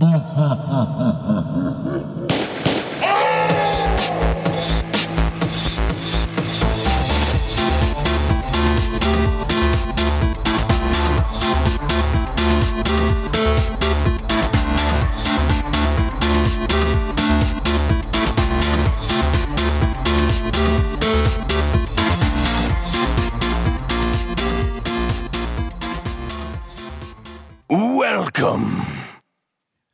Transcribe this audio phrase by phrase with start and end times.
[0.00, 1.11] Ha ha ha ha.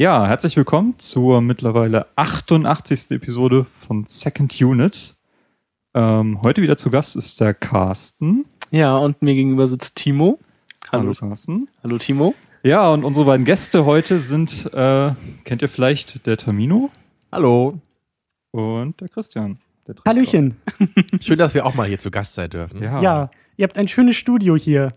[0.01, 3.11] Ja, herzlich willkommen zur mittlerweile 88.
[3.11, 5.17] Episode von Second Unit.
[5.95, 8.45] Ähm, heute wieder zu Gast ist der Carsten.
[8.71, 10.39] Ja, und mir gegenüber sitzt Timo.
[10.93, 11.69] Hallo, Carsten.
[11.83, 12.35] Hallo Timo.
[12.63, 15.13] Ja, und unsere beiden Gäste heute sind, äh,
[15.45, 16.91] kennt ihr vielleicht der Termino
[17.33, 17.81] Hallo.
[18.53, 19.59] und der Christian.
[19.87, 19.97] Der.
[20.07, 20.57] Hallöchen.
[21.21, 22.83] Schön, dass wir auch mal hier zu Gast sein dürfen.
[22.83, 24.93] Ja, Ja, ihr habt ein schönes Studio hier.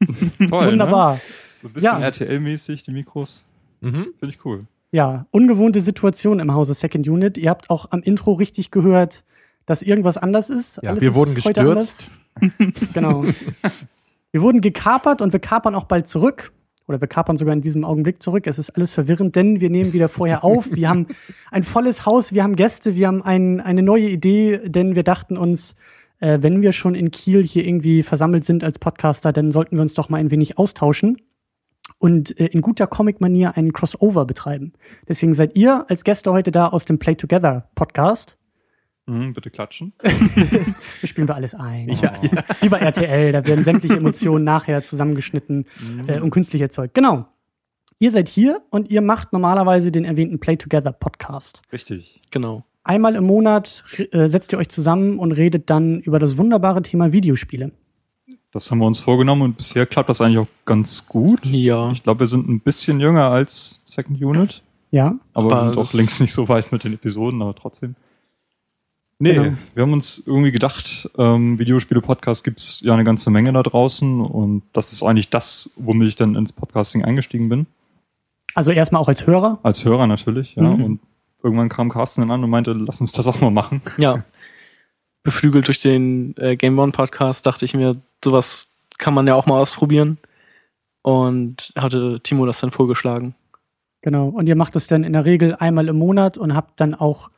[0.48, 0.72] toll.
[0.72, 1.14] Wunderbar.
[1.14, 1.20] Ne?
[1.62, 2.06] So ein bisschen Ja.
[2.08, 3.44] RTL-mäßig, die Mikros.
[3.80, 4.08] Mhm.
[4.18, 4.66] Finde ich cool.
[4.92, 7.38] Ja, ungewohnte Situation im Hause Second Unit.
[7.38, 9.24] Ihr habt auch am Intro richtig gehört,
[9.66, 10.80] dass irgendwas anders ist.
[10.82, 12.10] Ja, Alles wir ist wurden heute gestürzt.
[12.94, 13.24] Genau.
[14.32, 16.52] wir wurden gekapert und wir kapern auch bald zurück.
[16.86, 18.46] Oder wir kapern sogar in diesem Augenblick zurück.
[18.46, 20.74] Es ist alles verwirrend, denn wir nehmen wieder vorher auf.
[20.74, 21.06] Wir haben
[21.50, 25.36] ein volles Haus, wir haben Gäste, wir haben ein, eine neue Idee, denn wir dachten
[25.36, 25.76] uns,
[26.18, 29.82] äh, wenn wir schon in Kiel hier irgendwie versammelt sind als Podcaster, dann sollten wir
[29.82, 31.18] uns doch mal ein wenig austauschen
[32.00, 34.72] und äh, in guter Comic-Manier einen Crossover betreiben.
[35.08, 38.38] Deswegen seid ihr als Gäste heute da aus dem Play Together Podcast.
[39.06, 39.92] Mhm, bitte klatschen.
[40.02, 40.10] Da
[41.06, 41.88] spielen wir alles ein.
[41.88, 42.44] Ja, ja.
[42.60, 45.66] Wie bei RTL, da werden sämtliche Emotionen nachher zusammengeschnitten
[46.08, 46.94] äh, und künstlich erzeugt.
[46.94, 47.28] Genau.
[47.98, 51.62] Ihr seid hier und ihr macht normalerweise den erwähnten Play Together Podcast.
[51.70, 52.22] Richtig.
[52.30, 52.64] Genau.
[52.82, 57.12] Einmal im Monat äh, setzt ihr euch zusammen und redet dann über das wunderbare Thema
[57.12, 57.72] Videospiele.
[58.52, 61.44] Das haben wir uns vorgenommen und bisher klappt das eigentlich auch ganz gut.
[61.46, 61.92] Ja.
[61.92, 64.62] Ich glaube, wir sind ein bisschen jünger als Second Unit.
[64.90, 67.54] Ja, Aber, Aber wir sind auch das- längst nicht so weit mit den Episoden, aber
[67.54, 67.94] trotzdem.
[69.22, 69.52] Nee, Genau.
[69.74, 74.62] wir haben uns irgendwie gedacht, ähm, Videospiele-Podcast gibt's ja eine ganze Menge da draußen und
[74.72, 77.66] das ist eigentlich das, womit ich dann ins Podcasting eingestiegen bin.
[78.54, 79.58] also erstmal auch als Hörer.
[79.62, 80.62] Als Hörer natürlich, ja.
[80.64, 80.84] Mhm.
[80.84, 81.00] Und
[81.42, 83.80] irgendwann kam Carsten dann an und meinte, lass uns das auch mal machen.
[83.98, 84.24] Ja.
[85.22, 89.46] Beflügelt durch den äh, Game One Podcast dachte ich mir, sowas kann man ja auch
[89.46, 90.18] mal ausprobieren.
[91.02, 93.34] Und hatte Timo das dann vorgeschlagen.
[94.02, 94.28] Genau.
[94.28, 97.30] Und ihr macht es dann in der Regel einmal im Monat und habt dann auch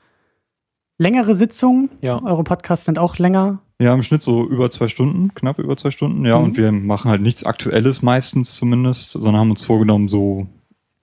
[0.99, 1.91] längere Sitzungen.
[2.01, 2.23] Ja.
[2.25, 3.61] Eure Podcasts sind auch länger.
[3.81, 6.39] Ja, im Schnitt so über zwei Stunden, knapp über zwei Stunden, ja.
[6.39, 6.45] Mhm.
[6.45, 10.47] Und wir machen halt nichts Aktuelles meistens zumindest, sondern haben uns vorgenommen, so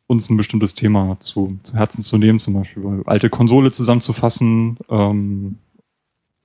[0.08, 4.78] uns ein bestimmtes Thema zu, zu Herzen zu nehmen, zum Beispiel über alte Konsole zusammenzufassen,
[4.90, 5.58] ähm,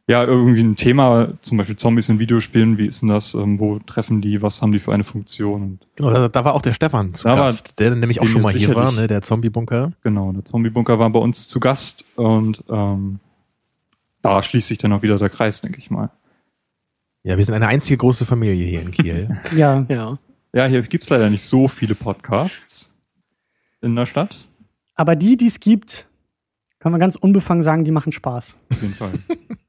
[0.08, 3.80] ja, irgendwie ein Thema, zum Beispiel Zombies in Videospielen, wie ist denn das, ähm, wo
[3.80, 6.74] treffen die, was haben die für eine Funktion und Genau, da, da war auch der
[6.74, 9.94] Stefan zu Da war- Gast, der nämlich auch schon mal hier war, ne, der Zombie-Bunker.
[10.02, 13.20] genau, der Zombie-Bunker war bei uns zu Gast und ähm,
[14.22, 16.10] da schließt sich dann auch wieder der Kreis, denke ich mal.
[17.24, 19.40] Ja, wir sind eine einzige große Familie hier in Kiel.
[19.56, 19.86] Ja.
[19.88, 20.18] Ja.
[20.56, 22.94] Ja, hier gibt's leider nicht so viele Podcasts
[23.82, 24.36] in der Stadt.
[24.96, 26.06] Aber die, die es gibt,
[26.80, 28.56] kann man ganz unbefangen sagen, die machen Spaß.
[28.72, 29.14] Auf jeden Fall.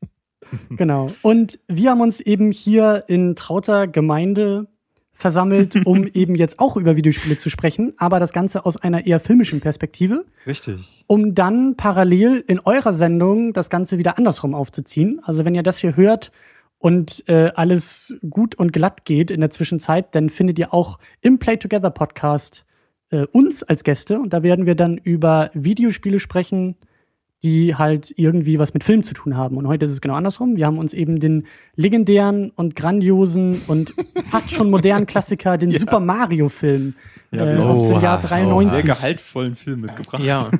[0.70, 1.06] Genau.
[1.22, 4.68] Und wir haben uns eben hier in trauter Gemeinde
[5.14, 9.20] versammelt, um eben jetzt auch über Videospiele zu sprechen, aber das Ganze aus einer eher
[9.20, 11.04] filmischen Perspektive, Richtig.
[11.06, 15.20] um dann parallel in eurer Sendung das Ganze wieder andersrum aufzuziehen.
[15.22, 16.32] Also wenn ihr das hier hört
[16.78, 21.38] und äh, alles gut und glatt geht in der Zwischenzeit, dann findet ihr auch im
[21.38, 22.66] Play Together Podcast
[23.10, 26.76] äh, uns als Gäste und da werden wir dann über Videospiele sprechen,
[27.44, 29.58] die halt irgendwie was mit Film zu tun haben.
[29.58, 30.56] Und heute ist es genau andersrum.
[30.56, 31.46] Wir haben uns eben den
[31.76, 33.94] legendären und grandiosen und
[34.24, 36.94] fast schon modernen Klassiker, den Super Mario Film
[37.30, 38.76] Ja, äh, aus dem Jahr oh, 93.
[38.76, 40.24] Sehr gehaltvollen Film mitgebracht.
[40.24, 40.50] Ja.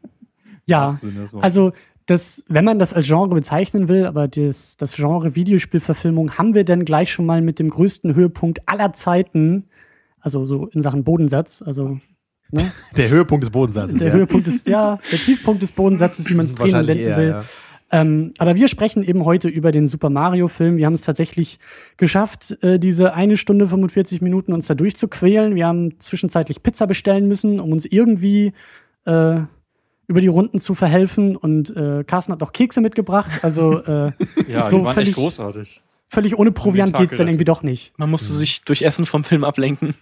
[0.66, 0.98] ja,
[1.42, 1.72] also
[2.06, 6.64] das, wenn man das als Genre bezeichnen will, aber das, das Genre Videospielverfilmung haben wir
[6.64, 9.66] dann gleich schon mal mit dem größten Höhepunkt aller Zeiten,
[10.18, 12.00] also so in Sachen Bodensatz, also
[12.52, 12.72] ne?
[12.96, 13.98] Der Höhepunkt des Bodensatzes.
[13.98, 14.14] der ja.
[14.14, 17.28] Höhepunkt ist, ja, der Tiefpunkt des Bodensatzes, wie man es drehen und wenden eher, will.
[17.30, 17.44] ja.
[17.94, 20.78] Ähm, aber wir sprechen eben heute über den Super Mario Film.
[20.78, 21.58] Wir haben es tatsächlich
[21.98, 25.54] geschafft, äh, diese eine Stunde 45 Minuten uns da durchzuquälen.
[25.54, 28.54] Wir haben zwischenzeitlich Pizza bestellen müssen, um uns irgendwie
[29.04, 29.40] äh,
[30.06, 31.36] über die Runden zu verhelfen.
[31.36, 33.44] Und äh, Carsten hat noch Kekse mitgebracht.
[33.44, 34.12] Also äh,
[34.48, 35.82] ja, so die waren völlig- echt großartig.
[36.08, 37.92] völlig ohne Proviant Tag geht's dann irgendwie doch nicht.
[37.98, 39.94] Man musste sich durch Essen vom Film ablenken.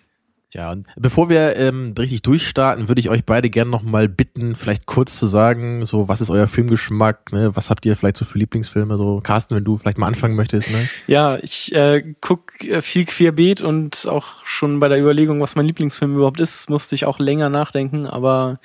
[0.53, 4.57] Ja, und bevor wir ähm, richtig durchstarten, würde ich euch beide gerne noch mal bitten,
[4.57, 7.55] vielleicht kurz zu sagen, so was ist euer Filmgeschmack, ne?
[7.55, 8.97] Was habt ihr vielleicht so für Lieblingsfilme?
[8.97, 10.89] So Carsten, wenn du vielleicht mal anfangen möchtest, ne?
[11.07, 15.67] Ja, ich äh, guck äh, viel querbeet und auch schon bei der Überlegung, was mein
[15.67, 18.07] Lieblingsfilm überhaupt ist, musste ich auch länger nachdenken.
[18.07, 18.59] Aber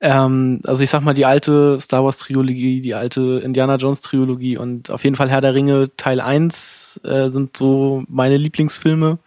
[0.00, 4.56] ähm, also ich sag mal die alte Star Wars Trilogie, die alte Indiana Jones Trilogie
[4.56, 9.18] und auf jeden Fall Herr der Ringe Teil 1 äh, sind so meine Lieblingsfilme.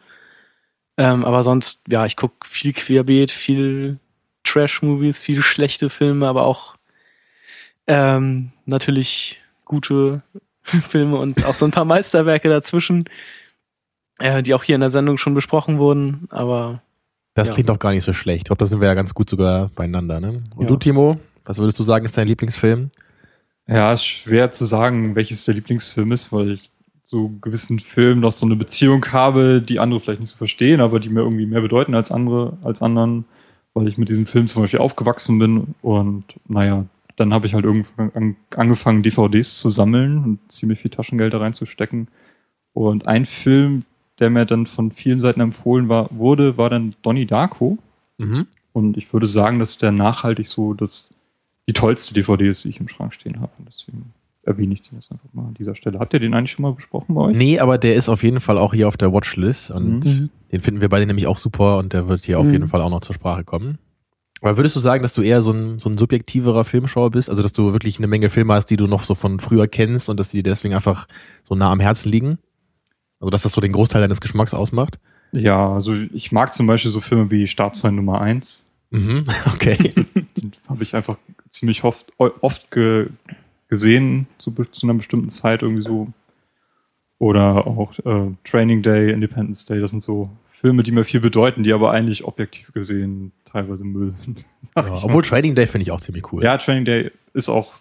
[0.98, 4.00] Ähm, aber sonst, ja, ich guck viel querbeet, viel
[4.44, 6.76] Trash-Movies, viel schlechte Filme, aber auch
[7.88, 10.22] ähm, natürlich gute
[10.64, 13.06] Filme und auch so ein paar Meisterwerke dazwischen,
[14.20, 16.28] äh, die auch hier in der Sendung schon besprochen wurden.
[16.30, 16.82] Aber
[17.36, 17.54] Das Ja.
[17.54, 18.40] klingt doch gar nicht so schlecht.
[18.40, 20.42] Ich glaube, da sind wir ja ganz gut sogar beieinander, ne?
[20.56, 20.68] Und Ja.
[20.68, 22.90] du, Timo, was würdest du sagen, ist dein Lieblingsfilm?
[23.68, 26.72] Ja, ist schwer zu sagen, welches der Lieblingsfilm ist, weil ich
[27.08, 31.00] zu gewissen Filmen noch so eine Beziehung habe, die andere vielleicht nicht so verstehen, aber
[31.00, 33.24] die mir irgendwie mehr bedeuten als andere, als anderen,
[33.74, 37.64] weil ich mit diesem Film zum Beispiel aufgewachsen bin und naja, dann habe ich halt
[37.64, 42.10] irgendwann an, angefangen, DVDs zu sammeln und ziemlich viel Taschengeld da reinzustecken.
[42.74, 43.86] Und ein Film,
[44.20, 47.80] der mir dann von vielen Seiten empfohlen war, wurde, war dann Donnie Darko.
[48.18, 48.48] Mhm.
[48.74, 51.10] Und ich würde sagen, dass der nachhaltig so das,
[51.68, 53.52] die tollste DVD ist, die ich im Schrank stehen habe.
[53.58, 54.14] Und deswegen
[54.48, 56.00] erwähne ich den jetzt einfach mal an dieser Stelle.
[56.00, 57.38] Habt ihr den eigentlich schon mal besprochen bei euch?
[57.38, 60.30] Nee, aber der ist auf jeden Fall auch hier auf der Watchlist und Mhm.
[60.52, 62.54] den finden wir beide nämlich auch super und der wird hier auf Mhm.
[62.54, 63.78] jeden Fall auch noch zur Sprache kommen.
[64.42, 67.30] Aber würdest du sagen, dass du eher so ein, so ein subjektiverer Filmschauer bist?
[67.30, 70.10] Also, dass du wirklich eine Menge Filme hast, die du noch so von früher kennst
[70.10, 71.08] und dass die dir deswegen einfach
[71.44, 72.38] so nah am Herzen liegen?
[73.20, 75.00] Also, dass das so den Großteil deines Geschmacks ausmacht?
[75.32, 78.64] Ja, also ich mag zum Beispiel so Filme wie Staatsfeind Nummer 1.
[78.92, 79.92] Mhm, okay.
[80.38, 81.18] Den habe ich einfach
[81.50, 83.08] ziemlich oft, oft ge,
[83.68, 86.08] gesehen zu, zu einer bestimmten Zeit irgendwie so.
[87.20, 91.64] Oder auch äh, Training Day, Independence Day, das sind so Filme, die mir viel bedeuten,
[91.64, 94.46] die aber eigentlich objektiv gesehen teilweise Müll sind.
[94.76, 96.44] ja, obwohl Trading Day finde ich auch ziemlich cool.
[96.44, 97.74] Ja, Training Day ist auch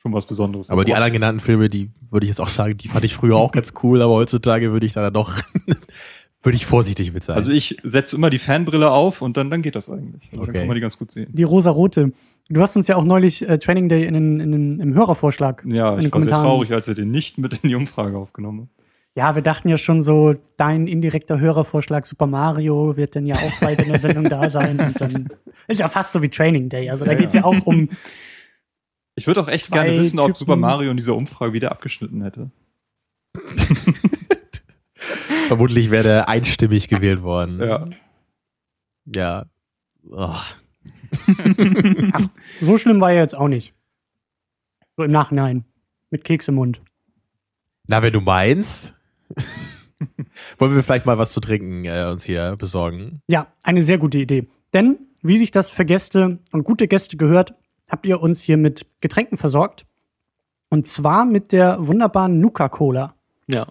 [0.00, 0.70] schon was Besonderes.
[0.70, 3.36] Aber die anderen genannten Filme, die würde ich jetzt auch sagen, die fand ich früher
[3.36, 5.40] auch ganz cool, aber heutzutage würde ich da doch,
[6.42, 7.36] würde ich vorsichtig mit sein.
[7.36, 10.28] Also ich setze immer die Fanbrille auf und dann, dann geht das eigentlich.
[10.32, 10.52] Also Okay.
[10.52, 11.28] Dann kann man die ganz gut sehen.
[11.32, 12.12] Die rosa-rote.
[12.48, 15.62] Du hast uns ja auch neulich äh, Training Day in den, in den, im Hörervorschlag.
[15.66, 18.16] Ja, in ich den war sehr traurig, als er den nicht mit in die Umfrage
[18.16, 18.68] aufgenommen hat.
[19.16, 23.60] Ja, wir dachten ja schon so, dein indirekter Hörervorschlag Super Mario wird dann ja auch
[23.60, 24.78] bald in der Sendung da sein.
[24.80, 25.28] Und dann
[25.68, 26.88] ist ja fast so wie Training Day.
[26.88, 27.88] Also da Ja, geht's ja auch um.
[29.16, 30.36] Ich würde auch echt gerne wissen, ob Typen.
[30.36, 32.50] Super Mario in dieser Umfrage wieder abgeschnitten hätte.
[35.50, 37.58] Vermutlich wäre der einstimmig gewählt worden.
[37.58, 37.88] Ja.
[39.04, 39.46] Ja.
[40.08, 40.36] Oh.
[42.60, 43.74] So schlimm war er jetzt auch nicht.
[44.96, 45.64] So im Nachhinein.
[46.10, 46.80] Mit Keks im Mund.
[47.88, 48.94] Na, wenn du meinst.
[50.58, 53.20] Wollen wir vielleicht mal was zu trinken äh, uns hier besorgen?
[53.26, 54.46] Ja, eine sehr gute Idee.
[54.72, 57.54] Denn, wie sich das für Gäste und gute Gäste gehört,
[57.88, 59.84] habt ihr uns hier mit Getränken versorgt.
[60.68, 63.14] Und zwar mit der wunderbaren Nuka-Cola.
[63.48, 63.66] ja,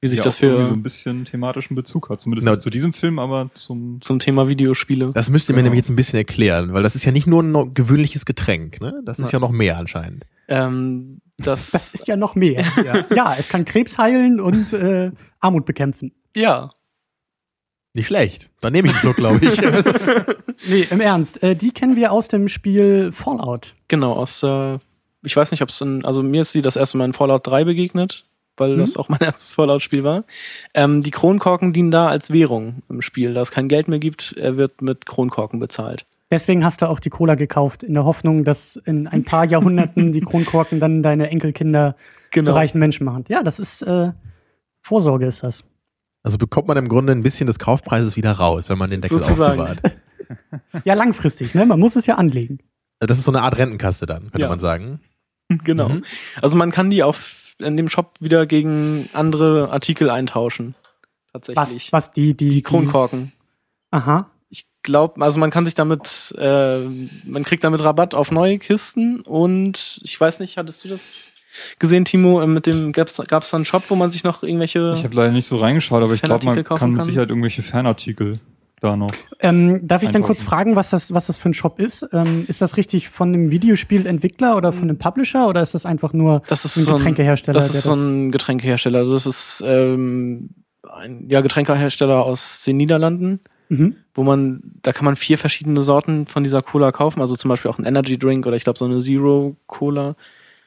[0.00, 2.20] wie sich Die das für so ein bisschen thematischen Bezug hat.
[2.20, 4.00] Zumindest nicht zu diesem Film, aber zum.
[4.00, 5.10] zum Thema Videospiele.
[5.14, 5.70] Das müsst ihr mir Genau.
[5.70, 9.00] nämlich jetzt ein bisschen erklären, weil das ist ja nicht nur ein gewöhnliches Getränk, ne?
[9.04, 10.24] Das ist ja noch mehr anscheinend.
[10.48, 12.64] Ähm, das, Das ist ja noch mehr.
[13.14, 13.34] ja.
[13.38, 15.10] es kann Krebs heilen und äh,
[15.40, 16.12] Armut bekämpfen.
[16.34, 16.70] ja.
[17.94, 18.50] Nicht schlecht.
[18.60, 19.58] Dann nehme ich einen Schluck, glaube ich.
[20.68, 21.42] Nee, im Ernst.
[21.42, 23.74] Äh, die kennen wir aus dem Spiel Fallout.
[23.88, 24.78] Genau, aus, äh,
[25.24, 27.46] ich weiß nicht, ob es in, also mir ist sie das erste Mal in Fallout
[27.46, 28.26] 3 begegnet,
[28.60, 28.80] weil Mhm.
[28.80, 30.24] das auch mein erstes Fallout-Spiel war.
[30.74, 33.34] Ähm, die Kronkorken dienen da als Währung im Spiel.
[33.34, 36.04] Da es kein Geld mehr gibt, er wird mit Kronkorken bezahlt.
[36.30, 40.12] Deswegen hast du auch die Cola gekauft, in der Hoffnung, dass in ein paar Jahrhunderten
[40.12, 41.96] die Kronkorken dann deine Enkelkinder
[42.32, 42.46] Genau.
[42.50, 43.24] zu reichen Menschen machen.
[43.28, 44.12] Ja, das ist äh,
[44.82, 45.64] Vorsorge ist das.
[46.22, 49.18] also bekommt man im Grunde ein bisschen des Kaufpreises wieder raus, wenn man den Deckel
[49.18, 49.60] Sozusagen.
[49.60, 49.96] aufbewahrt.
[50.84, 51.64] Ja, langfristig, ne?
[51.64, 52.58] Man muss es ja anlegen.
[53.00, 54.48] Das ist so eine Art Rentenkasse dann, könnte Ja.
[54.48, 55.00] man sagen.
[55.64, 55.88] Genau.
[55.88, 56.04] Mhm.
[56.42, 57.16] Also man kann die auf
[57.58, 60.74] in dem Shop wieder gegen andere Artikel eintauschen.
[61.32, 61.92] Tatsächlich.
[61.92, 63.32] Was, was die, die, Die Kronkorken.
[63.90, 64.30] Aha.
[64.48, 66.80] Ich glaube, also man kann sich damit, äh,
[67.24, 71.28] man kriegt damit Rabatt auf neue Kisten und ich weiß nicht, hattest du das
[71.78, 72.40] gesehen, Timo?
[72.40, 75.14] Äh, Mit dem gab's gab's da einen Shop, wo man sich noch irgendwelche Ich habe
[75.14, 77.04] leider nicht so reingeschaut, aber ich glaube, man kann mit?
[77.04, 78.40] Sicherheit irgendwelche Fanartikel
[78.80, 79.10] da noch.
[79.40, 82.06] Ähm, darf ich dann kurz fragen, was das, was das für ein Shop ist?
[82.12, 86.12] Ähm, ist das richtig von einem Videospielentwickler oder von einem Publisher oder ist das einfach
[86.12, 87.54] nur das ist ein so ein Getränkehersteller?
[87.54, 88.98] Das ist der so ein Getränkehersteller.
[88.98, 90.50] Also das ist ähm,
[90.90, 93.96] ein ja, Getränkehersteller aus den Niederlanden, Mhm.
[94.14, 97.20] wo man, da kann man vier verschiedene Sorten von dieser Cola kaufen.
[97.20, 100.16] Also zum Beispiel auch ein Energy Drink oder ich glaube so eine Zero Cola.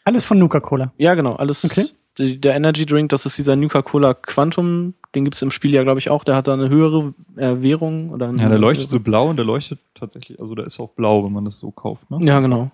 [0.04, 0.94] Alles von Nuka-Cola.
[0.98, 1.66] Ja, genau, alles.
[1.66, 1.86] Okay.
[2.20, 5.84] Die, der Energy Drink, das ist dieser Nuka Cola Quantum Den gibt's im Spiel ja,
[5.84, 6.24] glaube ich, auch.
[6.24, 9.36] Der hat da eine höhere äh, Währung oder eine Ja, der leuchtet so blau und
[9.38, 12.20] der leuchtet tatsächlich, also der ist auch blau, wenn man das so kauft, ne?
[12.22, 12.72] Ja, genau.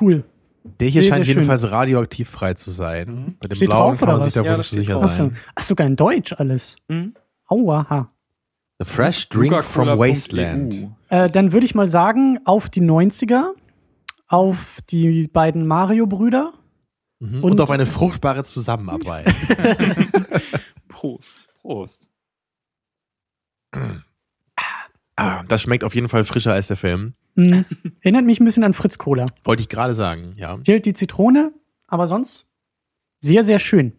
[0.00, 0.24] Cool.
[0.80, 1.42] Der hier Sehr, scheint sehr schön.
[1.42, 3.36] jedenfalls radioaktiv frei zu sein.
[3.40, 4.42] Bei dem Steht blauen drauf, kann oder man sich was?
[4.42, 5.10] da Ja, wohl nicht sicher drauf.
[5.10, 5.36] sein.
[5.54, 6.76] Ach, sogar in Deutsch alles.
[6.88, 7.14] Mhm.
[7.48, 8.10] Aua.
[8.78, 9.88] The fresh drink from.
[9.88, 10.88] Wasteland.
[11.08, 13.52] Äh, dann würde ich mal sagen, auf die 90er,
[14.28, 16.52] auf die beiden Mario-Brüder.
[17.20, 17.44] Mhm.
[17.44, 19.26] Und- Und, auf eine fruchtbare Zusammenarbeit.
[21.06, 21.48] Prost.
[21.60, 22.08] Prost.
[25.16, 27.14] ah, das schmeckt auf jeden Fall frischer als der Film.
[27.36, 27.64] Mhm.
[28.00, 29.26] Erinnert mich ein bisschen an Fritz Cola.
[29.44, 30.58] Wollte ich gerade sagen, ja.
[30.64, 31.52] Fehlt die Zitrone,
[31.86, 32.46] aber sonst
[33.20, 33.92] sehr, sehr schön.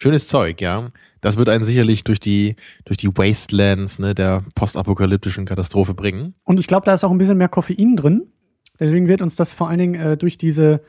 [0.00, 0.90] Schönes Zeug, ja.
[1.20, 6.34] Das wird einen sicherlich durch die, durch die Wastelands ne, der postapokalyptischen Katastrophe bringen.
[6.44, 8.32] Und ich glaube, da ist auch ein bisschen mehr Koffein drin.
[8.80, 10.82] Deswegen wird uns das vor allen Dingen äh, durch diese,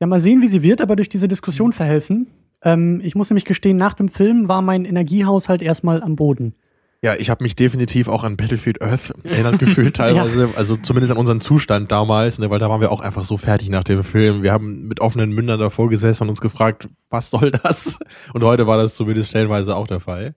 [0.00, 2.26] ja mal sehen, wie sie wird, aber durch diese Diskussion verhelfen.
[2.62, 6.54] Ähm, ich muss nämlich gestehen, nach dem Film war mein Energiehaushalt erstmal am Boden.
[7.02, 11.18] Ja, ich habe mich definitiv auch an Battlefield Earth erinnert gefühlt teilweise, also zumindest an
[11.18, 14.42] unseren Zustand damals, ne, weil da waren wir auch einfach so fertig nach dem Film.
[14.42, 17.98] Wir haben mit offenen Mündern davor gesessen und uns gefragt, was soll das?
[18.34, 20.34] Und heute war das zumindest stellenweise auch der Fall.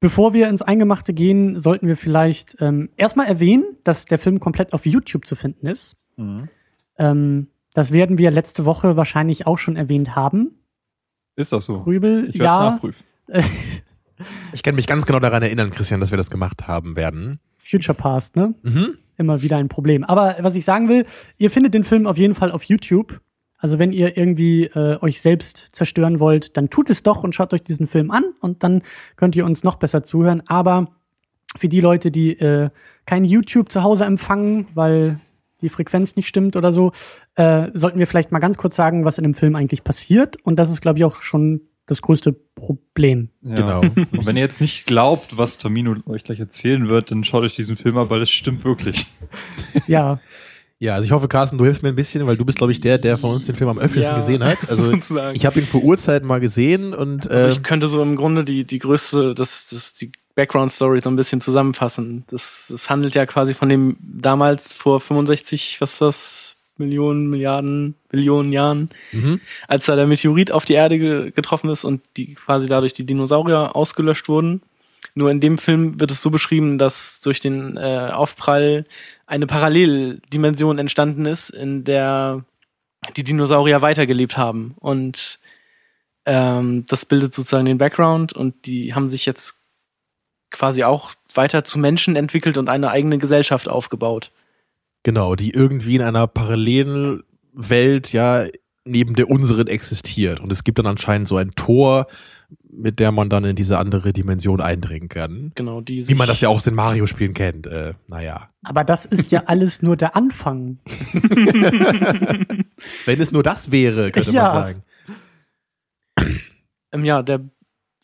[0.00, 4.72] Bevor wir ins Eingemachte gehen, sollten wir vielleicht ähm, erstmal erwähnen, dass der Film komplett
[4.72, 5.96] auf YouTube zu finden ist.
[6.16, 6.48] Mhm.
[6.98, 10.52] Ähm, das werden wir letzte Woche wahrscheinlich auch schon erwähnt haben.
[11.38, 11.76] Ist das so?
[11.86, 13.04] Rübel, Ich werde ja, nachprüfen.
[14.52, 17.38] Ich kann mich ganz genau daran erinnern, Christian, dass wir das gemacht haben werden.
[17.56, 18.54] Future Past, ne?
[18.64, 18.98] Mhm.
[19.16, 20.02] immer wieder ein Problem.
[20.02, 23.20] Aber was ich sagen will, ihr findet den Film auf jeden Fall auf YouTube.
[23.58, 27.54] Also wenn ihr irgendwie äh, euch selbst zerstören wollt, dann tut es doch und schaut
[27.54, 28.82] euch diesen Film an und dann
[29.14, 30.42] könnt ihr uns noch besser zuhören.
[30.48, 30.88] Aber
[31.56, 32.70] für die Leute, die äh,
[33.06, 35.20] kein YouTube zu Hause empfangen, weil
[35.60, 36.92] die Frequenz nicht stimmt oder so,
[37.34, 40.36] äh, sollten wir vielleicht mal ganz kurz sagen, was in dem Film eigentlich passiert.
[40.44, 43.30] Und das ist, glaube ich, auch schon das größte Problem.
[43.42, 43.54] Ja.
[43.54, 43.80] Genau.
[43.80, 47.56] Und wenn ihr jetzt nicht glaubt, was Tamino euch gleich erzählen wird, dann schaut euch
[47.56, 49.06] diesen Film an, weil es stimmt wirklich.
[49.86, 50.20] Ja,
[50.80, 52.80] Ja, also ich hoffe, Carsten, du hilfst mir ein bisschen, weil du bist, glaube ich,
[52.80, 54.58] der, der von uns den Film am öffentlichsten Ja, gesehen hat.
[54.68, 55.34] Also sozusagen.
[55.36, 58.44] ich habe ihn vor Urzeiten mal gesehen und äh, Also ich könnte so im Grunde
[58.44, 62.22] die, die größte, das, das, die Background-Story so ein bisschen zusammenfassen.
[62.28, 67.96] Das, das handelt ja quasi von dem damals vor 65, was ist das, Millionen, Milliarden,
[68.08, 69.40] Billionen Jahren, mhm.
[69.66, 73.04] als da der Meteorit auf die Erde ge getroffen ist und die quasi dadurch die
[73.04, 74.62] Dinosaurier ausgelöscht wurden.
[75.16, 78.86] Nur in dem Film wird es so beschrieben, dass durch den äh, Aufprall
[79.26, 82.44] eine Paralleldimension entstanden ist, in der
[83.16, 84.76] die Dinosaurier weitergelebt haben.
[84.78, 85.40] Und
[86.26, 89.57] ähm, das bildet sozusagen den Background und die haben sich jetzt
[90.50, 94.30] quasi auch weiter zu Menschen entwickelt und eine eigene Gesellschaft aufgebaut.
[95.02, 98.46] genau, die irgendwie in einer parallelen Welt ja
[98.84, 100.40] neben der unseren existiert.
[100.40, 102.06] Und es gibt dann anscheinend so ein Tor,
[102.70, 105.52] mit der man dann in diese andere Dimension eindringen kann.
[105.54, 107.66] Genau, die Wie man das ja auch aus den Mario-Spielen kennt.
[107.66, 108.48] Äh, naja.
[108.62, 110.78] aber das ist ja alles nur der Anfang.
[113.04, 114.42] Wenn es nur das wäre, könnte Ja.
[114.44, 114.82] man sagen.
[116.92, 117.40] ähm, ja, der,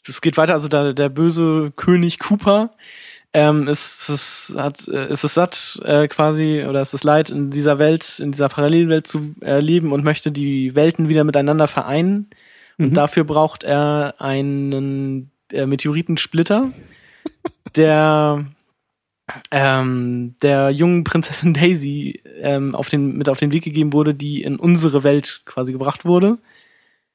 [0.09, 2.71] es geht weiter, also der, der böse König Cooper
[3.33, 7.51] ähm, ist es hat äh, ist es satt äh, quasi oder ist es leid in
[7.51, 12.29] dieser Welt in dieser Parallelwelt zu äh, leben und möchte die Welten wieder miteinander vereinen
[12.79, 12.95] und Mhm.
[12.95, 16.73] dafür braucht er einen äh, Meteoritensplitter
[17.77, 18.45] der
[19.51, 24.43] ähm, der jungen Prinzessin Daisy ähm, auf den mit auf den Weg gegeben wurde die
[24.43, 26.39] in unsere Welt quasi gebracht wurde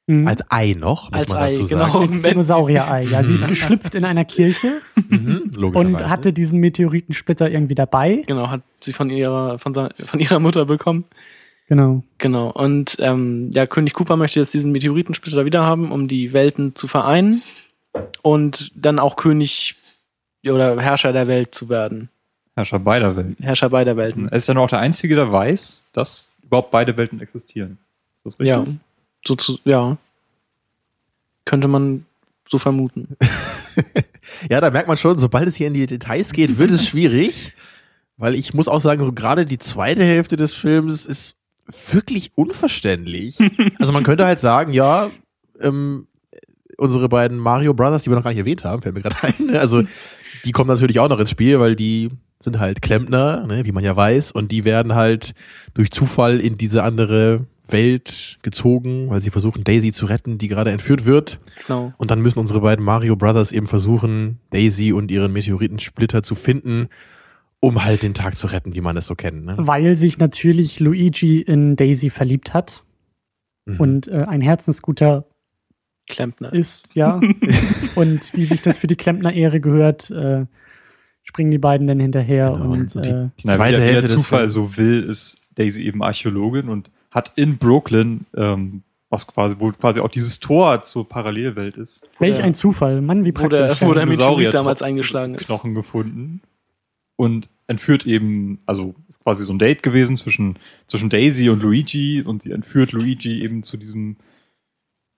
[0.09, 0.27] Mhm.
[0.27, 1.91] Als Ei noch, muss Als man Ei, dazu genau.
[1.91, 2.01] sagen.
[2.01, 3.03] Als Dinosaurier-Ei.
[3.03, 8.23] Ja, sie ist geschlüpft in einer Kirche Mhm, und hatte diesen Meteoritensplitter irgendwie dabei.
[8.25, 11.05] Genau, hat sie von ihrer, von, von ihrer Mutter bekommen.
[11.67, 12.03] Genau.
[12.17, 12.49] Genau.
[12.49, 16.87] Und ähm, ja, König Cooper möchte jetzt diesen Meteoritensplitter wieder haben, um die Welten zu
[16.87, 17.43] vereinen
[18.23, 19.75] und dann auch König
[20.47, 22.09] oder Herrscher der Welt zu werden.
[22.55, 23.37] Herrscher beider Welten.
[23.43, 24.27] Herrscher beider Welten.
[24.29, 27.77] Er ist ja nur auch der Einzige, der weiß, dass überhaupt beide Welten existieren.
[28.23, 28.47] Ist das richtig?
[28.47, 28.65] Ja.
[29.25, 29.97] So zu, ja.
[31.45, 32.05] Könnte man
[32.47, 33.17] so vermuten.
[34.49, 37.53] Ja, da merkt man schon, sobald es hier in die Details geht, wird es schwierig.
[38.17, 41.35] Weil ich muss auch sagen, so gerade die zweite Hälfte des Films ist
[41.91, 43.37] wirklich unverständlich.
[43.79, 45.09] Also man könnte halt sagen, ja,
[45.61, 46.07] ähm,
[46.77, 49.45] unsere beiden Mario Brothers, die wir noch gar nicht erwähnt haben, fällt mir gerade ein.
[49.47, 49.59] ne?
[49.59, 49.83] Also
[50.45, 52.09] die kommen natürlich auch noch ins Spiel, weil die
[52.41, 55.33] sind halt Klempner, ne, wie man ja weiß, und die werden halt
[55.73, 60.71] durch Zufall in diese andere Welt gezogen, weil sie versuchen, Daisy zu retten, die gerade
[60.71, 61.39] entführt wird.
[61.65, 61.93] Genau.
[61.97, 66.87] Und dann müssen unsere beiden Mario Brothers eben versuchen, Daisy und ihren Meteoritensplitter zu finden,
[67.59, 69.45] um halt den Tag zu retten, wie man es so kennt.
[69.45, 69.55] Ne?
[69.57, 72.83] Weil sich natürlich Luigi in Daisy verliebt hat
[73.65, 73.75] Mhm.
[73.77, 75.25] und äh, ein herzensguter
[76.07, 76.51] Klempner.
[76.53, 77.19] ist, ja.
[77.95, 80.45] und wie sich das für die Klempner-Ehre gehört, äh,
[81.23, 84.07] springen die beiden dann hinterher Genau, und und die- äh, Na, zweite der, wie Hälfte
[84.07, 89.55] der Zufall so will, ist Daisy eben Archäologin und hat in Brooklyn, ähm, was quasi,
[89.59, 93.01] wo quasi auch dieses Tor zur Parallelwelt ist, welch ein Zufall.
[93.01, 93.87] Mann, wie Wo der, praktisch.
[93.87, 95.47] wo der Meteorit damals eingeschlagen ist.
[95.47, 96.41] Knochen gefunden
[97.15, 102.21] und entführt eben, also ist quasi so ein Date gewesen zwischen, zwischen Daisy und Luigi
[102.21, 104.15] und sie entführt Luigi eben zu diesem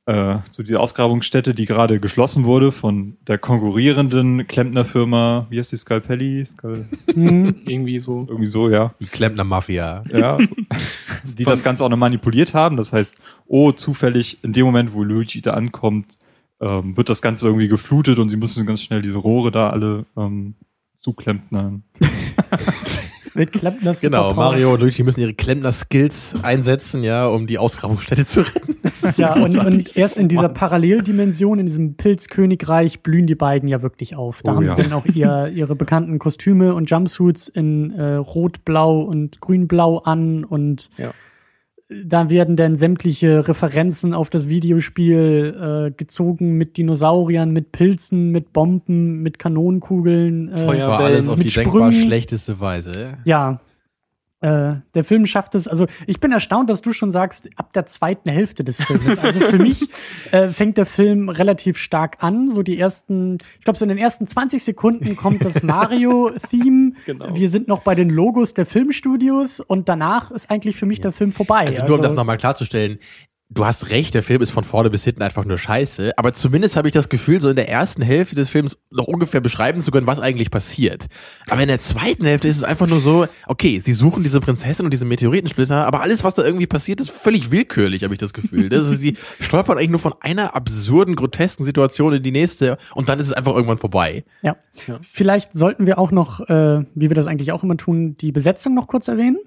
[0.08, 5.78] äh, zu dieser Ausgrabungsstätte, die gerade geschlossen wurde von der konkurrierenden Klempnerfirma, wie heißt die,
[5.78, 6.46] Scalpelli?
[6.46, 8.26] Scal Hm, Irgendwie so.
[8.28, 8.94] irgendwie so, ja.
[9.00, 10.04] Die Klempner Mafia.
[10.12, 10.38] ja,
[11.24, 12.78] die das Ganze auch noch manipuliert haben.
[12.78, 13.16] Das heißt,
[13.46, 16.18] oh, zufällig in dem Moment, wo Luigi da ankommt,
[16.60, 20.06] ähm, wird das Ganze irgendwie geflutet und sie müssen ganz schnell diese Rohre da alle
[20.18, 20.56] ähm,
[21.00, 21.84] zuklempnern.
[23.34, 24.34] mit Klempners Genau.
[24.34, 28.78] Mario und Luigi müssen ihre Klempner-Skills einsetzen, ja, um die Ausgrabungsstätte zu retten.
[29.18, 34.16] Ja, und, und erst in dieser Paralleldimension, in diesem Pilzkönigreich, blühen die beiden ja wirklich
[34.16, 34.42] auf.
[34.44, 34.76] Da Oh haben ja.
[34.76, 40.00] sie dann auch ihr, ihre bekannten Kostüme und Jumpsuits in äh, Rot, Blau und Grün-Blau
[40.00, 41.12] an und Ja.
[42.06, 48.54] Da werden dann sämtliche Referenzen auf das Videospiel äh, gezogen mit Dinosauriern, mit Pilzen, mit
[48.54, 50.50] Bomben, mit Kanonenkugeln.
[50.50, 52.08] Äh, Das war alles auf die denkbar Sprüngen.
[52.08, 53.18] schlechteste Weise.
[53.26, 53.60] Ja.
[54.42, 57.86] Äh, der Film schafft es, also ich bin erstaunt, dass du schon sagst, ab der
[57.86, 59.20] zweiten Hälfte des Films.
[59.20, 59.88] Also für mich
[60.32, 62.50] äh, fängt der Film relativ stark an.
[62.50, 66.94] So die ersten, ich glaube, so in den ersten 20 Sekunden kommt das Mario-Theme.
[67.06, 67.36] Genau.
[67.36, 71.12] Wir sind noch bei den Logos der Filmstudios und danach ist eigentlich für mich der
[71.12, 71.68] Film vorbei.
[71.68, 72.98] Also nur um das nochmal klarzustellen,
[73.54, 76.78] du hast recht, der Film ist von vorne bis hinten einfach nur scheiße, aber zumindest
[76.78, 79.92] habe ich das Gefühl, so in der ersten Hälfte des Films noch ungefähr beschreiben zu
[79.92, 81.08] können, was eigentlich passiert.
[81.50, 84.86] Aber in der zweiten Hälfte ist es einfach nur so, okay, sie suchen diese Prinzessin
[84.86, 88.34] und diesen Meteoritensplitter, aber alles, was da irgendwie passiert, ist völlig willkürlich, habe ich das
[88.34, 88.70] Gefühl.
[88.70, 93.10] Das ist, sie stolpern eigentlich nur von einer absurden, grotesken Situation in die nächste und
[93.10, 94.24] dann ist es einfach irgendwann vorbei.
[94.42, 94.56] Ja.
[94.88, 95.00] Ja.
[95.02, 98.74] Vielleicht sollten wir auch noch, äh, wie wir das eigentlich auch immer tun, die Besetzung
[98.74, 99.38] noch kurz erwähnen.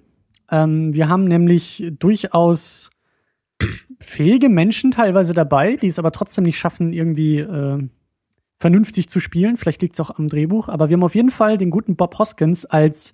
[0.51, 2.91] Ähm, wir haben nämlich durchaus
[4.05, 7.89] fähige Menschen teilweise dabei, die es aber trotzdem nicht schaffen, irgendwie äh,
[8.61, 9.57] vernünftig zu spielen.
[9.57, 12.19] Vielleicht liegt es auch am Drehbuch, aber wir haben auf jeden Fall den guten Bob
[12.19, 13.13] Hoskins als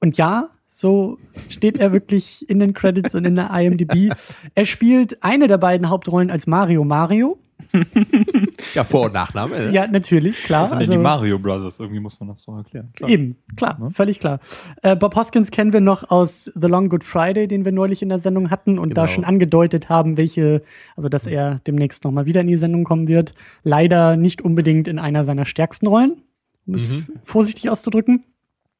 [0.00, 1.18] und ja, so
[1.48, 4.12] steht er wirklich in den Credits und in der IMDb.
[4.54, 7.38] Er spielt eine der beiden Hauptrollen als Mario Mario.
[8.74, 9.56] Ja, Vor- und Nachname.
[9.66, 9.70] ne?
[9.72, 10.62] Ja, natürlich, klar.
[10.62, 12.90] Das sind ja die Mario Brothers, irgendwie muss man das doch erklären.
[12.94, 13.10] Klar.
[13.10, 13.90] Eben, klar, Ne?
[13.90, 14.40] völlig klar.
[14.82, 18.08] Äh, Bob Hoskins kennen wir noch aus The Long Good Friday, den wir neulich in
[18.08, 19.14] der Sendung hatten und da Genau.
[19.14, 20.62] schon angedeutet haben, welche,
[20.96, 23.32] also dass er demnächst nochmal wieder in die Sendung kommen wird.
[23.62, 26.22] Leider nicht unbedingt in einer seiner stärksten Rollen,
[26.66, 27.06] um es Mhm.
[27.24, 28.24] vorsichtig auszudrücken.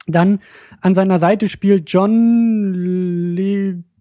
[0.09, 0.39] Dann
[0.81, 2.73] an seiner Seite spielt John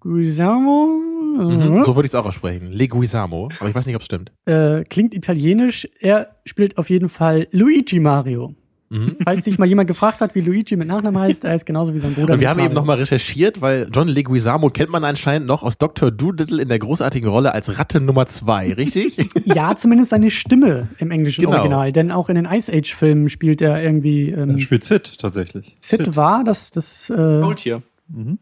[0.06, 1.02] Leguizamo.
[1.38, 2.72] Mhm, so würde ich es auch aussprechen.
[2.72, 4.32] Leguizamo, aber ich weiß nicht, ob es stimmt.
[4.46, 5.88] Äh, klingt italienisch.
[6.00, 8.56] Er spielt auf jeden Fall Luigi Mario.
[8.90, 9.18] Mhm.
[9.26, 12.00] Falls sich mal jemand gefragt hat, wie Luigi mit Nachnamen heißt, er ist genauso wie
[12.00, 12.36] sein Bruder.
[12.36, 12.80] Und wir haben eben Mario.
[12.82, 16.12] nochmal recherchiert, weil John Leguizamo kennt man anscheinend noch aus Dr.
[16.12, 19.18] Doolittle in der großartigen Rolle als Ratte Nummer zwei, richtig?
[19.46, 21.58] Ja, zumindest seine Stimme im englischen Genau.
[21.58, 25.18] Original, denn auch in den Ice Age Filmen spielt er irgendwie Er ähm, spielt Sid
[25.20, 25.76] tatsächlich.
[25.80, 27.82] Sid war, das das Das äh, Faultier.
[28.08, 28.38] Mhm.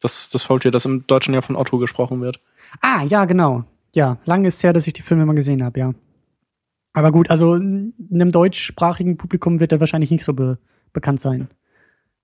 [0.00, 2.40] Das, das Faultier, das im Deutschen ja von Otto gesprochen wird.
[2.80, 3.64] Ah, ja, genau.
[3.94, 5.94] Ja, lange ist her, dass ich die Filme mal gesehen habe, ja.
[6.92, 10.58] Aber gut, also in einem deutschsprachigen Publikum wird er wahrscheinlich nicht so be
[10.92, 11.48] bekannt sein,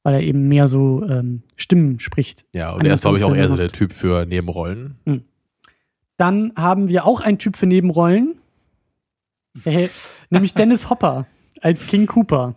[0.03, 2.47] weil er eben mehr so ähm, Stimmen spricht.
[2.55, 4.97] Ja, und er ist, glaube ich, auch eher so der Typ für Nebenrollen.
[6.17, 8.39] Dann haben wir auch einen Typ für Nebenrollen,
[9.65, 9.89] äh,
[10.31, 11.27] nämlich Dennis Hopper
[11.61, 12.55] als King Cooper.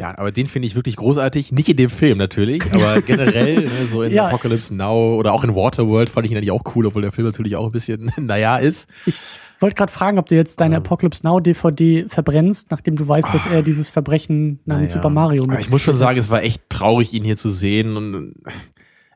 [0.00, 1.50] Ja, aber den finde ich wirklich großartig.
[1.50, 4.28] Nicht in dem Film natürlich, aber generell, ne, so in Ja.
[4.28, 7.26] Apocalypse Now oder auch in Waterworld fand ich ihn eigentlich auch cool, obwohl der Film
[7.26, 8.88] natürlich auch ein bisschen, naja, ist.
[9.06, 9.18] Ich
[9.58, 10.82] wollte gerade fragen, ob du jetzt deine Ähm.
[10.82, 15.02] Apocalypse Now DVD verbrennst, nachdem du weißt, dass er dieses Verbrechen namens Naja.
[15.02, 17.96] Super Mario Aber ich muss schon sagen, es war echt traurig, ihn hier zu sehen.
[17.96, 18.34] Und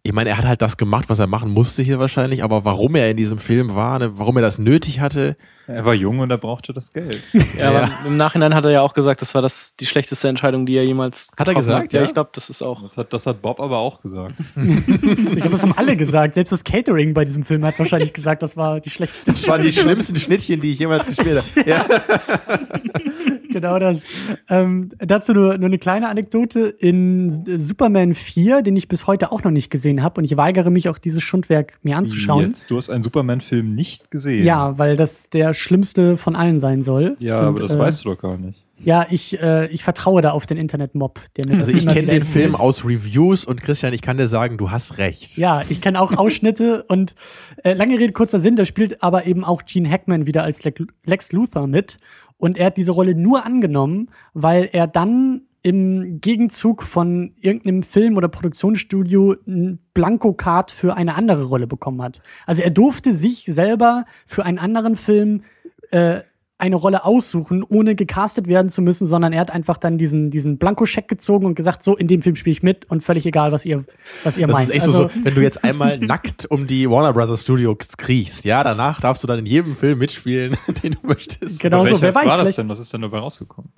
[0.05, 2.97] ich meine, er hat halt das gemacht, was er machen musste hier wahrscheinlich, aber warum
[2.97, 5.37] er in diesem Film war, ne, warum er das nötig hatte,
[5.69, 7.23] Er war jung und er brauchte das Geld.
[7.33, 7.69] Ja, Ja.
[7.71, 10.75] aber im Nachhinein hat er ja auch gesagt, das war das die schlechteste Entscheidung, die
[10.75, 12.05] er jemals Hat er getroffen gesagt, Ja, ja?
[12.07, 12.83] ich glaube, das ist auch.
[12.83, 14.35] Das hat, das hat Bob aber auch gesagt.
[14.57, 16.35] Ich glaube, das haben alle gesagt.
[16.35, 19.31] Selbst das Catering bei diesem Film hat wahrscheinlich gesagt, das war die schlechteste.
[19.33, 21.71] das waren die schlimmsten Schnittchen, die ich jemals gespielt habe.
[21.71, 21.85] Ja.
[23.53, 24.03] genau das.
[24.49, 26.69] Ähm, dazu nur, nur eine kleine Anekdote.
[26.69, 30.71] In Superman 4, den ich bis heute auch noch nicht gesehen habe, und ich weigere
[30.71, 32.47] mich auch dieses Schundwerk mir anzuschauen.
[32.47, 34.45] Jetzt, du hast einen Superman-Film nicht gesehen.
[34.45, 37.17] Ja, weil das der schlimmste von allen sein soll.
[37.19, 38.63] Ja, Und, aber das äh, weißt du doch gar nicht.
[38.85, 41.21] Ja, ich, äh, ich vertraue da auf den Internet-Mob.
[41.37, 44.27] der mir das Also ich kenne den Film aus Reviews und Christian, ich kann dir
[44.27, 45.37] sagen, du hast recht.
[45.37, 47.15] Ja, ich kenne auch Ausschnitte und
[47.63, 50.73] äh, lange Rede, kurzer Sinn, da spielt aber eben auch Gene Hackman wieder als Le
[51.05, 51.99] Lex Luthor mit.
[52.43, 58.17] Und er hat diese Rolle nur angenommen, weil er dann im Gegenzug von irgendeinem Film-
[58.17, 62.21] oder Produktionsstudio ein Blankocard für eine andere Rolle bekommen hat.
[62.45, 65.45] Also er durfte sich selber für einen anderen Film
[65.93, 66.23] äh,
[66.63, 70.59] eine Rolle aussuchen, ohne gecastet werden zu müssen, sondern er hat einfach dann diesen, diesen
[70.59, 73.65] Blankoscheck gezogen und gesagt, so, in dem Film spiele ich mit und völlig egal, was
[73.67, 73.85] ihr,
[74.23, 74.69] was ihr Das meint.
[74.69, 78.45] ist echt also, so, wenn du jetzt einmal nackt um die Warner Brothers Studios kriechst,
[78.45, 81.61] ja, danach darfst du dann in jedem Film mitspielen, den du möchtest.
[81.61, 82.69] Genau so, wer weiß, war das denn?
[82.69, 83.73] Was ist denn dabei rausgekommen?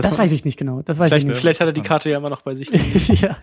[0.00, 0.82] Das weiß ich nicht genau.
[0.82, 1.40] Das weiß Vielleicht, ich nicht.
[1.40, 2.70] vielleicht hat er die Karte ja immer noch bei sich.
[3.20, 3.36] ja.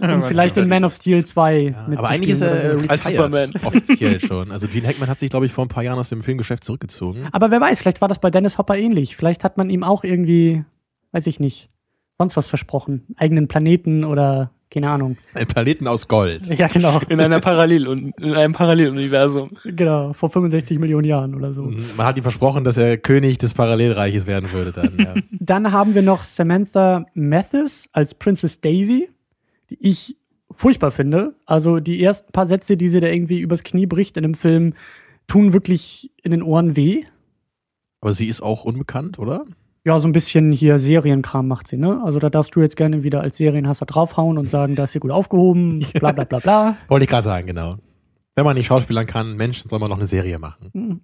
[0.00, 2.88] Und vielleicht in Man of Steel 2 mit Aber eigentlich ist er äh, so.
[2.88, 3.52] Als retired, Superman.
[3.64, 4.50] offiziell schon.
[4.50, 7.28] Also Gene Hackman hat sich, glaube ich, vor ein paar Jahren aus dem Filmgeschäft zurückgezogen.
[7.32, 9.16] Aber wer weiß, vielleicht war das bei Dennis Hopper ähnlich.
[9.16, 10.64] Vielleicht hat man ihm auch irgendwie,
[11.12, 11.68] weiß ich nicht,
[12.18, 13.14] sonst was versprochen.
[13.16, 15.16] Eigenen Planeten oder keine Ahnung.
[15.34, 16.46] Ein Planeten aus Gold.
[16.56, 17.00] Ja, genau.
[17.08, 19.50] In einer Parallel in einem Paralleluniversum.
[19.64, 21.70] genau, vor 65 Millionen Jahren oder so.
[21.96, 24.98] Man hat ihm versprochen, dass er König des Parallelreiches werden würde dann.
[24.98, 25.14] Ja.
[25.30, 29.08] Dann haben wir noch Samantha Mathis als Princess Daisy,
[29.70, 30.16] die ich
[30.50, 31.34] furchtbar finde.
[31.44, 34.74] Also die ersten paar Sätze, die sie da irgendwie übers Knie bricht in dem Film,
[35.26, 37.04] tun wirklich in den Ohren weh.
[38.00, 39.44] Aber sie ist auch unbekannt, oder?
[39.86, 42.02] Ja, so ein bisschen hier Serienkram macht sie, ne?
[42.04, 44.98] Also da darfst du jetzt gerne wieder als Serienhasser draufhauen und sagen, da ist sie
[44.98, 46.76] gut aufgehoben, bla bla bla bla.
[46.88, 47.70] Wollte ich gerade sagen, genau.
[48.34, 51.00] Wenn man nicht schauspielern kann, Mensch, soll man noch eine Serie machen.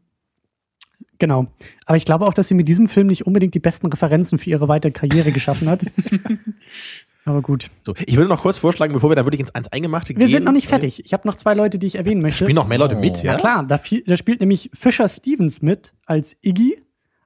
[1.19, 1.47] Genau.
[1.87, 4.51] Aber ich glaube auch, dass sie mit diesem Film nicht unbedingt die besten Referenzen für
[4.51, 5.83] ihre weitere Karriere geschaffen hat.
[7.25, 7.71] Aber gut.
[7.87, 10.29] So, ich würde noch kurz vorschlagen, bevor wir da wirklich ins eins Eingemachte Wir gehen.
[10.29, 11.05] sind noch nicht fertig.
[11.05, 12.39] Ich habe noch zwei Leute, die ich erwähnen möchte.
[12.45, 13.25] Spielen noch mehr Leute mit, Oh.
[13.25, 13.33] ja?
[13.35, 16.83] Na klar, da, da spielt nämlich Fisher Stevens mit als Iggy,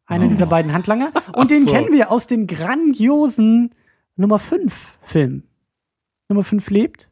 [0.07, 1.13] einer dieser beiden Handlanger.
[1.35, 1.73] Und den so.
[1.73, 3.75] kennen wir aus den grandiosen
[4.17, 5.43] Nummer 5 Film.
[6.29, 7.11] Nummer 5 lebt.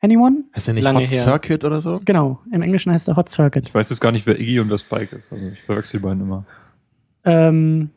[0.00, 0.44] Anyone?
[0.54, 1.22] Heißt der nicht Lange Hot her.
[1.22, 2.00] Circuit oder so?
[2.04, 3.68] Genau, im Englischen heißt er Hot Circuit.
[3.68, 5.30] Ich weiß jetzt gar nicht, wer Iggy und wer Spike ist.
[5.32, 6.44] Also ich verwechsel die beiden immer.
[7.24, 7.90] Ähm,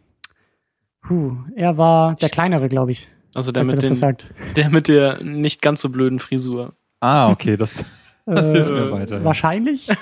[1.02, 3.10] puh, er war der kleinere, glaube ich.
[3.34, 4.18] Also der er mit, den,
[4.56, 6.74] der mit der nicht ganz so blöden Frisur.
[7.00, 7.84] Ah, okay, das,
[8.28, 9.18] das hilft Äh, mir weiter.
[9.18, 9.24] ja.
[9.26, 9.88] Wahrscheinlich.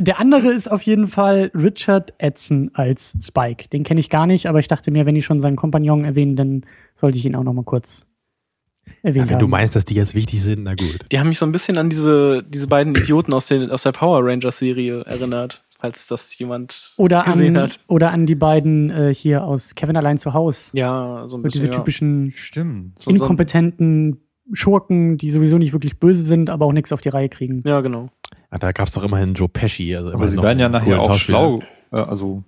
[0.00, 3.68] Der andere ist auf jeden Fall Richard Edson als Spike.
[3.68, 6.34] Den kenne ich gar nicht, aber ich dachte mir, wenn ich schon seinen Kompagnon erwähne,
[6.36, 8.06] dann sollte ich ihn auch noch mal kurz
[9.02, 9.40] erwähnt Ja, wenn haben.
[9.40, 11.00] du meinst, dass die jetzt wichtig sind, na gut.
[11.10, 13.92] Die haben mich so ein bisschen an diese, diese beiden Idioten aus, den, aus der
[13.92, 17.80] Power Rangers Serie erinnert, falls das jemand oder gesehen an, hat.
[17.88, 20.70] oder an die beiden äh, hier aus Kevin allein zu Haus.
[20.74, 21.62] Ja, so ein bisschen.
[21.62, 21.78] diese ja.
[21.78, 22.34] typischen
[23.00, 24.18] so- inkompetenten
[24.52, 27.62] Schurken, die sowieso nicht wirklich böse sind, aber auch nichts auf die Reihe kriegen.
[27.66, 28.08] Ja, genau.
[28.50, 29.94] Ah, da gab's doch immerhin Joe Pesci.
[29.94, 31.60] Also Aber sie werden ja nachher auch schlau,
[31.92, 32.42] äh, also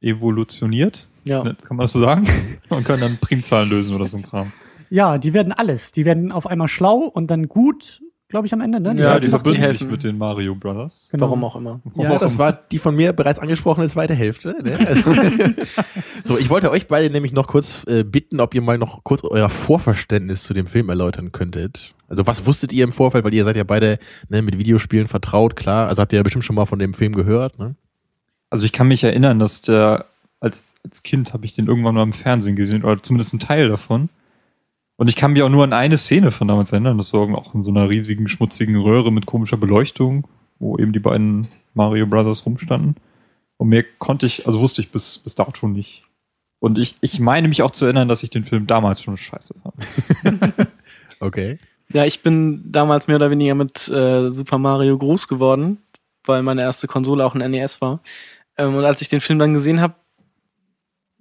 [0.00, 1.42] evolutioniert, Ja.
[1.44, 2.24] ne, kann man das so sagen?
[2.68, 4.52] Und können dann Primzahlen lösen oder so ein Kram.
[4.90, 5.92] Ja, die werden alles.
[5.92, 8.80] Die werden auf einmal schlau und dann gut, glaube ich, am Ende.
[8.80, 8.94] Ne?
[8.94, 11.08] Die Ja, die verbünden sich mit den Mario Brothers.
[11.12, 11.26] genau.
[11.26, 11.80] Warum auch immer.
[11.94, 14.56] Ja, das war die von mir bereits angesprochene zweite Hälfte.
[14.62, 14.78] Ne?
[14.86, 15.14] Also,
[16.24, 19.22] so, ich wollte euch beide nämlich noch kurz äh, bitten, ob ihr mal noch kurz
[19.24, 21.94] euer Vorverständnis zu dem Film erläutern könntet.
[22.08, 25.56] Also was wusstet ihr im Vorfeld, weil ihr seid ja beide ne, mit Videospielen vertraut,
[25.56, 25.88] klar.
[25.88, 27.58] Also habt ihr ja bestimmt schon mal von dem Film gehört.
[27.58, 27.74] Ne?
[28.50, 30.06] Also ich kann mich erinnern, dass der,
[30.40, 33.68] als, als Kind habe ich den irgendwann mal im Fernsehen gesehen, oder zumindest einen Teil
[33.68, 34.08] davon.
[34.96, 36.98] Und ich kann mich auch nur an eine Szene von damals erinnern.
[36.98, 40.26] Das war auch in so einer riesigen, schmutzigen Röhre mit komischer Beleuchtung,
[40.58, 42.96] wo eben die beiden Mario Brothers rumstanden.
[43.58, 46.04] Und mehr konnte ich, also wusste ich bis, bis dato nicht.
[46.58, 49.54] Und ich, ich meine mich auch zu erinnern, dass ich den Film damals schon scheiße
[49.62, 50.56] fand.
[51.20, 51.58] Okay.
[51.92, 55.78] Ja, ich bin damals mehr oder weniger mit äh, Super Mario groß geworden,
[56.24, 58.00] weil meine erste Konsole auch ein NES war.
[58.56, 59.94] Ähm, und als ich den Film dann gesehen habe,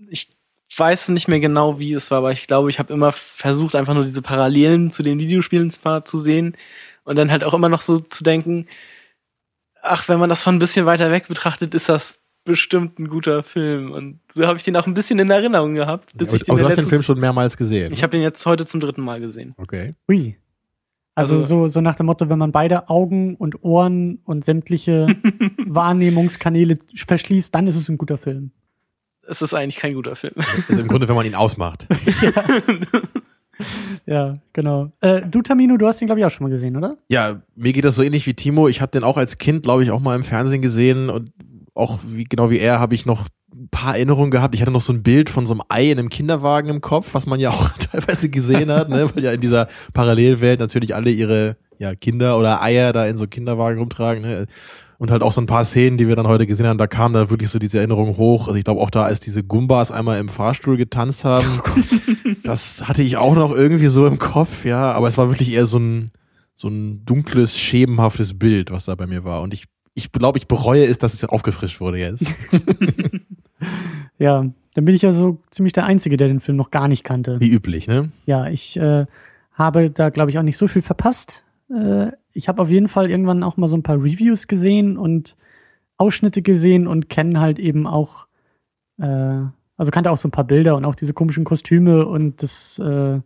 [0.09, 0.29] ich
[0.75, 3.93] weiß nicht mehr genau, wie es war, aber ich glaube, ich habe immer versucht, einfach
[3.93, 6.55] nur diese Parallelen zu den Videospielen zwar zu sehen
[7.03, 8.67] und dann halt auch immer noch so zu denken,
[9.81, 13.43] ach, wenn man das von ein bisschen weiter weg betrachtet, ist das bestimmt ein guter
[13.43, 13.91] Film.
[13.91, 16.61] Und so habe ich den auch ein bisschen in Erinnerung gehabt, bis ich den aber
[16.61, 17.93] du hast den Film schon mehrmals gesehen.
[17.93, 19.53] Ich habe den jetzt heute zum dritten Mal gesehen.
[19.57, 19.95] Okay.
[20.09, 20.37] Ui.
[21.17, 25.07] Also, Also- so, so nach dem Motto, wenn man beide Augen und Ohren und sämtliche
[25.65, 28.51] Wahrnehmungskanäle verschließt, dann ist es ein guter Film.
[29.27, 30.33] Es ist eigentlich kein guter Film.
[30.69, 31.87] Also im Grunde, wenn man ihn ausmacht.
[34.05, 34.91] Ja, genau.
[35.01, 36.95] Äh, du, Tamino, du hast ihn, glaube ich, auch schon mal gesehen, oder?
[37.09, 38.67] Ja, mir geht das so ähnlich wie Timo.
[38.67, 41.31] Ich habe den auch als Kind, glaube ich, auch mal im Fernsehen gesehen und
[41.73, 43.27] auch wie genau wie er habe ich noch
[43.69, 44.55] paar Erinnerungen gehabt.
[44.55, 47.13] Ich hatte noch so ein Bild von so einem Ei in einem Kinderwagen im Kopf,
[47.13, 49.09] was man ja auch teilweise gesehen hat, ne?
[49.13, 53.27] weil ja in dieser Parallelwelt natürlich alle ihre ja, Kinder oder Eier da in so
[53.27, 54.23] Kinderwagen rumtragen.
[54.23, 54.45] Ne?
[54.99, 57.13] Und halt auch so ein paar Szenen, die wir dann heute gesehen haben, da kam
[57.13, 58.47] da wirklich so diese Erinnerung hoch.
[58.47, 61.61] Also ich glaube auch da, als diese Gumbas einmal im Fahrstuhl getanzt haben,
[62.43, 64.91] das hatte ich auch noch irgendwie so im Kopf, ja.
[64.93, 66.09] Aber es war wirklich eher so ein,
[66.55, 69.43] so ein dunkles, schemenhaftes Bild, was da bei mir war.
[69.43, 72.25] Und ich, ich glaube, ich bereue es, dass es aufgefrischt wurde jetzt.
[74.17, 77.03] Ja, dann bin ich ja so ziemlich der Einzige, der den Film noch gar nicht
[77.03, 77.39] kannte.
[77.39, 78.11] Wie üblich, ne?
[78.25, 79.05] Ja, ich äh,
[79.53, 81.43] habe da, glaube ich, auch nicht so viel verpasst.
[81.69, 85.35] Äh, ich habe auf jeden Fall irgendwann auch mal so ein paar Reviews gesehen und
[85.97, 88.27] Ausschnitte gesehen und kenne halt eben auch,
[88.99, 89.05] äh,
[89.77, 93.19] also kannte auch so ein paar Bilder und auch diese komischen Kostüme und das äh,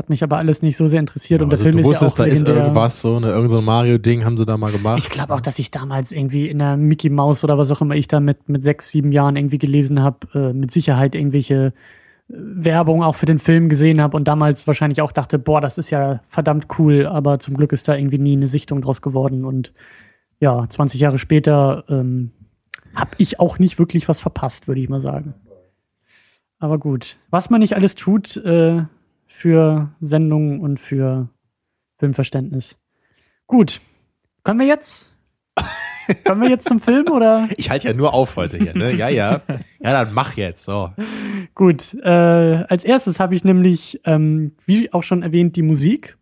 [0.00, 1.42] hat mich aber alles nicht so sehr interessiert.
[1.42, 3.50] und der also Film du ist ja wusstest, auch da ist irgendwas, so, ne, irgend
[3.50, 4.98] so ein Mario-Ding haben sie da mal gemacht.
[4.98, 7.94] Ich glaube auch, dass ich damals irgendwie in der Mickey Mouse oder was auch immer
[7.94, 11.72] ich da mit, mit sechs, sieben Jahren irgendwie gelesen habe, äh, mit Sicherheit irgendwelche äh,
[12.28, 15.90] Werbung auch für den Film gesehen habe und damals wahrscheinlich auch dachte, boah, das ist
[15.90, 19.74] ja verdammt cool, aber zum Glück ist da irgendwie nie eine Sichtung draus geworden und
[20.38, 22.30] ja, 20 Jahre später ähm,
[22.94, 25.34] habe ich auch nicht wirklich was verpasst, würde ich mal sagen.
[26.58, 28.84] Aber gut, was man nicht alles tut äh,
[29.40, 31.30] für Sendungen und für
[31.98, 32.76] Filmverständnis.
[33.46, 33.80] Gut,
[34.44, 35.16] können wir jetzt?
[36.24, 37.48] können wir jetzt zum Film oder?
[37.56, 38.92] Ich halte ja nur auf heute hier, ne?
[38.94, 39.40] Ja, ja.
[39.80, 40.90] Ja, dann mach jetzt, so.
[41.54, 46.18] Gut, äh, als erstes habe ich nämlich, ähm, wie auch schon erwähnt, die Musik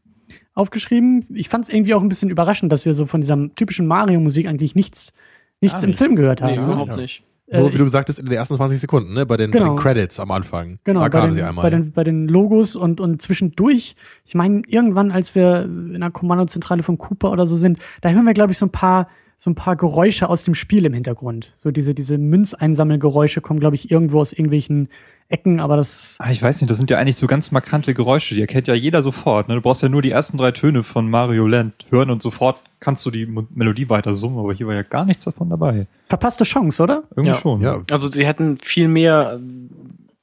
[0.55, 1.25] aufgeschrieben.
[1.35, 4.47] Ich fand es irgendwie auch ein bisschen überraschend, dass wir so von dieser typischen Mario-Musik
[4.47, 5.13] eigentlich nichts,
[5.61, 6.21] nichts Ah, im Film nichts.
[6.21, 6.51] gehört haben.
[6.51, 6.63] Nee, ne?
[6.63, 7.25] überhaupt nicht.
[7.51, 9.25] Äh, Nur wie du gesagt hast, in den ersten 20 Sekunden, ne?
[9.25, 9.67] Bei den, Genau.
[9.67, 10.79] bei den Credits am Anfang.
[10.85, 11.63] Genau, da bei kamen den, sie einmal.
[11.63, 16.11] bei, den, bei den Logos und, und zwischendurch, ich meine, irgendwann, als wir in der
[16.11, 19.51] Kommandozentrale von Cooper oder so sind, da hören wir, glaube ich, so ein paar, so
[19.51, 21.55] ein paar Geräusche aus dem Spiel im Hintergrund.
[21.57, 24.89] So diese, diese Münzeinsammelgeräusche kommen, glaube ich, irgendwo aus irgendwelchen
[25.31, 28.35] Ecken, aber das, Ah, ich weiß nicht, das sind ja eigentlich so ganz markante Geräusche,
[28.35, 29.49] die erkennt ja jeder sofort.
[29.49, 29.57] Ne?
[29.57, 33.05] Du brauchst ja nur die ersten drei Töne von Mario Land hören und sofort kannst
[33.05, 35.87] du die Melodie weiter summen, aber hier war ja gar nichts davon dabei.
[36.09, 37.03] verpasste Chance, oder?
[37.11, 37.35] Irgendwie Ja.
[37.35, 37.61] schon.
[37.61, 39.39] ja, Also sie hätten viel mehr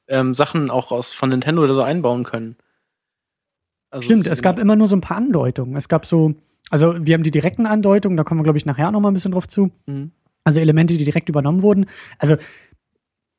[0.08, 2.56] ähm, Sachen auch aus von Nintendo oder so einbauen können.
[3.92, 5.76] Also Stimmt, es gab immer nur so ein paar Andeutungen.
[5.76, 6.34] Es gab so,
[6.70, 9.14] also wir haben die direkten Andeutungen, da kommen wir, glaube ich, nachher noch mal ein
[9.14, 9.72] bisschen drauf zu.
[9.86, 10.12] Mhm.
[10.44, 11.88] Also Elemente, die direkt übernommen wurden.
[12.20, 12.36] Also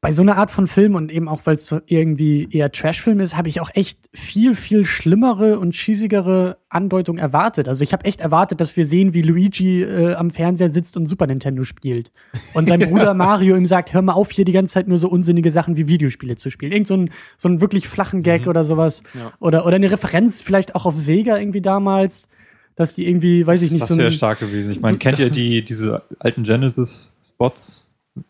[0.03, 3.19] bei so einer Art von Film und eben auch, weil es so irgendwie eher Trashfilm
[3.19, 7.67] ist, habe ich auch echt viel, viel schlimmere und schießigere Andeutungen erwartet.
[7.67, 11.07] Also ich habe echt erwartet, dass wir sehen, wie Luigi äh, am Fernseher sitzt und
[11.07, 12.13] Super Nintendo spielt.
[12.53, 15.09] Und sein Bruder Mario ihm sagt, hör mal auf, hier die ganze Zeit nur so
[15.09, 16.73] unsinnige Sachen wie Videospiele zu spielen.
[16.73, 19.03] Irgend so ein, so einen wirklich flachen Gag oder sowas.
[19.15, 19.33] Ja.
[19.41, 22.29] Oder, oder eine Referenz vielleicht auch auf Sega irgendwie damals,
[22.77, 24.73] dass die irgendwie, weiß ich nicht, das so wäre ein, stark gewesen.
[24.73, 27.86] Ich meine, so- kennt ihr die, diese alten Genesis-Spots?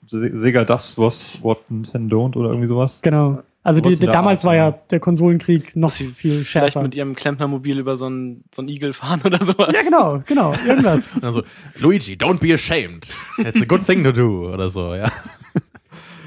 [0.08, 3.00] Se- Sega das, was what Nintendo don't oder irgendwie sowas?
[3.02, 3.42] Genau.
[3.62, 6.82] Also die, die, damals Art, war ja der Konsolenkrieg noch viel vielleicht schärfer.
[6.82, 9.74] mit ihrem Klempnermobil über so einen, so einen Igel fahren oder sowas.
[9.74, 11.18] ja, genau, genau, irgendwas.
[11.22, 11.42] also,
[11.80, 13.08] Luigi, don't be ashamed.
[13.38, 14.52] It's a good thing to do.
[14.52, 15.10] Oder so, ja.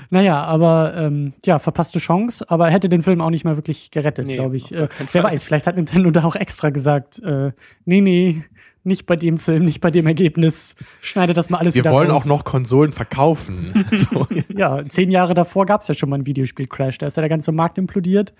[0.10, 4.28] naja, aber ähm, ja, verpasste Chance, aber hätte den Film auch nicht mal wirklich gerettet,
[4.28, 4.74] Nee, glaube ich.
[4.74, 7.54] Äh, wer weiß, vielleicht hat Nintendo da auch extra gesagt, äh,
[7.86, 8.44] nee, nee,
[8.90, 10.76] nicht bei dem Film, nicht bei dem Ergebnis.
[11.00, 12.24] Schneide das mal alles Wir wieder wollen raus.
[12.24, 13.86] auch noch Konsolen verkaufen.
[14.12, 14.28] so.
[14.54, 16.98] Ja, zehn Jahre davor gab es ja schon mal einen Videospiel-Crash.
[16.98, 18.34] Da ist ja der ganze Markt implodiert.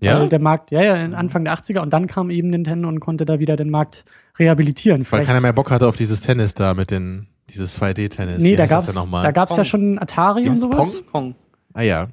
[0.00, 0.20] Ja?
[0.20, 3.24] Weil der Markt, ja, ja, Anfang der 80er und dann kam eben Nintendo und konnte
[3.24, 4.04] da wieder den Markt
[4.38, 5.00] rehabilitieren.
[5.00, 8.42] Weil Vielleicht- keiner mehr Bock hatte auf dieses Tennis da mit den, dieses 2D-Tennis.
[8.42, 9.64] Nee, Wie da gab's, da ja Pong.
[9.64, 11.02] schon Atari und sowas.
[11.10, 11.34] Pong.
[11.72, 12.08] Ah ja.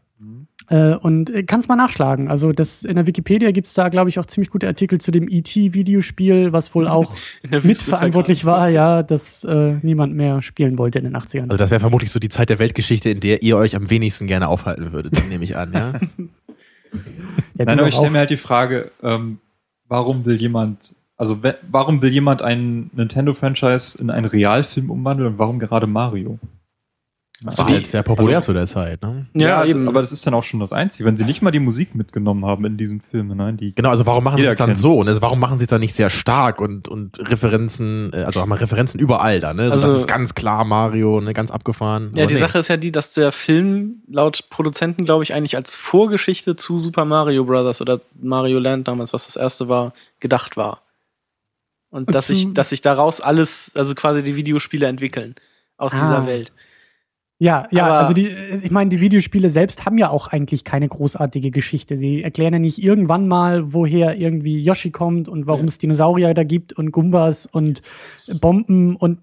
[0.70, 2.30] Äh, und äh, kannst mal nachschlagen.
[2.30, 5.28] Also das in der Wikipedia gibt's da, glaube ich, auch ziemlich gute Artikel zu dem
[5.28, 7.16] ET-Videospiel, was wohl auch
[7.50, 11.44] mitverantwortlich war, ja, dass äh, niemand mehr spielen wollte in den 80ern.
[11.44, 14.28] Also das wäre vermutlich so die Zeit der Weltgeschichte, in der ihr euch am wenigsten
[14.28, 15.94] gerne aufhalten würdet, nehme ich an, ja?
[17.56, 19.40] ja, Nein, aber ich stelle mir halt die Frage, ähm,
[19.88, 25.60] warum will jemand, also warum will jemand ein Nintendo-Franchise in einen Realfilm umwandeln und warum
[25.60, 26.40] gerade Mario?
[27.46, 29.26] Das Also war die- halt sehr populär zu der Zeit, ne?
[29.34, 29.88] Ja, eben.
[29.90, 31.06] aber das ist dann auch schon das Einzige.
[31.06, 34.06] Wenn sie nicht mal die Musik mitgenommen haben in diesem Film, nein, die Genau, also
[34.06, 34.78] warum machen sie es dann kennt.
[34.78, 35.00] so?
[35.00, 38.40] Und also warum machen sie es dann nicht sehr stark und, und Referenzen, äh, also
[38.40, 39.64] haben wir Referenzen überall da, ne?
[39.64, 41.34] Also Also- das ist ganz klar Mario, ne?
[41.34, 42.12] Ganz abgefahren.
[42.16, 42.40] Ja, Aber die nee.
[42.40, 46.78] Sache ist ja die, dass der Film laut Produzenten, glaube ich, eigentlich als Vorgeschichte zu
[46.78, 50.82] Super Mario Brothers oder Mario Land damals, was das erste war, gedacht war.
[51.90, 55.36] Und, Und dass sich, dass sich daraus alles, also quasi die Videospiele entwickeln
[55.78, 56.00] aus Ah.
[56.00, 56.52] dieser Welt.
[57.44, 60.88] Ja, ja, Aber- also die, ich meine, die Videospiele selbst haben ja auch eigentlich keine
[60.88, 61.98] großartige Geschichte.
[61.98, 65.68] Sie erklären ja nicht irgendwann mal, woher irgendwie Yoshi kommt und warum Ja.
[65.68, 67.82] es Dinosaurier da gibt und Gumbas und
[68.40, 69.20] Bomben und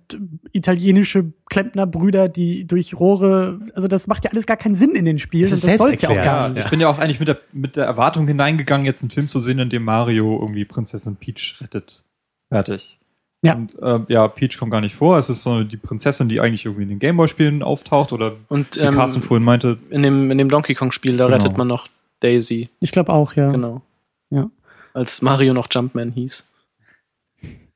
[0.52, 5.18] italienische Klempnerbrüder, die durch Rohre, also das macht ja alles gar keinen Sinn in den
[5.18, 6.64] Spielen Das das soll's ja auch gar Ja, nicht.
[6.64, 9.40] ich bin ja auch eigentlich mit der, mit der Erwartung hineingegangen, jetzt einen Film zu
[9.40, 12.04] sehen, in dem Mario irgendwie Prinzessin Peach rettet.
[12.52, 12.99] Fertig.
[13.42, 13.54] Ja.
[13.54, 15.16] Und äh, ja, Peach kommt gar nicht vor.
[15.16, 18.80] Es ist so die Prinzessin, die eigentlich irgendwie in den Gameboy-Spielen auftaucht oder Und die
[18.80, 21.36] Carsten ähm, vorhin meinte, in, dem, in dem Donkey Kong-Spiel, da Genau.
[21.36, 21.88] rettet man noch
[22.20, 22.68] Daisy.
[22.80, 23.50] Ich glaube auch, ja.
[23.50, 23.80] Genau.
[24.28, 24.50] Ja.
[24.92, 26.44] Als Mario noch Jumpman hieß.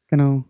[0.09, 0.45] Genau.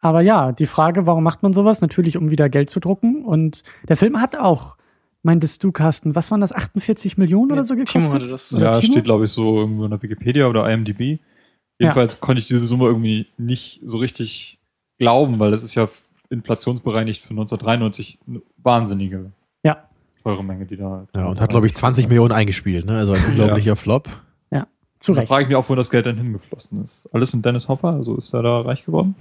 [0.00, 1.80] Aber ja, die Frage, warum macht man sowas?
[1.80, 3.24] Natürlich, um wieder Geld zu drucken.
[3.24, 4.76] Und der Film hat auch,
[5.22, 8.02] meintest du, Carsten, was waren das, 48 Millionen oder so gekostet?
[8.02, 8.50] Timo hatte das.
[8.50, 8.92] Ja, Timo?
[8.92, 11.20] steht glaube ich so irgendwo in der Wikipedia oder IMDb.
[11.82, 14.58] Jedenfalls konnte ich diese Summe irgendwie nicht so richtig
[14.98, 15.88] glauben, weil das ist ja
[16.30, 19.32] inflationsbereinigt für 1993 eine wahnsinnige
[19.64, 19.84] Ja.
[20.22, 21.06] teure Menge, die da.
[21.14, 22.96] Ja, und hat, glaube ich, 20 Millionen eingespielt, ne?
[22.98, 24.08] Also ein unglaublicher Flop.
[25.00, 25.28] Zu Da Recht.
[25.30, 27.08] frage ich mich auch, wo das Geld dann hingeflossen ist.
[27.12, 29.16] Alles in Dennis Hopper, also ist er da reich geworden?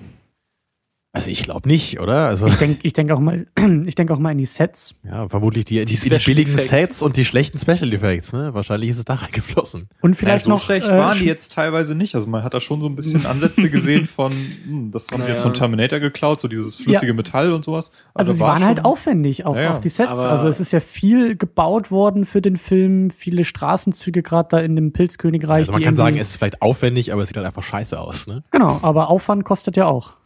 [1.13, 2.28] Also ich glaube nicht, oder?
[2.28, 3.45] Also Ich denke ich denk auch mal,
[3.86, 4.95] ich denke auch mal in die Sets.
[5.04, 6.69] ja, vermutlich die, die, die, billigen Effects.
[6.69, 8.54] Sets und die schlechten Special Effects, ne?
[8.54, 9.89] Wahrscheinlich ist es da reingeflossen.
[10.00, 10.63] Und vielleicht so noch.
[10.63, 12.15] schlecht äh, waren die jetzt teilweise nicht.
[12.15, 15.28] Also man hat da schon so ein bisschen Ansätze gesehen von, hm, das haben die
[15.28, 15.50] jetzt Naja.
[15.50, 17.91] von Terminator geklaut, so dieses flüssige Metall und sowas.
[18.13, 19.74] Also sie war waren halt aufwendig, auch, Ja, ja.
[19.74, 20.12] auch die Sets.
[20.12, 24.60] Aber- also es ist ja viel gebaut worden für den Film, viele Straßenzüge gerade da
[24.62, 25.60] in dem Pilzkönigreich.
[25.67, 28.28] Also man kann sagen, es ist vielleicht aufwendig, aber es sieht halt einfach scheiße aus,
[28.28, 28.43] ne?
[28.52, 30.20] Genau, aber Aufwand kostet ja auch.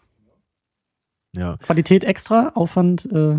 [1.36, 1.58] Ja.
[1.58, 3.36] Qualität extra, Aufwand, äh,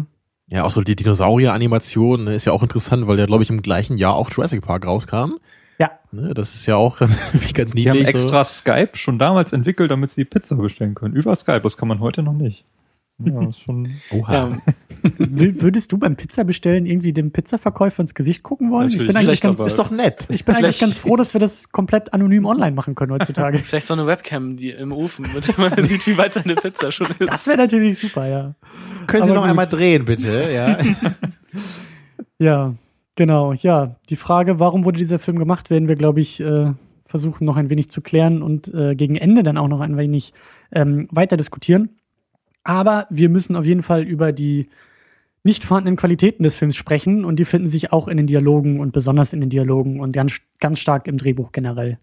[0.49, 3.63] Ja, auch so die Dinosaurier-Animation ne, ist ja auch interessant, weil der, glaube ich, im
[3.63, 5.35] gleichen Jahr auch Jurassic Park rauskam.
[5.79, 5.91] ja.
[6.13, 7.01] Ne, das ist ja auch
[7.33, 8.15] wie ganz Die haben niedlich.
[8.15, 11.15] extra Skype schon damals entwickelt, damit sie Pizza bestellen können.
[11.15, 12.65] Über Skype, das kann man heute noch nicht.
[13.19, 13.89] Ja, ist schon.
[14.11, 14.33] Oha.
[14.33, 14.59] Ja,
[15.19, 18.89] Wür- Würdest du beim Pizza bestellen irgendwie dem Pizzaverkäufer ins Gesicht gucken wollen?
[18.89, 20.27] ich Natürlich, bin eigentlich ganz, ist doch nett.
[20.31, 23.57] ich bin eigentlich Vielleicht- ganz froh, dass wir das komplett anonym online machen können heutzutage.
[23.65, 26.93] vielleicht so eine Webcam die im Ofen, mit der man sieht, wie weit seine Pizza
[26.93, 27.23] schon ist.
[27.31, 28.55] Das wäre natürlich super, ja.
[29.07, 29.51] Können Sie Aber noch gut.
[29.51, 30.51] einmal drehen, bitte?
[30.53, 30.77] Ja.
[32.39, 32.75] Ja,
[33.17, 33.53] genau.
[33.55, 36.73] Ja, die Frage, warum wurde dieser Film gemacht, werden wir, glaube ich, äh,
[37.07, 40.33] versuchen noch ein wenig zu klären und äh, gegen Ende dann auch noch ein wenig
[40.73, 41.91] ähm, weiter diskutieren.
[42.67, 44.69] Aber wir müssen auf jeden Fall über die
[45.45, 48.93] nicht vorhandenen Qualitäten des Films sprechen und die finden sich auch in den Dialogen und
[48.93, 51.99] besonders in den Dialogen und ganz, ganz stark im Drehbuch generell.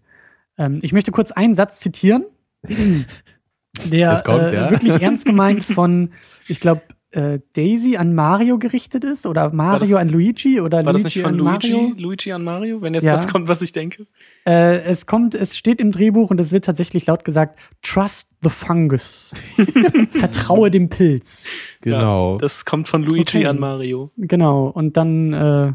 [0.56, 2.24] Ähm, ich möchte kurz einen Satz zitieren,
[3.84, 4.70] der äh, ja.
[4.70, 6.12] wirklich ernst gemeint von,
[6.48, 6.80] ich glaube,
[7.14, 11.18] äh, Daisy an Mario gerichtet ist oder Mario das- an Luigi oder War das Luigi
[11.18, 11.94] nicht von an Luigi, Mario.
[11.96, 13.12] Luigi an Mario, wenn jetzt Ja.
[13.12, 14.06] das kommt, was ich denke?
[14.46, 18.50] Äh, es kommt, es steht im Drehbuch und es wird tatsächlich laut gesagt, trust the
[18.50, 19.32] fungus.
[20.10, 21.48] Vertraue dem Pilz.
[21.80, 22.38] Genau.
[22.38, 23.46] Das kommt von Luigi Okay.
[23.46, 24.10] an Mario.
[24.16, 24.66] Genau.
[24.68, 25.72] Und dann, äh,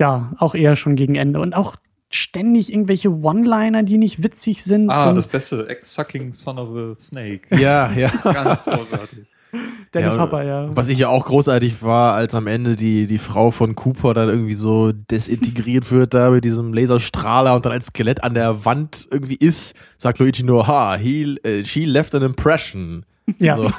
[0.00, 1.40] ja, auch eher schon gegen Ende.
[1.40, 1.76] Und auch
[2.10, 4.90] ständig irgendwelche One-Liner, die nicht witzig sind.
[4.90, 7.42] Ah, und das beste Egg-Sucking Son of a Snake.
[7.58, 8.08] ja, ja.
[8.22, 9.26] Ganz großartig.
[9.94, 10.68] Dennis ja, Hopper, ja.
[10.74, 14.28] Was ich ja auch großartig war, als am Ende die, die Frau von Cooper dann
[14.28, 19.08] irgendwie so desintegriert wird da mit diesem Laserstrahler und dann als Skelett an der Wand
[19.10, 23.04] irgendwie ist, sagt Luigi nur, ha, he, äh, she left an impression.
[23.38, 23.56] Ja.
[23.56, 23.70] So,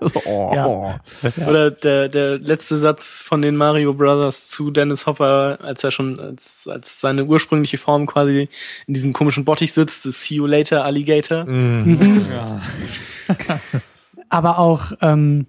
[0.00, 0.66] so, oh, Ja.
[0.66, 0.94] oh.
[1.22, 1.46] Ja.
[1.46, 6.18] Oder der, der letzte Satz von den Mario Brothers zu Dennis Hopper, als er schon
[6.18, 8.48] als, als seine ursprüngliche Form quasi
[8.86, 11.44] in diesem komischen Bottich sitzt, ist See you later, Alligator.
[11.44, 12.26] Mhm.
[12.30, 12.60] Ja.
[14.30, 15.46] Aber auch ähm,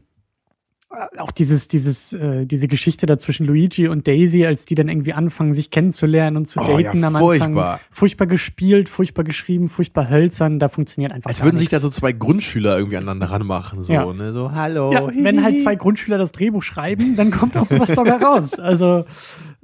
[1.19, 5.13] auch dieses dieses äh, diese Geschichte da zwischen Luigi und Daisy, als die dann irgendwie
[5.13, 7.45] anfangen sich kennenzulernen und zu Oh, daten ja, am furchtbar.
[7.73, 7.79] Anfang.
[7.91, 11.83] Furchtbar gespielt, furchtbar geschrieben, furchtbar hölzern, da funktioniert einfach Als würden sich da nichts.
[11.95, 14.11] so zwei Grundschüler irgendwie aneinander ranmachen, so, Ja.
[14.11, 14.91] ne, so, hallo.
[14.91, 18.57] ja, wenn halt zwei Grundschüler das Drehbuch schreiben, dann kommt auch sowas dabei raus.
[18.57, 19.05] Also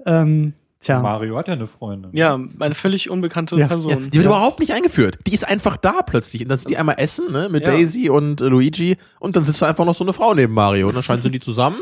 [0.05, 0.53] ähm,
[0.85, 1.01] tja.
[1.01, 2.11] Mario hat ja eine Freundin.
[2.13, 3.67] Ja, eine völlig unbekannte Ja.
[3.67, 3.91] Person.
[3.91, 5.19] Ja, die wird überhaupt nicht eingeführt.
[5.27, 6.43] Die ist einfach da plötzlich.
[6.43, 7.71] Und dann sind die einmal essen, ne, mit Ja.
[7.73, 8.97] Daisy und äh, Luigi.
[9.19, 10.87] Und dann sitzt da einfach noch so eine Frau neben Mario.
[10.87, 11.79] Und dann scheinen sie die zusammen.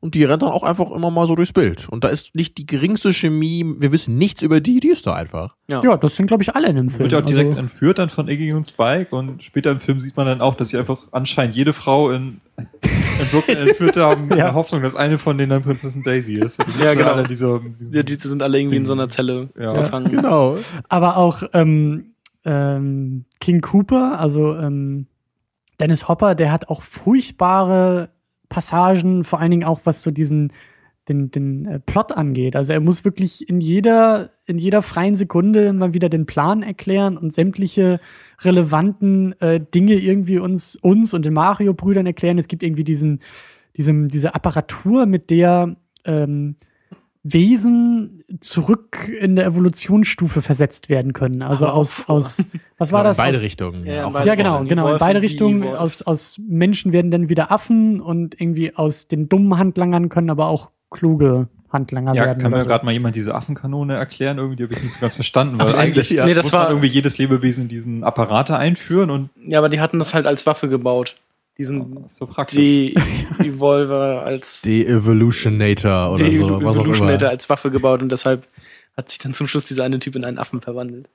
[0.00, 1.88] Und die rennt dann auch einfach immer mal so durchs Bild.
[1.88, 3.64] Und da ist nicht die geringste Chemie.
[3.80, 4.78] Wir wissen nichts über die.
[4.78, 5.56] Die ist da einfach.
[5.68, 7.00] Ja, das sind glaube ich alle in dem Film.
[7.00, 9.98] Wird ja auch direkt also, entführt dann von Iggy und Spike und später im Film
[9.98, 12.40] sieht man dann auch, dass sie einfach anscheinend jede Frau in,
[13.32, 16.58] in Brooklyn entführt haben, in der Hoffnung, dass eine von denen dann Prinzessin Daisy ist.
[16.58, 17.12] Die Ja, genau.
[17.12, 19.72] alle diesem- Ja, die sind alle irgendwie in so einer Zelle Ja.
[19.72, 20.10] gefangen.
[20.10, 20.56] Genau.
[20.88, 22.14] aber auch ähm,
[22.44, 25.06] ähm, King Cooper, also ähm,
[25.80, 28.08] Dennis Hopper, der hat auch furchtbare
[28.48, 30.52] Passagen, vor allen Dingen auch was so diesen
[31.08, 32.54] den, den äh, Plot angeht.
[32.56, 37.16] Also er muss wirklich in jeder, in jeder freien Sekunde mal wieder den Plan erklären
[37.16, 38.00] und sämtliche
[38.40, 42.38] relevanten äh, Dinge irgendwie uns, uns und den Mario-Brüdern erklären.
[42.38, 43.20] Es gibt irgendwie diesen,
[43.76, 46.56] diesem, diese Apparatur, mit der ähm,
[47.22, 51.42] Wesen zurück in der Evolutionsstufe versetzt werden können.
[51.42, 52.44] Also Aber aus, aus,
[52.78, 53.18] was war Genau, das?
[53.18, 53.86] In beide aus, Richtungen.
[53.86, 55.64] Ja, beide ja, genau, genau, in beide Richtungen.
[55.64, 60.46] Aus, aus Menschen werden dann wieder Affen und irgendwie aus den dummen Handlangern können aber
[60.46, 62.40] auch kluge Handlanger ja, werden.
[62.40, 62.68] kann mir so.
[62.68, 64.38] gerade mal jemand diese Affenkanone erklären?
[64.38, 66.24] Irgendwie habe ich nicht so ganz verstanden, weil eigentlich ja.
[66.24, 69.68] Nee, das muss war- man irgendwie jedes Lebewesen in diesen Apparate einführen und Ja, aber
[69.68, 71.14] die hatten das halt als Waffe gebaut.
[71.58, 72.56] diesen ist so praktisch.
[72.56, 77.28] De-Evolver als De-Evolutionator oder so, was auch immer.
[77.28, 78.46] als Waffe gebaut und deshalb
[78.96, 81.08] hat sich dann zum Schluss dieser eine Typ in einen Affen verwandelt.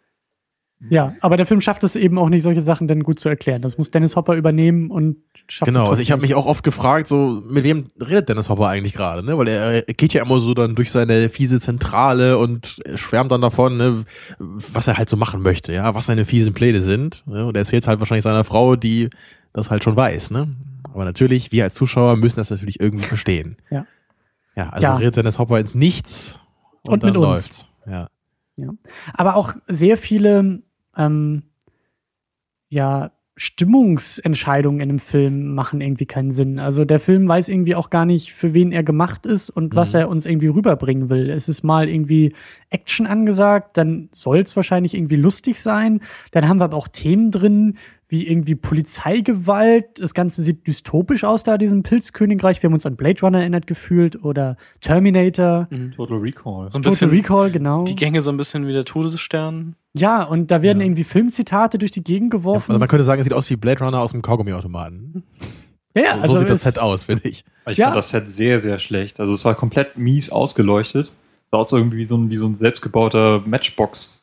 [0.90, 3.62] Ja, aber der Film schafft es eben auch nicht, solche Sachen dann gut zu erklären.
[3.62, 5.16] Das muss Dennis Hopper übernehmen und
[5.48, 8.50] schafft es Genau, also ich habe mich auch oft gefragt, so mit wem redet Dennis
[8.50, 9.38] Hopper eigentlich gerade, ne?
[9.38, 13.40] Weil er, er geht ja immer so dann durch seine fiese Zentrale und schwärmt dann
[13.40, 14.04] davon, ne,
[14.40, 17.24] was er halt so machen möchte, ja, was seine fiesen Pläne sind.
[17.28, 17.46] Ne?
[17.46, 19.10] Und er erzählt halt wahrscheinlich seiner Frau, die
[19.54, 20.54] das halt schon weiß, ne?
[20.92, 23.56] Aber natürlich, wir als Zuschauer müssen das natürlich irgendwie verstehen.
[23.72, 23.86] Ja.
[24.58, 24.96] Ja, also Ja.
[24.98, 26.40] redet Dennis Hopper ins Nichts
[26.86, 27.28] und, Und dann mit uns.
[27.28, 27.68] läuft's.
[27.88, 28.10] Ja.
[29.14, 30.62] Aber auch sehr viele,
[30.98, 31.44] ähm,
[32.70, 36.60] ja, Stimmungsentscheidungen in einem Film machen irgendwie keinen Sinn.
[36.60, 39.94] Also der Film weiß irgendwie auch gar nicht, für wen er gemacht ist und was
[39.94, 40.00] Mhm.
[40.00, 41.32] er uns irgendwie rüberbringen will.
[41.32, 42.34] Es ist mal irgendwie
[42.70, 46.02] Action angesagt, dann soll es wahrscheinlich irgendwie lustig sein.
[46.30, 47.78] Dann haben wir aber auch Themen drin,
[48.14, 50.00] wie irgendwie Polizeigewalt.
[50.00, 52.62] Das Ganze sieht dystopisch aus da, diesem Pilzkönigreich.
[52.62, 55.68] Wir haben uns an Blade Runner erinnert gefühlt oder Terminator.
[55.96, 56.70] Total Recall.
[56.70, 57.84] So ein Total bisschen Recall, genau.
[57.86, 59.76] die Gänge so ein bisschen wie der Todesstern.
[59.96, 60.86] Ja, und da werden Ja.
[60.86, 62.72] irgendwie Filmzitate durch die Gegend geworfen.
[62.72, 65.24] Also man könnte sagen, es sieht aus wie Blade Runner aus dem Kaugummiautomaten.
[65.96, 67.44] ja, So, so sieht das Set aus, finde ich.
[67.68, 67.88] Ich Ja.
[67.88, 69.20] fand das Set sehr, sehr schlecht.
[69.20, 71.12] Also es war komplett mies ausgeleuchtet.
[71.50, 74.23] Sah aus irgendwie wie so ein, wie so ein selbstgebauter Matchbox.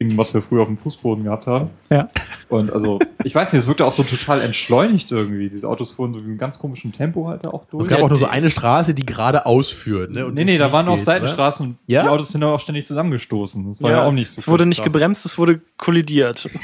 [0.00, 1.70] Ding, was wir früher auf dem Fußboden gehabt haben.
[1.90, 2.08] Ja.
[2.48, 5.50] Und also, ich weiß nicht, es wirkte auch so total entschleunigt irgendwie.
[5.50, 7.82] Diese Autos fuhren so in einem ganz komischen Tempo halt da auch durch.
[7.82, 10.12] Es gab auch nur so eine Straße, die gerade ausführt.
[10.12, 10.26] Ne?
[10.26, 12.02] und nee, nee, da waren auch Seitenstraßen und Ja?
[12.04, 13.66] die Autos sind auch ständig zusammengestoßen.
[13.68, 14.84] Das war ja, auch nicht so Es wurde nicht da.
[14.84, 16.48] gebremst, es wurde kollidiert.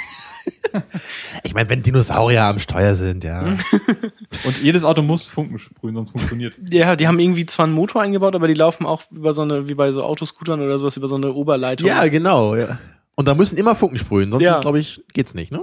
[1.43, 3.43] Ich meine, wenn Dinosaurier am Steuer sind, ja.
[4.45, 6.71] Und jedes Auto muss Funken sprühen, sonst funktioniert es.
[6.71, 9.69] Ja, die haben irgendwie zwar einen Motor eingebaut, aber die laufen auch über so eine,
[9.71, 11.89] wie bei so Autoscootern oder sowas, über so eine Oberleitung.
[11.89, 12.57] ja, genau.
[12.57, 12.79] Ja.
[13.17, 14.59] Und da müssen immer Funken sprühen, sonst Ja.
[14.59, 15.53] glaube ich, geht's nicht.
[15.53, 15.63] Ne?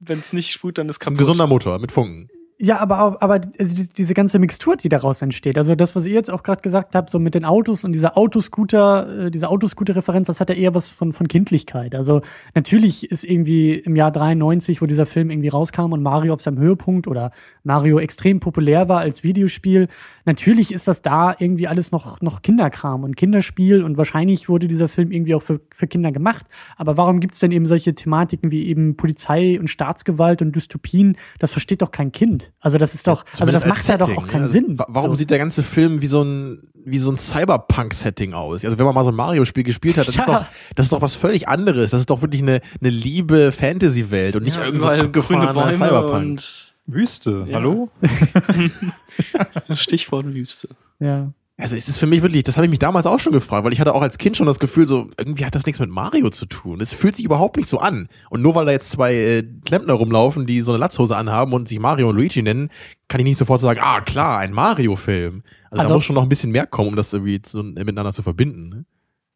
[0.00, 1.18] Wenn es nicht sprüht, dann ist Das ist ein kaputt.
[1.18, 2.28] gesunder Motor mit Funken.
[2.60, 6.06] Ja, aber, auch- aber also die- diese ganze Mixtur, die daraus entsteht, also das, was
[6.06, 9.48] ihr jetzt auch gerade gesagt habt, so mit den Autos und dieser Autoscooter, äh, diese
[9.48, 11.94] Autoscooter-Referenz, das hat ja eher was von, von Kindlichkeit.
[11.94, 12.20] Also
[12.56, 16.58] natürlich ist irgendwie im Jahr 93, wo dieser Film irgendwie rauskam und Mario auf seinem
[16.58, 17.30] Höhepunkt oder
[17.62, 19.86] Mario extrem populär war als Videospiel,
[20.28, 24.86] natürlich ist das da irgendwie alles noch, noch Kinderkram und Kinderspiel und wahrscheinlich wurde dieser
[24.88, 26.46] Film irgendwie auch für, für Kinder gemacht.
[26.76, 31.16] Aber warum gibt's denn eben solche Thematiken wie eben Polizei und Staatsgewalt und Dystopien?
[31.40, 32.52] Das versteht doch kein Kind.
[32.60, 34.48] Also das ist doch, also das macht ja doch auch keinen ne?
[34.48, 34.78] Sinn.
[34.78, 35.16] Wa- Warum so.
[35.16, 38.64] sieht der ganze Film wie so ein, wie so ein Cyberpunk-Setting aus?
[38.64, 40.22] Also wenn man mal so ein Mario-Spiel gespielt hat, das, Ja.
[40.22, 41.90] ist doch, das ist doch was völlig anderes.
[41.90, 46.24] Das ist doch wirklich eine, eine liebe Fantasy-Welt und nicht ja, irgendein abgefahrener Bäume Cyberpunk.
[46.26, 47.56] und Wüste, Ja.
[47.56, 47.90] hallo?
[49.74, 50.68] Stichwort Wüste.
[50.98, 51.32] Ja.
[51.60, 53.72] Also es ist für mich wirklich, das habe ich mich damals auch schon gefragt, weil
[53.72, 56.30] ich hatte auch als Kind schon das Gefühl, so irgendwie hat das nichts mit Mario
[56.30, 56.80] zu tun.
[56.80, 58.08] Es fühlt sich überhaupt nicht so an.
[58.30, 61.66] Und nur weil da jetzt zwei äh, Klempner rumlaufen, die so eine Latzhose anhaben und
[61.68, 62.70] sich Mario und Luigi nennen,
[63.08, 65.42] kann ich nicht sofort sagen, ah klar, ein Mario-Film.
[65.70, 67.62] Also, Also- da muss schon noch ein bisschen mehr kommen, um das irgendwie zu, äh,
[67.84, 68.68] miteinander zu verbinden.
[68.68, 68.84] Ne?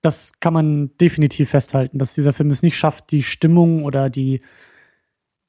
[0.00, 4.42] Das kann man definitiv festhalten, dass dieser Film es nicht schafft, die Stimmung oder die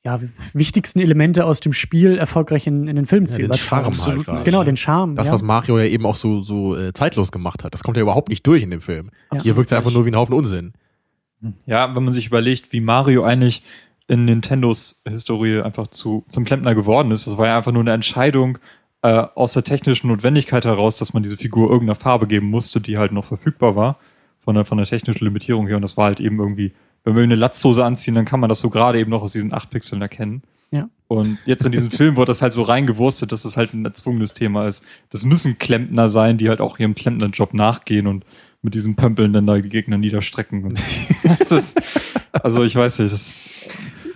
[0.06, 0.20] ja,
[0.54, 3.84] wichtigsten Elemente aus dem Spiel erfolgreich in, in den Film zu den übertragen.
[3.84, 4.46] Charme Absolut halt.
[4.46, 5.16] Genau, den Charme.
[5.16, 5.34] Das, ja.
[5.34, 8.28] was Mario ja eben auch so, so äh, zeitlos gemacht hat, das kommt ja überhaupt
[8.30, 9.12] nicht durch in dem Film.
[9.32, 10.74] Hier Absolut wirkt es einfach nur wie ein Haufen Unsinn.
[11.66, 13.64] Ja, wenn man sich überlegt, wie Mario eigentlich
[14.08, 17.94] in Nintendos Historie einfach zu, zum Klempner geworden ist, das war ja einfach nur eine
[17.94, 18.58] Entscheidung
[19.02, 22.98] äh, aus der technischen Notwendigkeit heraus, dass man diese Figur irgendeiner Farbe geben musste, die
[22.98, 23.98] halt noch verfügbar war,
[24.40, 25.78] von der, von der technischen Limitierung her.
[25.78, 26.74] Und das war halt eben irgendwie,
[27.04, 29.54] wenn wir eine Latzhose anziehen, dann kann man das so gerade eben noch aus diesen
[29.54, 30.44] acht Pixeln erkennen.
[30.72, 30.90] Ja.
[31.08, 34.34] Und jetzt in diesem Film wird das halt so reingewurstet, dass es halt ein erzwungenes
[34.34, 34.84] Thema ist.
[35.10, 38.26] Das müssen Klempner sein, die halt auch ihrem Klempnerjob nachgehen und
[38.62, 40.74] mit diesen Pömpeln dann da die Gegner niederstrecken.
[41.40, 41.82] Das ist,
[42.32, 43.50] also ich weiß nicht, das,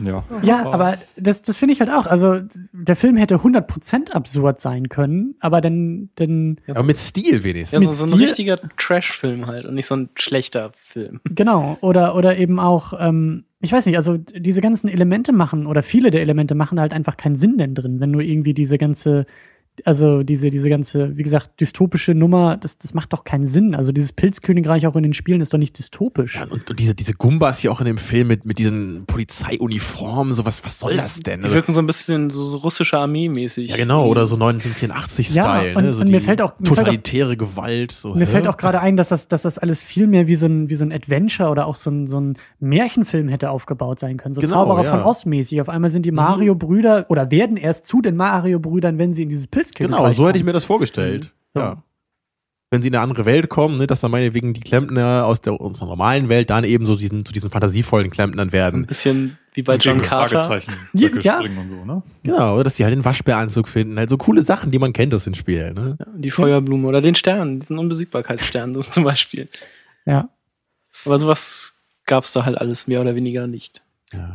[0.04, 0.24] ja.
[0.44, 2.06] Ja, aber das, das finde ich halt auch.
[2.08, 2.40] Also
[2.74, 7.82] der Film hätte 100% absurd sein können, aber dann, dann Aber mit Stil Ja, wenigstens.
[7.82, 11.20] so, Mit so ein Stil- richtiger Trash-Film halt und nicht so ein schlechter Film.
[11.26, 15.82] Genau, oder, oder eben auch, ähm, ich weiß nicht, also diese ganzen Elemente machen oder
[15.82, 19.26] viele der Elemente machen halt einfach keinen Sinn denn drin, wenn du irgendwie diese ganze,
[19.86, 23.76] also diese, diese ganze, wie gesagt, dystopische Nummer, das, das macht doch keinen Sinn.
[23.76, 26.36] Also dieses Pilzkönigreich auch in den Spielen ist doch nicht dystopisch.
[26.36, 30.34] Ja, und, und diese, diese Gumbas hier auch in dem Film mit, mit diesen Polizeiuniformen,
[30.34, 31.40] so was, was soll das denn?
[31.42, 33.70] Die Also, wirken so ein bisschen so, so russische Armee-mäßig.
[33.72, 35.94] ja, genau, oder so 1984-Style, Ja, und- ne?
[35.94, 37.92] So und mir fällt auch- mir fällt auch- totalitäre Gewalt.
[37.92, 38.32] So, Mir hä?
[38.32, 40.76] fällt auch gerade ein, dass das, dass das alles viel mehr wie so ein, wie
[40.76, 44.34] so ein Adventure oder auch so ein, so ein Märchenfilm hätte aufgebaut sein können.
[44.36, 44.92] So Genau, Zauberer ja.
[44.92, 45.62] von Ost mäßig.
[45.62, 49.48] Auf einmal sind die Mario-Brüder oder werden erst zu den Mario-Brüdern, wenn sie in dieses
[49.74, 51.34] Pilzkönigreich Genau, so hätte ich mir das vorgestellt.
[51.54, 51.60] So.
[51.60, 51.84] Ja.
[52.70, 55.60] Wenn sie in eine andere Welt kommen, ne, dass dann meinetwegen die Klempner aus der
[55.60, 58.86] unserer normalen Welt dann eben so diesen, zu diesen fantasievollen Klempnern So ein werden.
[58.86, 60.62] bisschen Wie bei John Carter.
[60.94, 61.40] Ja, ja.
[61.40, 62.04] und so, ne?
[62.24, 63.98] Genau, dass die halt den Waschbäranzug finden.
[63.98, 65.76] Halt so coole Sachen, die man kennt aus den Spielen.
[65.76, 65.98] Ne?
[66.18, 69.48] Die Feuerblume oder den Stern, diesen Unbesiegbarkeitsstern so zum Beispiel.
[70.06, 70.30] Ja.
[71.06, 73.82] Aber sowas gab's da halt alles mehr oder weniger nicht.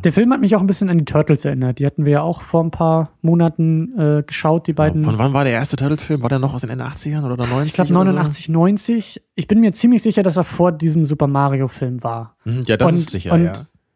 [0.03, 1.79] Der Film hat mich auch ein bisschen an die Turtles erinnert.
[1.79, 5.01] Die hatten wir ja auch vor ein paar Monaten äh, geschaut, die beiden.
[5.01, 6.21] Von wann war der erste Turtles-Film?
[6.21, 7.65] War der noch aus den Ende 80ern oder 90?
[7.71, 9.23] ich glaube oder 89, 90.
[9.33, 12.35] Ich bin mir ziemlich sicher, dass er vor diesem Super Mario-Film war.
[12.45, 12.51] So?
[12.51, 13.53] Mhm, Ja, das und, ist sicher, und ja.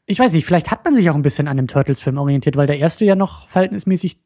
[0.08, 2.66] ich weiß nicht, vielleicht hat man sich auch ein bisschen an dem Turtles-Film orientiert, weil
[2.66, 4.20] der erste ja noch verhältnismäßig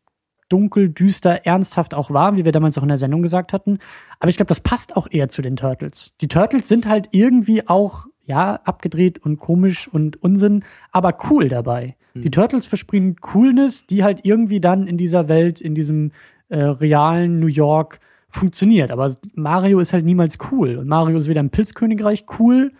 [0.47, 3.79] dunkel, düster, ernsthaft auch war, wie wir damals auch in der Sendung gesagt hatten.
[4.19, 6.13] Aber ich glaube, das passt auch eher zu den Turtles.
[6.21, 11.95] Die Turtles sind halt irgendwie auch, ja, abgedreht und komisch und Unsinn, aber cool dabei.
[12.13, 16.11] Die Turtles versprechen Coolness, die halt irgendwie dann in dieser Welt, in diesem
[16.49, 18.91] äh, realen New York funktioniert.
[18.91, 20.77] Aber Mario ist halt niemals cool.
[20.77, 22.71] Und Mario ist weder im Pilzkönigreich cool,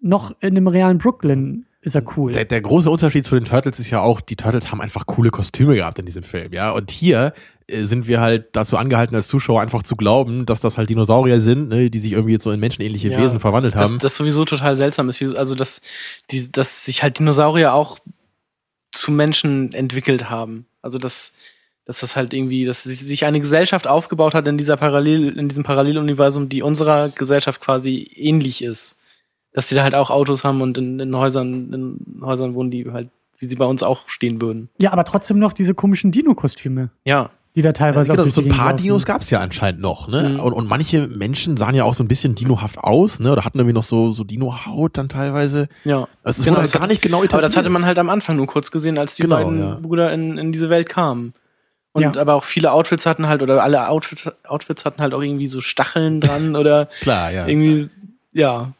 [0.00, 2.32] noch in dem realen Brooklyn ist er cool.
[2.32, 5.30] Der, der große Unterschied zu den Turtles ist ja auch, die Turtles haben einfach coole
[5.30, 6.70] Kostüme gehabt in diesem Film, ja.
[6.70, 7.32] Und hier
[7.70, 11.68] sind wir halt dazu angehalten, als Zuschauer einfach zu glauben, dass das halt Dinosaurier sind,
[11.68, 13.98] ne, die sich irgendwie jetzt so in menschenähnliche Ja, Wesen verwandelt Das, haben.
[13.98, 15.82] das sowieso total seltsam ist, wie, also dass,
[16.30, 17.98] die, dass sich halt Dinosaurier auch
[18.92, 20.64] zu Menschen entwickelt haben.
[20.80, 21.32] Also dass,
[21.84, 25.64] dass das halt irgendwie, dass sich eine Gesellschaft aufgebaut hat in dieser Parallel, in diesem
[25.64, 28.96] Paralleluniversum, die unserer Gesellschaft quasi ähnlich ist.
[29.52, 32.90] Dass die da halt auch Autos haben und in, in Häusern, in Häusern wohnen, die
[32.90, 33.08] halt,
[33.38, 34.68] wie sie bei uns auch stehen würden.
[34.78, 37.30] Ja, aber trotzdem noch diese komischen Dino-Kostüme, Ja.
[37.58, 40.06] Die da teilweise genau, auch durch so ein paar Dinos gab es ja anscheinend noch,
[40.08, 40.30] ne?
[40.30, 40.40] Mhm.
[40.40, 43.32] Und, und manche Menschen sahen ja auch so ein bisschen dinohaft aus, ne?
[43.32, 45.68] Oder hatten irgendwie noch so, so Dino-Haut dann teilweise.
[45.84, 46.06] Ja.
[46.22, 47.56] Also es Genau, wurde das halt gar hat- nicht genau Aber das etabliert.
[47.56, 49.74] hatte man halt am Anfang nur kurz gesehen, als die Genau, beiden ja.
[49.74, 51.32] Brüder in, in diese Welt kamen.
[51.92, 52.16] Und Ja.
[52.20, 55.60] aber auch viele Outfits hatten halt, oder alle Outfit, Outfits hatten halt auch irgendwie so
[55.60, 57.46] Stacheln dran oder Klar, ja.
[57.46, 57.88] irgendwie,
[58.32, 58.72] ja.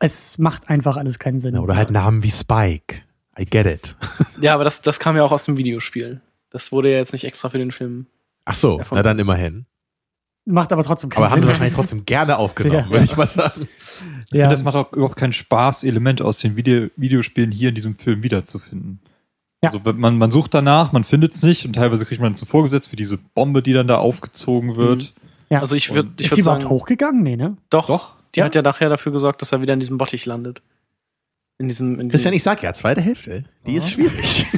[0.00, 1.54] Es macht einfach alles keinen Sinn.
[1.54, 2.96] Ja, Oder halt Namen wie Spike.
[3.38, 3.94] I get it.
[4.40, 6.20] Ja, aber das, das kam ja auch aus dem Videospiel.
[6.50, 8.06] Das wurde ja jetzt nicht extra für den Film.
[8.44, 9.66] Ach so, Ja, vom- na dann immerhin.
[10.46, 12.90] Macht aber trotzdem keinen Aber haben sie wahrscheinlich trotzdem gerne aufgenommen, Ja.
[12.90, 13.68] würde ich mal sagen.
[14.32, 14.44] Ja.
[14.44, 14.48] ja.
[14.50, 18.22] Das macht auch überhaupt keinen Spaß, Elemente aus den Video Videospielen hier in diesem Film
[18.22, 19.00] wiederzufinden.
[19.62, 19.70] Ja.
[19.72, 22.46] Also man, man sucht danach, man findet es nicht und teilweise kriegt man es so
[22.46, 25.12] vorgesetzt, wie diese Bombe, die dann da aufgezogen wird.
[25.50, 25.60] ja.
[25.60, 27.22] Also ich würde ich ist die überhaupt sagen, hochgegangen?
[27.22, 27.58] Nee, ne?
[27.68, 28.14] doch, Doch.
[28.34, 28.46] die Ja?
[28.46, 30.62] hat ja nachher dafür gesorgt, dass er wieder in diesem Bottich landet.
[31.58, 33.44] In diesem, in Das ist ja diesem nicht, sag ja, zweite Hälfte.
[33.66, 34.46] Die ist schwierig.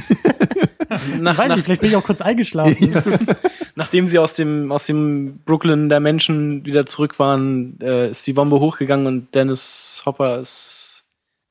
[1.19, 2.93] nach, Ich weiß nach, nicht, vielleicht bin ich auch kurz eingeschlafen.
[3.75, 8.33] nachdem sie aus dem, aus dem Brooklyn der Menschen wieder zurück waren, äh, ist die
[8.33, 10.87] Bombe hochgegangen und Dennis Hopper ist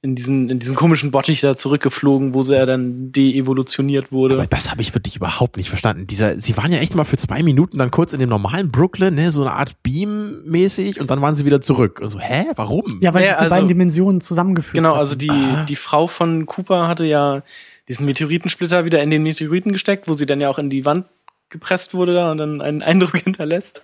[0.02, 4.36] in diesen, in diesen komischen Bottich da zurückgeflogen, wo sie ja dann de-evolutioniert wurde.
[4.36, 6.06] Aber das habe ich wirklich überhaupt nicht verstanden.
[6.06, 9.14] Dieser, sie waren ja echt mal für zwei Minuten dann kurz in dem normalen Brooklyn,
[9.14, 12.00] ne, so eine Art Beam mäßig und dann waren sie wieder zurück.
[12.00, 12.82] Und so, hä, warum?
[13.02, 14.98] ja, weil Ja, sich die also- beiden Dimensionen zusammengefügt Genau, hatten.
[15.00, 15.30] also die,
[15.68, 17.42] die Frau von Cooper hatte ja
[17.90, 21.06] diesen Meteoritensplitter wieder in den Meteoriten gesteckt, wo sie dann ja auch in die Wand
[21.48, 23.82] gepresst wurde da und dann einen Eindruck hinterlässt.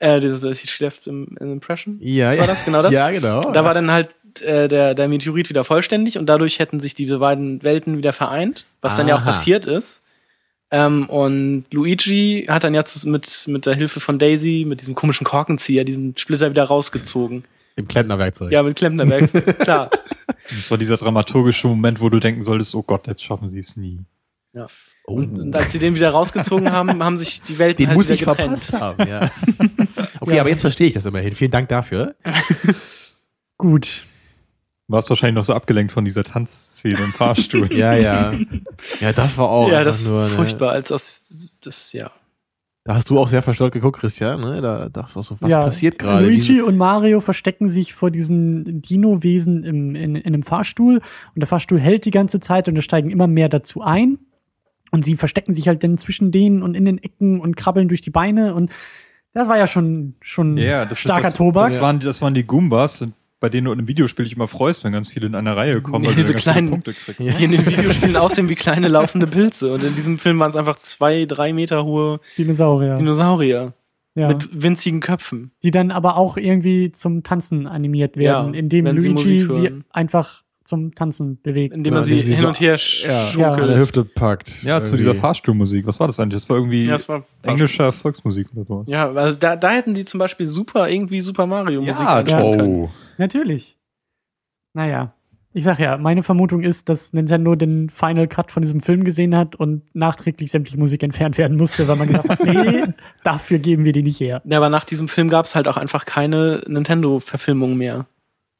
[0.00, 1.98] Äh, das ist, schläft im, im Impression.
[2.02, 2.40] Ja, ja.
[2.40, 2.64] war das?
[2.64, 2.92] Genau das?
[2.92, 3.40] Ja, genau.
[3.40, 4.10] Da war dann halt
[4.40, 8.64] äh, der, der Meteorit wieder vollständig und dadurch hätten sich diese beiden Welten wieder vereint,
[8.80, 9.30] was dann ja auch Aha.
[9.30, 10.02] passiert ist.
[10.72, 15.24] Ähm, und Luigi hat dann jetzt mit, mit der Hilfe von Daisy, mit diesem komischen
[15.24, 17.44] Korkenzieher, diesen Splitter wieder rausgezogen.
[17.78, 18.52] Im Klempnerwerkzeug.
[18.52, 19.90] Ja, mit Klempnerwerk, klar.
[20.50, 23.76] Das war dieser dramaturgische Moment, wo du denken solltest, oh Gott, jetzt schaffen sie es
[23.76, 24.00] nie.
[24.52, 24.66] Ja.
[25.06, 25.14] Oh.
[25.14, 28.06] Und, und als sie den wieder rausgezogen haben, haben sich die Welten Den halt muss
[28.06, 28.58] wieder ich getrennt.
[28.58, 29.30] verpasst haben, ja.
[30.20, 31.34] Okay, aber jetzt verstehe ich das immerhin.
[31.34, 32.16] Vielen Dank dafür.
[33.56, 34.04] Gut.
[34.88, 37.72] Du warst wahrscheinlich noch so abgelenkt von dieser Tanzszene im Fahrstuhl.
[37.72, 38.34] Ja, ja.
[39.00, 41.22] Ja, das war auch ja, das ist nur, ne, furchtbar, als aus
[41.62, 42.10] das, ja.
[42.88, 44.62] Da hast du auch sehr verstört geguckt, Christian, ne?
[44.62, 46.24] Da dachtest du auch so, was ja, passiert gerade?
[46.24, 51.78] Luigi und Mario verstecken sich vor diesen Dino-Wesen in, in einem Fahrstuhl und der Fahrstuhl
[51.78, 54.16] hält die ganze Zeit und es steigen immer mehr dazu ein.
[54.90, 58.00] Und sie verstecken sich halt dann zwischen denen und in den Ecken und krabbeln durch
[58.00, 58.72] die Beine und
[59.34, 61.72] das war ja schon, schon Ja, das, starker das, Tobak.
[61.72, 63.04] Das waren, das waren die Goombas,
[63.40, 65.80] bei denen du in einem Videospiel dich immer freust, wenn ganz viele in einer Reihe
[65.80, 67.38] kommen, Ja, weil du diese viele kleinen- Punkte kriegst.
[67.38, 69.72] Die in den Videospielen aussehen wie kleine laufende Pilze.
[69.72, 72.96] Und in diesem Film waren es einfach zwei, drei Meter hohe Dinosaurier.
[72.96, 73.74] Dinosaurier
[74.14, 74.28] ja.
[74.28, 75.52] mit winzigen Köpfen.
[75.62, 79.62] die dann aber auch irgendwie zum Tanzen animiert werden, Ja, indem sie Luigi Musik sie
[79.68, 79.84] hören.
[79.90, 81.72] einfach zum Tanzen bewegt.
[81.72, 83.62] Indem Ja, er sie indem sie hin so- und her ja, schuckelt.
[83.62, 84.62] an der Hüfte packt.
[84.64, 84.96] Ja, zu Irgendwie.
[84.98, 85.86] dieser Fahrstuhlmusik.
[85.86, 86.42] Was war das eigentlich?
[86.42, 88.86] Das war irgendwie Ja, das war englischer Volksmusik oder sowas.
[88.88, 92.58] Ja, also da, da hätten die zum Beispiel super irgendwie Super Mario Musik Ja, einstellen
[92.58, 92.88] können.
[93.18, 93.76] Natürlich.
[94.74, 95.14] Naja.
[95.54, 99.34] Ich sag ja, meine Vermutung ist, dass Nintendo den Final Cut von diesem Film gesehen
[99.34, 102.82] hat und nachträglich sämtliche Musik entfernt werden musste, weil man gesagt hat, nee,
[103.24, 104.42] dafür geben wir die nicht her.
[104.44, 108.06] Ja, aber nach diesem Film gab es halt auch einfach keine Nintendo-Verfilmung mehr.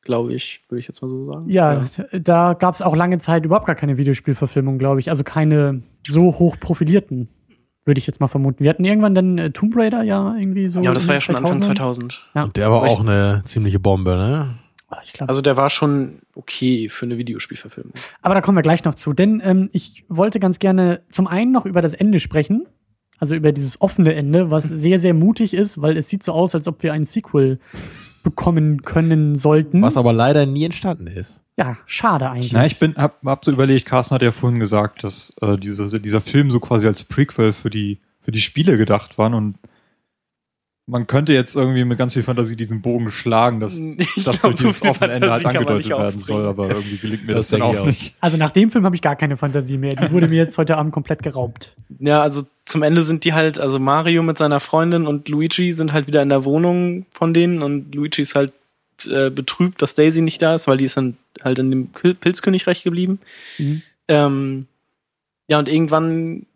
[0.02, 1.48] glaube ich, würde ich jetzt mal so sagen.
[1.50, 5.10] Ja, da gab es auch lange Zeit überhaupt gar keine Videospielverfilmung, glaube ich.
[5.10, 7.28] Also keine so hoch profilierten,
[7.88, 8.62] würde ich jetzt mal vermuten.
[8.62, 10.78] Wir hatten irgendwann dann äh, Tomb Raider ja irgendwie so.
[10.80, 11.62] Ja, aber das war ja schon Anfang 2000ern.
[11.76, 12.28] 2000.
[12.36, 12.42] Ja.
[12.44, 14.50] Und der war Aber ich- auch eine ziemliche Bombe, ne?
[14.90, 17.92] Ah, Ich glaub, Also der war schon okay für eine Videospielverfilmung.
[18.22, 19.12] Aber da kommen wir gleich noch zu.
[19.12, 22.66] Denn ähm, ich wollte ganz gerne zum einen noch über das Ende sprechen.
[23.18, 26.54] Also über dieses offene Ende, was sehr, sehr mutig ist, weil es sieht so aus,
[26.54, 27.58] als ob wir ein Sequel
[28.22, 29.82] bekommen können sollten.
[29.82, 31.42] Was aber leider nie entstanden ist.
[31.58, 32.52] Ja, schade eigentlich.
[32.52, 35.98] Na, ich bin, hab, hab so überlegt, Carsten hat ja vorhin gesagt, dass äh, dieser,
[35.98, 39.56] dieser Film so quasi als Prequel für die, für die Spiele gedacht war und
[40.86, 43.78] man könnte jetzt irgendwie mit ganz viel Fantasie diesen Bogen schlagen, dass
[44.24, 47.34] das durch so dieses viel offene Ende halt angedeutet werden soll, aber irgendwie gelingt mir
[47.34, 47.84] Das das, dann auch.
[47.84, 48.14] nicht.
[48.20, 49.96] Also nach dem Film habe ich gar keine Fantasie mehr.
[49.96, 51.74] Die wurde mir jetzt heute Abend komplett geraubt.
[51.98, 55.92] Ja, also zum Ende sind die halt, also Mario mit seiner Freundin und Luigi sind
[55.92, 58.52] halt wieder in der Wohnung von denen und Luigi ist halt
[59.06, 62.14] äh, betrübt, dass Daisy nicht da ist, weil die ist dann halt in dem Pil-
[62.14, 63.18] Pilzkönigreich geblieben.
[63.58, 63.82] Mhm.
[64.08, 64.66] Ähm,
[65.48, 66.46] ja, und irgendwann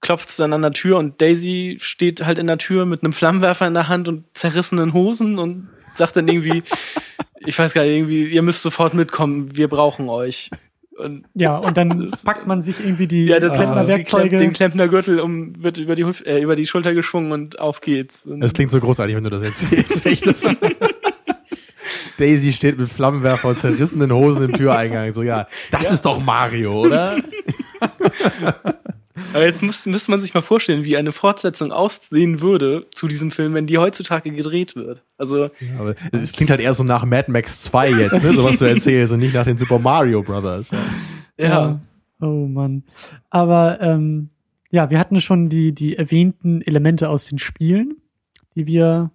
[0.00, 3.12] klopft es dann an der Tür und Daisy steht halt in der Tür mit einem
[3.12, 6.62] Flammenwerfer in der Hand und zerrissenen Hosen und sagt dann irgendwie,
[7.46, 10.50] ich weiß gar nicht, irgendwie, ihr müsst sofort mitkommen, wir brauchen euch.
[10.98, 15.20] Und Ja, und dann packt man sich irgendwie die ja, der äh, Klempner, den Klempnergürtel
[15.20, 18.24] um, wird über die, Hüf- äh, über die Schulter geschwungen und auf geht's.
[18.26, 20.06] Und Das klingt so großartig, wenn du das erzählst.
[20.06, 20.42] Echt das?
[22.18, 25.12] Daisy steht mit Flammenwerfer und zerrissenen Hosen im Türeingang.
[25.12, 27.16] So, ja, das ist doch Mario, oder?
[29.32, 33.30] Aber jetzt muss, müsste man sich mal vorstellen, wie eine Fortsetzung aussehen würde zu diesem
[33.30, 35.04] Film, wenn die heutzutage gedreht wird.
[35.16, 38.32] Also, Aber es klingt halt eher so nach Mad Max 2 jetzt, ne?
[38.34, 40.70] So was du erzählst und nicht nach den Super Mario Brothers.
[41.38, 41.48] Ja.
[41.48, 41.80] ja.
[42.20, 42.84] Oh Mann.
[43.30, 44.30] Aber ähm,
[44.70, 47.96] ja, wir hatten schon die, die erwähnten Elemente aus den Spielen,
[48.54, 49.10] die wir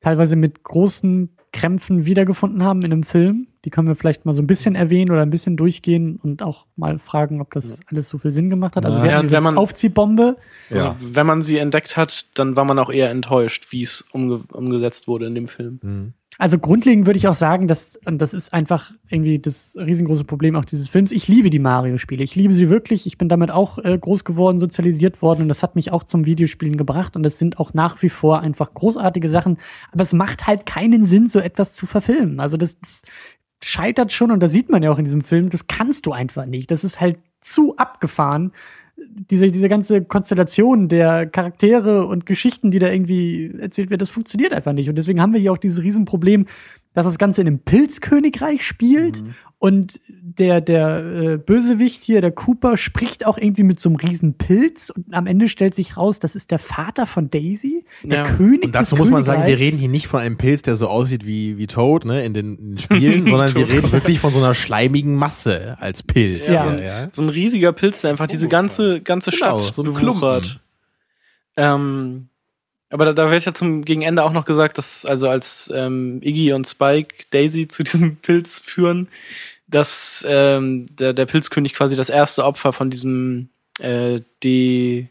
[0.00, 3.48] teilweise mit großen Krämpfen wiedergefunden haben in einem Film.
[3.64, 6.66] Die können wir vielleicht mal so ein bisschen erwähnen oder ein bisschen durchgehen und auch
[6.76, 8.86] mal fragen, ob das alles so viel Sinn gemacht hat.
[8.86, 10.36] Also Ja, wir hatten diese wenn man- Aufziehbombe.
[10.70, 14.40] Also, wenn man sie entdeckt hat, dann war man auch eher enttäuscht, wie es umge
[14.52, 15.78] umgesetzt wurde in dem Film.
[15.82, 16.12] Hm.
[16.40, 20.56] Also grundlegend würde ich auch sagen, dass, und das ist einfach irgendwie das riesengroße Problem
[20.56, 21.12] auch dieses Films.
[21.12, 22.24] Ich liebe die Mario-Spiele.
[22.24, 23.04] Ich liebe sie wirklich.
[23.04, 26.24] Ich bin damit auch äh, groß geworden, sozialisiert worden und das hat mich auch zum
[26.24, 29.58] Videospielen gebracht und das sind auch nach wie vor einfach großartige Sachen.
[29.92, 32.40] Aber es macht halt keinen Sinn, so etwas zu verfilmen.
[32.40, 33.02] Also das, das
[33.62, 35.50] scheitert schon und das sieht man ja auch in diesem Film.
[35.50, 36.70] Das kannst du einfach nicht.
[36.70, 38.52] Das ist halt zu abgefahren.
[39.30, 44.52] Diese, diese ganze Konstellation der Charaktere und Geschichten, die da irgendwie erzählt wird, das funktioniert
[44.52, 44.88] einfach nicht.
[44.88, 46.46] Und deswegen haben wir hier auch dieses Riesenproblem,
[46.94, 49.22] dass das Ganze in einem Pilzkönigreich spielt
[49.60, 54.32] und der, der äh, Bösewicht hier, der Cooper, spricht auch irgendwie mit so einem riesen
[54.32, 58.24] Pilz und am Ende stellt sich raus, das ist der Vater von Daisy, der Ja.
[58.24, 60.76] König Und dazu des muss man sagen, wir reden hier nicht von einem Pilz, der
[60.76, 64.18] so aussieht wie, wie Toad, ne, in den, in den Spielen, sondern wir reden wirklich
[64.18, 66.48] von so einer schleimigen Masse als Pilz.
[66.48, 66.62] Ja.
[66.62, 69.92] so, ein, so ein riesiger Pilz, der einfach diese ganze, ganze Genau, Stadt so ein
[69.92, 70.58] bewuchert.
[71.58, 72.30] Ähm,
[72.90, 76.20] aber da, da wird ja zum gegen Ende auch noch gesagt, dass also als ähm,
[76.22, 79.08] Iggy und Spike Daisy zu diesem Pilz führen,
[79.70, 83.48] dass ähm, der, der Pilzkönig quasi das erste Opfer von diesem
[83.80, 85.06] äh, De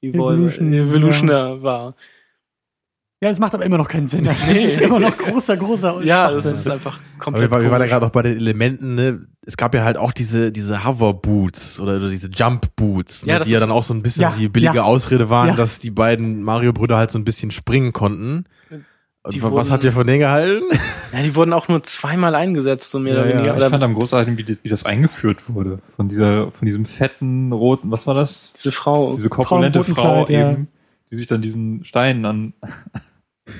[0.00, 1.94] Evolution, Evolutioner war.
[3.22, 4.24] Ja, es macht aber immer noch keinen Sinn.
[4.24, 7.44] Das ist immer noch großer, großer Ja, das ist einfach Aber komplett.
[7.44, 9.20] wir, waren- wir waren ja gerade auch bei den Elementen, ne?
[9.46, 13.32] Es gab ja halt auch diese, diese Hover-Boots oder, oder diese Jump-Boots, ne?
[13.34, 14.82] Ja, die ja dann auch so ein bisschen Ja, die billige ja.
[14.82, 15.54] Ausrede waren, Ja.
[15.54, 18.44] dass die beiden Mario-Brüder halt so ein bisschen springen konnten.
[19.30, 20.64] Die was wurden- habt ihr von denen gehalten?
[21.12, 23.34] Ja, die wurden auch nur zweimal eingesetzt, so mehr Ja, oder ja.
[23.36, 23.50] weniger.
[23.52, 25.80] Ich Oder fand am großartigen, wie, wie das eingeführt wurde.
[25.94, 28.54] Von dieser, von diesem fetten, roten, was war das?
[28.54, 29.14] diese Frau.
[29.14, 30.52] Diese korpulente roten Frau Kleid, ja.
[30.52, 30.68] eben,
[31.10, 32.54] die sich dann diesen Stein an,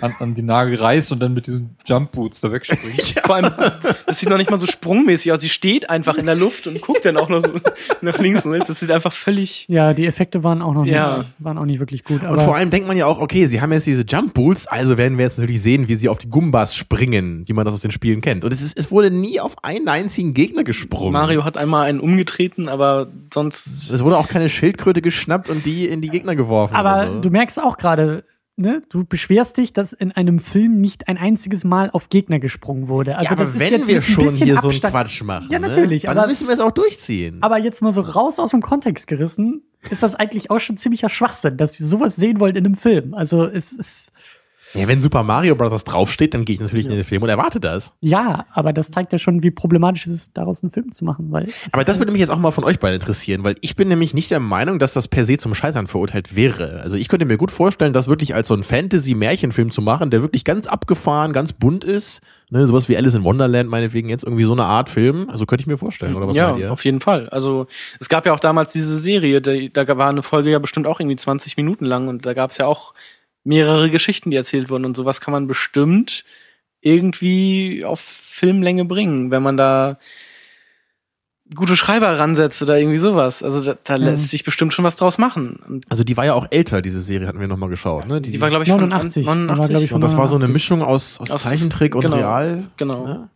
[0.01, 3.21] an, an die Nagel reißt und dann mit diesen Jump-Boots da wegspringt.
[3.27, 3.51] Vor allem,
[4.07, 5.41] das sieht noch nicht mal so sprungmäßig aus.
[5.41, 7.51] Sie steht einfach in der Luft und guckt dann auch noch so
[8.01, 8.69] nach links und rechts.
[8.69, 9.67] Das sieht einfach völlig.
[9.69, 11.19] Ja, die Effekte waren auch noch Ja.
[11.19, 12.23] nicht, waren auch nicht wirklich gut.
[12.23, 15.19] Und vor allem denkt man ja auch, okay, sie haben jetzt diese Jump-Boots, also werden
[15.19, 17.91] wir jetzt natürlich sehen, wie sie auf die Gumbas springen, wie man das aus den
[17.91, 18.45] Spielen kennt.
[18.45, 21.13] Und es, ist, es wurde nie auf einen einzigen Gegner gesprungen.
[21.13, 23.91] Mario hat einmal einen umgetreten, aber sonst.
[23.91, 26.77] Es wurde auch keine Schildkröte geschnappt und die in die Gegner geworfen.
[26.77, 27.21] Aber so.
[27.21, 28.23] du merkst auch gerade,
[28.57, 32.89] ne, du beschwerst dich, dass in einem Film nicht ein einziges Mal auf Gegner gesprungen
[32.89, 33.17] wurde.
[33.17, 34.93] Also ja, aber das ist wenn jetzt wir schon hier so einen Abstand.
[34.95, 37.39] Quatsch machen, Ja, natürlich, ne, dann aber- müssen wir es auch durchziehen.
[37.41, 41.09] Aber jetzt mal so raus aus dem Kontext gerissen, ist das eigentlich auch schon ziemlicher
[41.09, 43.15] Schwachsinn, dass wir sowas sehen wollen in einem Film.
[43.15, 44.13] Also es ist
[44.75, 45.85] Ja, wenn Super Mario Bros.
[45.85, 47.93] draufsteht, dann gehe ich natürlich in den Film und erwarte das.
[48.01, 51.31] Ja, aber das zeigt ja schon, wie problematisch es ist, daraus einen Film zu machen,
[51.31, 51.49] weil.
[51.73, 54.15] Aber das würde mich jetzt auch mal von euch beiden interessieren, weil ich bin nämlich
[54.15, 56.81] nicht der Meinung, dass das per se zum Scheitern verurteilt wäre.
[56.83, 60.23] Also ich könnte mir gut vorstellen, das wirklich als so ein Fantasy-Märchenfilm zu machen, der
[60.23, 62.21] wirklich ganz abgefahren, ganz bunt ist.
[62.51, 65.31] Ne, sowas wie Alice in Wonderland meinetwegen jetzt irgendwie so eine Art Film.
[65.31, 66.71] Also könnte ich mir vorstellen, oder was ja, meint ihr?
[66.71, 67.31] auf jeden Fall.
[67.31, 67.67] Also
[67.99, 71.01] es gab ja auch damals diese Serie, da, da war eine Folge ja bestimmt auch
[71.01, 72.93] irgendwie 20 Minuten lang und da gab es ja auch
[73.45, 76.25] mehrere Geschichten, die erzählt wurden und sowas kann man bestimmt
[76.81, 79.99] irgendwie auf Filmlänge bringen, wenn man da
[81.55, 83.43] gute Schreiber ransetzt oder irgendwie sowas.
[83.43, 85.61] Also da, da lässt sich bestimmt schon was draus machen.
[85.69, 88.07] Und Also die war ja auch älter, diese Serie hatten wir nochmal geschaut.
[88.09, 88.21] Ne?
[88.23, 89.29] die war, glaube ich, von 89.
[89.29, 90.53] an- Die war, glaub ich, von und das war so eine 89.
[90.53, 92.17] Mischung aus, aus, Aus- Zeichentrick und genau.
[92.17, 92.65] Real.
[92.79, 93.07] Genau.
[93.07, 93.29] Ne?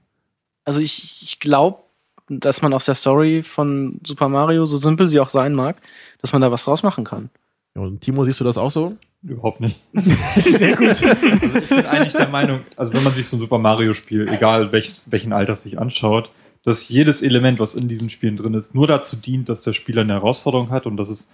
[0.64, 1.80] Also ich, ich glaube,
[2.28, 5.76] dass man aus der Story von Super Mario, so simpel sie auch sein mag,
[6.22, 7.28] dass man da was draus machen kann.
[7.76, 8.96] Ja, und Timo, siehst du das auch so?
[9.26, 9.80] Überhaupt nicht.
[10.36, 10.88] Sehr gut.
[10.88, 14.28] Also ich bin eigentlich der Meinung, also wenn man sich so ein Super Mario Spiel,
[14.28, 16.30] egal welch, welchen Alters sich anschaut,
[16.62, 20.02] dass jedes Element, was in diesen Spielen drin ist, nur dazu dient, dass der Spieler
[20.02, 21.28] eine Herausforderung hat und das ist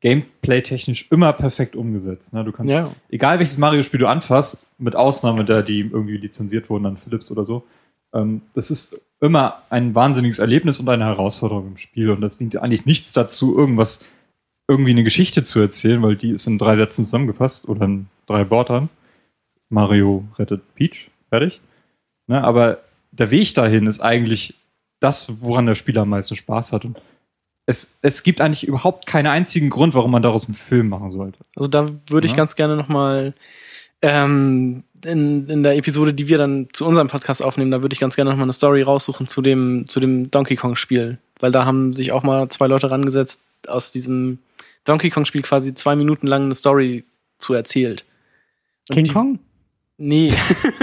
[0.00, 2.32] gameplay-technisch immer perfekt umgesetzt.
[2.32, 2.44] Ne?
[2.44, 2.90] Du kannst, Ja.
[3.08, 7.44] egal welches Mario-Spiel du anfasst, mit Ausnahme der, die irgendwie lizenziert wurden an Philips oder
[7.44, 7.64] so,
[8.12, 12.56] ähm, das ist immer ein wahnsinniges Erlebnis und eine Herausforderung im Spiel und das dient
[12.56, 14.04] eigentlich nichts dazu, irgendwas,
[14.68, 18.50] irgendwie eine Geschichte zu erzählen, weil die ist in drei Sätzen zusammengefasst oder in drei
[18.50, 18.88] Wörtern.
[19.68, 21.60] Mario rettet Peach, fertig.
[22.26, 22.78] Ne, aber
[23.12, 24.54] der Weg dahin ist eigentlich
[25.00, 26.84] das, woran der Spieler am meisten Spaß hat.
[26.84, 26.98] Und
[27.66, 31.38] es, es gibt eigentlich überhaupt keinen einzigen Grund, warum man daraus einen Film machen sollte.
[31.56, 32.36] Also da würde ich Ja.
[32.38, 33.34] ganz gerne noch mal
[34.02, 38.00] ähm, in, in der Episode, die wir dann zu unserem Podcast aufnehmen, da würde ich
[38.00, 41.52] ganz gerne noch mal eine Story raussuchen zu dem zu dem Donkey Kong Spiel, weil
[41.52, 44.38] da haben sich auch mal zwei Leute rangesetzt, aus diesem
[44.84, 47.04] Donkey Kong Spiel quasi zwei Minuten lang eine Story
[47.38, 48.04] zu erzählt.
[48.88, 49.38] Und King die- Kong?
[49.96, 50.32] Nee,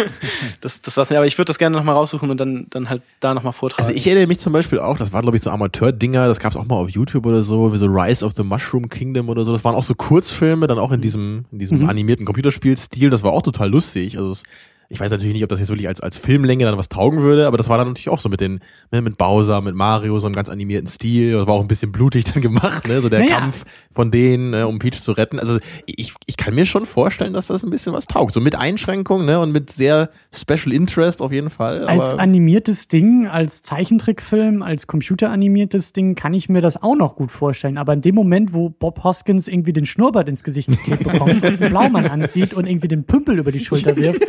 [0.61, 1.17] das, das war's nicht.
[1.17, 3.51] Aber ich würde das gerne noch mal raussuchen und dann, dann halt da noch mal
[3.51, 3.83] vortragen.
[3.83, 6.51] Also ich erinnere mich zum Beispiel auch, das waren glaube ich so Amateur-Dinger, das gab
[6.53, 9.43] es auch mal auf YouTube oder so, wie so Rise of the Mushroom Kingdom oder
[9.43, 9.51] so.
[9.51, 11.89] Das waren auch so Kurzfilme, dann auch in diesem, in diesem Mhm.
[11.89, 13.09] animierten Computerspielstil.
[13.09, 14.17] Das war auch total lustig.
[14.17, 14.43] Also es,
[14.91, 17.47] ich weiß natürlich nicht, ob das jetzt wirklich als, als Filmlänge dann was taugen würde,
[17.47, 18.59] aber das war dann natürlich auch so mit den,
[18.91, 21.31] ne, mit Bowser, mit Mario, so einem ganz animierten Stil.
[21.31, 22.99] Das war auch ein bisschen blutig dann gemacht, ne?
[22.99, 23.39] So der Naja.
[23.39, 23.63] Kampf
[23.93, 25.39] von denen, äh, um Peach zu retten.
[25.39, 28.33] Also ich, ich kann mir schon vorstellen, dass das ein bisschen was taugt.
[28.33, 29.39] So mit Einschränkungen, ne?
[29.39, 31.85] Und mit sehr Special Interest auf jeden Fall.
[31.85, 37.31] Als animiertes Ding, als Zeichentrickfilm, als computeranimiertes Ding kann ich mir das auch noch gut
[37.31, 37.77] vorstellen.
[37.77, 41.45] Aber in dem Moment, wo Bob Hoskins irgendwie den Schnurrbart ins Gesicht geklebt bekommt und
[41.61, 44.21] einen Blaumann anzieht und irgendwie den Pümpel über die Schulter wirft,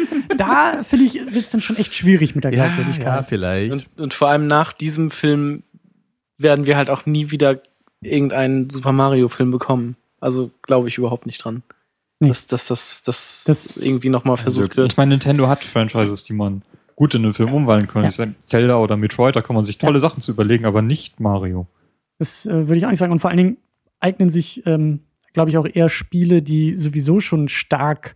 [0.42, 3.26] da finde ich, wird es dann schon echt schwierig mit der ja, ja, Glaubwürdigkeit.
[3.26, 3.72] vielleicht.
[3.72, 5.62] Und, und vor allem nach diesem Film
[6.38, 7.60] werden wir halt auch nie wieder
[8.00, 9.96] irgendeinen Super Mario Film bekommen.
[10.20, 11.62] Also glaube ich überhaupt nicht dran.
[12.20, 12.28] Nee.
[12.28, 14.92] Dass, dass, dass, dass Das- irgendwie nochmal versucht Also, wird.
[14.92, 16.62] Ich meine, Nintendo hat Franchises, die man
[16.94, 18.04] gut in einen Film umwandeln kann.
[18.04, 18.26] Ja.
[18.42, 21.66] Zelda oder Metroid, da kann man sich tolle Sachen zu überlegen, aber nicht Mario.
[22.18, 23.12] Das äh, würde ich auch nicht sagen.
[23.12, 23.56] Und vor allen Dingen
[23.98, 25.00] eignen sich, ähm,
[25.32, 28.14] glaube ich, auch eher Spiele, die sowieso schon stark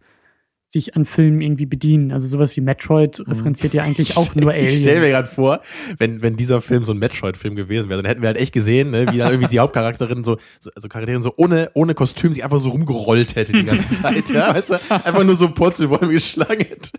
[0.80, 2.12] sich an Filmen irgendwie bedienen.
[2.12, 5.10] Also sowas wie Metroid referenziert ja eigentlich auch nur Ich stelle mir Alien.
[5.12, 5.60] gerade vor,
[5.98, 8.90] wenn, wenn dieser Film so ein Metroid-Film gewesen wäre, dann hätten wir halt echt gesehen,
[8.90, 12.44] ne, wie dann irgendwie die Hauptcharakterin so, so also Charakterin so ohne, ohne Kostüm sich
[12.44, 16.60] einfach so rumgerollt hätte die ganze Zeit, ja, weißt du, einfach nur so Purzelbäume geschlagen
[16.66, 16.90] hätte.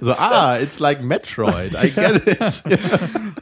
[0.00, 2.62] So, ah, it's like Metroid, I get it.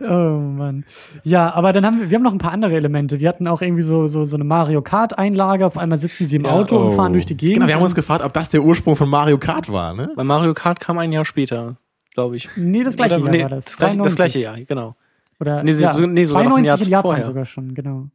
[0.00, 0.84] Oh Mann.
[1.22, 3.20] Ja, aber dann haben wir, wir haben noch ein paar andere Elemente.
[3.20, 5.64] Wir hatten auch irgendwie so, so, so eine Mario Kart-Einlage.
[5.66, 6.50] Auf einmal sitzen sie im Ja.
[6.52, 6.90] Auto und Oh.
[6.92, 7.56] fahren durch die Gegend.
[7.56, 10.10] Genau, wir haben uns gefragt, ob das der Ursprung von Mario Kart war, ne?
[10.14, 11.76] Weil Mario Kart kam ein Jahr später,
[12.14, 12.48] glaube ich.
[12.56, 13.64] Nee, das gleiche Oder- Jahr nee, war das.
[13.66, 14.16] Das gleiche, das 93.
[14.16, 14.94] gleiche Jahr, genau.
[15.40, 17.24] Oder, Nee, ja, so- nee, sogar noch ein 92 Jahr in Japan vorher.
[17.24, 18.08] sogar schon, genau.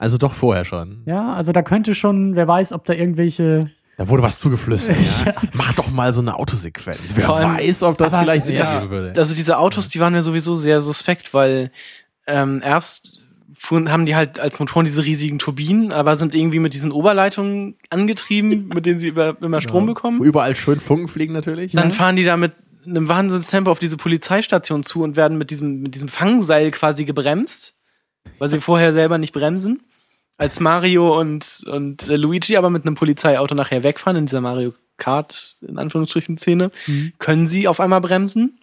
[0.00, 1.02] Also doch vorher schon.
[1.06, 3.70] Ja, also da könnte schon, wer weiß, ob da irgendwelche.
[3.98, 5.32] Da wurde was zugeflüstert, ja.
[5.52, 6.98] Mach doch mal so eine Autosequenz.
[7.14, 8.64] Wer Vor allem- weiß, ob das vielleicht Sinn Ja.
[8.64, 9.12] ergeben würde.
[9.16, 11.70] Also diese Autos, die waren mir sowieso sehr suspekt, weil
[12.26, 13.25] ähm, erst
[13.56, 17.76] fuhren, haben die halt als Motoren diese riesigen Turbinen, aber sind irgendwie mit diesen Oberleitungen
[17.90, 20.20] angetrieben, mit denen sie über, immer Strom bekommen.
[20.20, 21.72] Wo überall schön Funken fliegen natürlich.
[21.72, 22.52] Dann fahren die da mit
[22.86, 27.74] einem Wahnsinnstempo auf diese Polizeistation zu und werden mit diesem, mit diesem Fangseil quasi gebremst,
[28.38, 29.82] weil sie vorher selber nicht bremsen.
[30.38, 34.74] Als Mario und, und äh, Luigi aber mit einem Polizeiauto nachher wegfahren in dieser Mario
[34.98, 36.70] Kart, in Anführungsstrichen, Szene,
[37.18, 38.58] können sie auf einmal bremsen.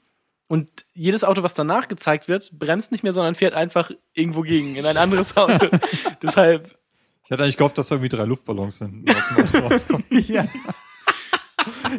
[0.48, 4.76] Und jedes Auto, was danach gezeigt wird, bremst nicht mehr, sondern fährt einfach irgendwo gegen,
[4.76, 5.68] in ein anderes Auto.
[6.22, 6.78] Deshalb,
[7.24, 9.10] Ich hätte eigentlich gehofft, dass da irgendwie drei Luftballons sind.
[9.10, 10.06] aus dem Auto rauskommen.
[10.12, 10.46] ja.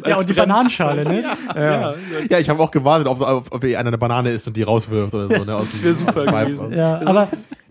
[0.05, 1.23] Ja, und die Bananenschale, ne?
[1.55, 1.93] ja,
[2.29, 5.13] Ja, ich habe auch gewartet, ob, ob, ob einer eine Banane isst und die rauswirft
[5.13, 5.43] oder so.
[5.45, 6.73] Ne, aus Das wär dem- super gewesen.
[6.73, 7.27] Ja, aber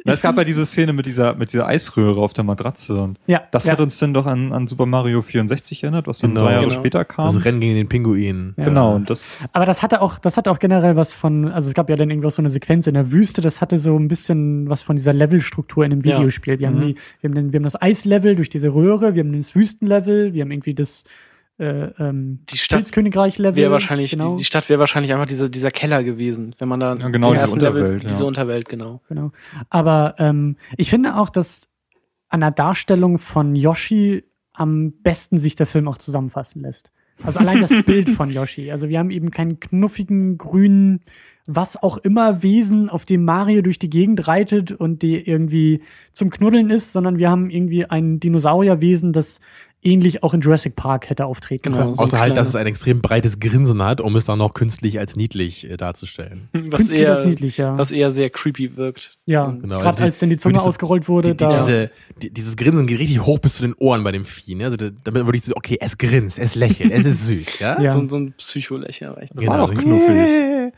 [0.06, 2.94] Na, es gab ja diese Szene mit dieser, mit dieser Eisröhre auf der Matratze.
[3.00, 3.72] Und Ja, das ja.
[3.72, 6.44] hat uns dann doch an, an Super Mario 64 erinnert, was dann Genau.
[6.44, 6.78] drei Jahre Genau.
[6.78, 7.34] später kam.
[7.34, 8.52] Das Rennen gegen den Pinguin.
[8.58, 8.64] Ja.
[8.66, 11.74] Genau, und das, Aber das hatte auch, das hatte auch generell was von, also es
[11.74, 14.08] gab ja dann irgendwie auch so eine Sequenz in der Wüste, das hatte so ein
[14.08, 16.18] bisschen was von dieser Levelstruktur in einem Ja.
[16.18, 16.58] Videospiel.
[16.58, 16.80] Wir, haben Mhm.
[16.82, 20.34] die, wir, haben den, wir haben das Eislevel durch diese Röhre, wir haben das Wüstenlevel,
[20.34, 21.04] wir haben irgendwie das
[21.58, 23.56] äh, ähm, Die Stadt Pilzkönigreich-Level.
[23.56, 26.80] wäre wahrscheinlich, genau, die, die Stadt wäre wahrscheinlich einfach dieser, dieser Keller gewesen, wenn man
[26.80, 28.08] da Ja, genau, den diese ersten Level, Unterwelt, ja.
[28.08, 29.00] diese Unterwelt, genau.
[29.08, 29.32] genau.
[29.70, 31.68] Aber ähm, ich finde auch, dass
[32.28, 36.90] an der Darstellung von Yoshi am besten sich der Film auch zusammenfassen lässt.
[37.22, 38.70] Also allein das Bild von Yoshi.
[38.70, 41.00] Also wir haben eben keinen knuffigen, grünen,
[41.46, 45.82] was auch immer Wesen, auf dem Mario durch die Gegend reitet und die irgendwie
[46.12, 49.40] zum Knuddeln ist, sondern wir haben irgendwie ein Dinosaurierwesen, das
[49.84, 51.94] ähnlich auch in Jurassic Park hätte auftreten Genau, können.
[51.94, 54.98] so Außer halt, dass es ein extrem breites Grinsen hat, um es dann noch künstlich
[54.98, 56.48] als niedlich äh, darzustellen.
[56.52, 57.76] Was Künstlich eher, als niedlich, ja.
[57.78, 59.18] was eher sehr creepy wirkt.
[59.26, 61.52] ja, Und- Genau, gerade also als denn die Zunge diese- ausgerollt wurde, Die, die, da.
[61.52, 61.90] diese,
[62.22, 64.54] die, dieses Grinsen geht richtig hoch bis zu den Ohren bei dem Vieh.
[64.54, 64.64] Ne?
[64.64, 67.58] Also da, damit würde ich so, okay, es grinst, es lächelt, es ist süß.
[67.60, 67.92] Ja, Ja.
[67.92, 69.14] So, so ein Psycholächeln.
[69.34, 70.08] doch So, knuffig.
[70.10, 70.70] yeah.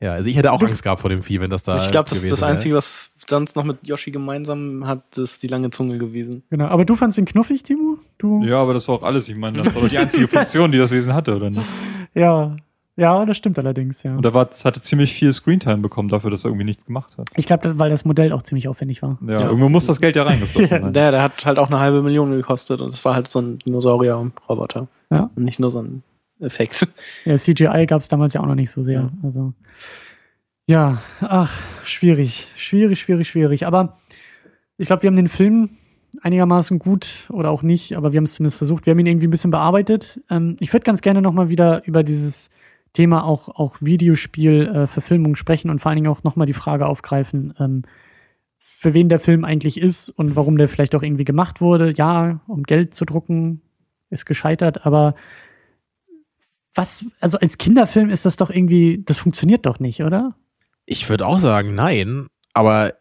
[0.00, 2.10] Ja, also ich hätte auch Angst gehabt vor dem Vieh, wenn das da ich glaube,
[2.10, 2.42] das ist das.
[2.42, 6.42] Einzige, was sonst noch mit Yoshi gemeinsam hat, ist die lange Zunge gewesen.
[6.50, 6.66] Genau.
[6.66, 7.93] Aber du fandst ihn knuffig, Timo?
[8.18, 8.42] Du?
[8.44, 9.28] ja, aber das war auch alles.
[9.28, 11.62] Ich meine, das war doch die einzige Funktion, die das Wesen hatte, oder nicht?
[12.14, 12.54] Ja,
[12.96, 14.14] ja, das stimmt allerdings, ja.
[14.16, 17.18] Und er war, es hatte ziemlich viel Screentime bekommen dafür, dass er irgendwie nichts gemacht
[17.18, 17.28] hat.
[17.34, 19.18] Ich glaube, das, weil das Modell auch ziemlich aufwendig war.
[19.26, 19.40] Ja, Ja.
[19.46, 20.92] irgendwo muss das Geld ja reingeflossen sein.
[20.92, 23.58] Der, der hat halt auch eine halbe Million gekostet und es war halt so ein
[23.58, 24.86] Dinosaurier-Roboter.
[25.10, 25.28] Ja.
[25.34, 26.04] Und nicht nur so ein
[26.38, 26.86] Effekt.
[27.24, 29.00] Ja, CGI gab es damals ja auch noch nicht so sehr.
[29.00, 29.10] Ja.
[29.24, 29.52] Also
[30.68, 33.66] ja, ach, schwierig, schwierig, schwierig, schwierig.
[33.66, 33.98] Aber
[34.78, 35.70] ich glaube, wir haben den Film
[36.22, 38.86] einigermaßen gut oder auch nicht, aber wir haben es zumindest versucht.
[38.86, 40.20] Wir haben ihn irgendwie ein bisschen bearbeitet.
[40.30, 42.50] Ähm, ich würde ganz gerne noch mal wieder über dieses
[42.92, 46.86] Thema auch auch Videospiel äh, sprechen und vor allen Dingen auch noch mal die Frage
[46.86, 47.82] aufgreifen, ähm,
[48.58, 51.92] für wen der Film eigentlich ist und warum der vielleicht auch irgendwie gemacht wurde.
[51.96, 53.60] Ja, um Geld zu drucken,
[54.10, 55.14] ist gescheitert, aber
[56.74, 60.34] was, also als Kinderfilm ist das doch irgendwie, das funktioniert doch nicht, oder?
[60.86, 62.94] Ich würde auch sagen, nein, aber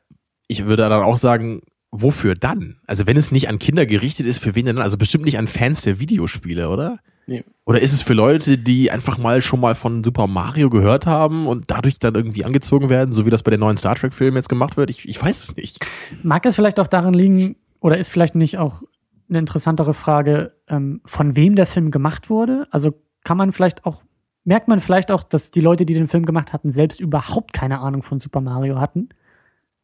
[0.47, 1.61] ich würde dann auch sagen,
[1.93, 2.77] wofür dann?
[2.87, 4.83] Also wenn es nicht an Kinder gerichtet ist, für wen denn dann?
[4.83, 6.99] Also bestimmt nicht an Fans der Videospiele, oder?
[7.25, 7.45] Nee.
[7.65, 11.47] Oder ist es für Leute, die einfach mal schon mal von Super Mario gehört haben
[11.47, 14.49] und dadurch dann irgendwie angezogen werden, so wie das bei den neuen Star Trek-Filmen jetzt
[14.49, 14.89] gemacht wird?
[14.89, 15.77] Ich, ich weiß es nicht.
[16.23, 18.83] Mag es vielleicht auch daran liegen, oder ist vielleicht nicht auch
[19.29, 22.67] eine interessantere Frage, ähm, von wem der Film gemacht wurde?
[22.71, 24.03] Also kann man vielleicht auch,
[24.43, 27.79] merkt man vielleicht auch, dass die Leute, die den Film gemacht hatten, selbst überhaupt keine
[27.79, 29.09] Ahnung von Super Mario hatten?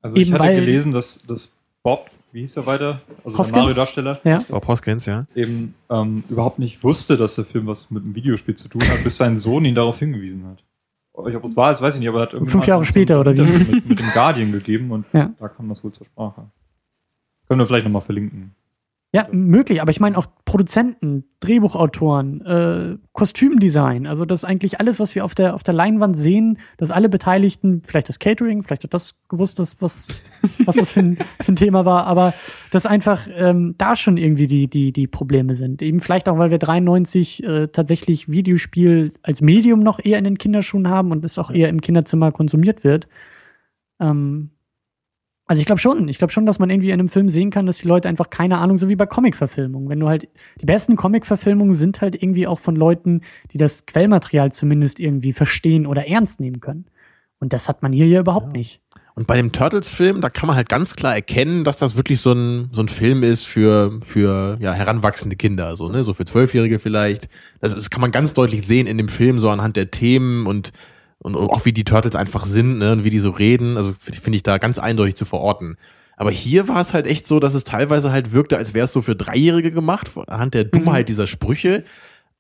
[0.02, 1.54] Also ich Eben hatte weil- gelesen, dass, dass
[1.84, 3.02] Bob, wie hieß er weiter?
[3.24, 3.52] Also Hoskins?
[3.54, 4.38] der Mario-Darsteller, Ja.
[4.50, 5.26] Bob Hoskins, ja.
[5.36, 9.04] eben ähm, überhaupt nicht wusste, dass der Film was mit einem Videospiel zu tun hat,
[9.04, 10.64] bis sein Sohn ihn darauf hingewiesen hat.
[11.28, 12.88] Ich, ob es war, das weiß ich nicht, aber er hat irgendwie Fünf Jahre so-
[12.90, 13.42] später, oder wie?
[13.42, 15.32] Mit, mit dem Guardian gegeben und Ja.
[15.38, 16.46] da kam das wohl zur Sprache.
[17.48, 18.54] Können wir vielleicht nochmal verlinken.
[19.12, 25.16] Ja, möglich, aber ich meine auch Produzenten, Drehbuchautoren, äh, Kostümdesign, also das eigentlich alles, was
[25.16, 28.94] wir auf der, auf der Leinwand sehen, dass alle Beteiligten, vielleicht das Catering, vielleicht hat
[28.94, 30.10] das gewusst, dass, was,
[30.66, 32.36] was das für ein, für ein Thema war, aber
[32.70, 35.82] dass einfach ähm, da schon irgendwie die, die, die Probleme sind.
[35.82, 40.38] Eben vielleicht auch, weil wir 93 äh, tatsächlich Videospiel als Medium noch eher in den
[40.38, 43.08] Kinderschuhen haben und es auch eher im Kinderzimmer konsumiert wird.
[44.00, 44.52] Ähm,
[45.50, 47.66] also ich glaube schon, ich glaube schon, dass man irgendwie in einem Film sehen kann,
[47.66, 49.90] dass die Leute einfach keine Ahnung, so wie bei Comic-Verfilmungen.
[49.90, 50.30] Wenn du halt,
[50.62, 53.22] die besten Comic-Verfilmungen sind halt irgendwie auch von Leuten,
[53.52, 56.86] die das Quellmaterial zumindest irgendwie verstehen oder ernst nehmen können.
[57.40, 58.80] Und das hat man hier ja überhaupt nicht.
[59.16, 62.32] Und bei dem Turtles-Film, da kann man halt ganz klar erkennen, dass das wirklich so
[62.32, 66.04] ein, so ein Film ist für, für ja, heranwachsende Kinder, so, ne?
[66.04, 67.28] so für Zwölfjährige vielleicht.
[67.60, 70.74] Das, das kann man ganz deutlich sehen in dem Film, so anhand der Themen und,
[71.20, 72.94] und auch wie die Turtles einfach sind ne?
[72.94, 73.78] und wie die so reden.
[73.78, 75.78] Also finde find ich da ganz eindeutig zu verorten.
[76.16, 78.94] Aber hier war es halt echt so, dass es teilweise halt wirkte, als wäre es
[78.94, 81.86] so für Dreijährige gemacht, anhand der Dummheit dieser Sprüche.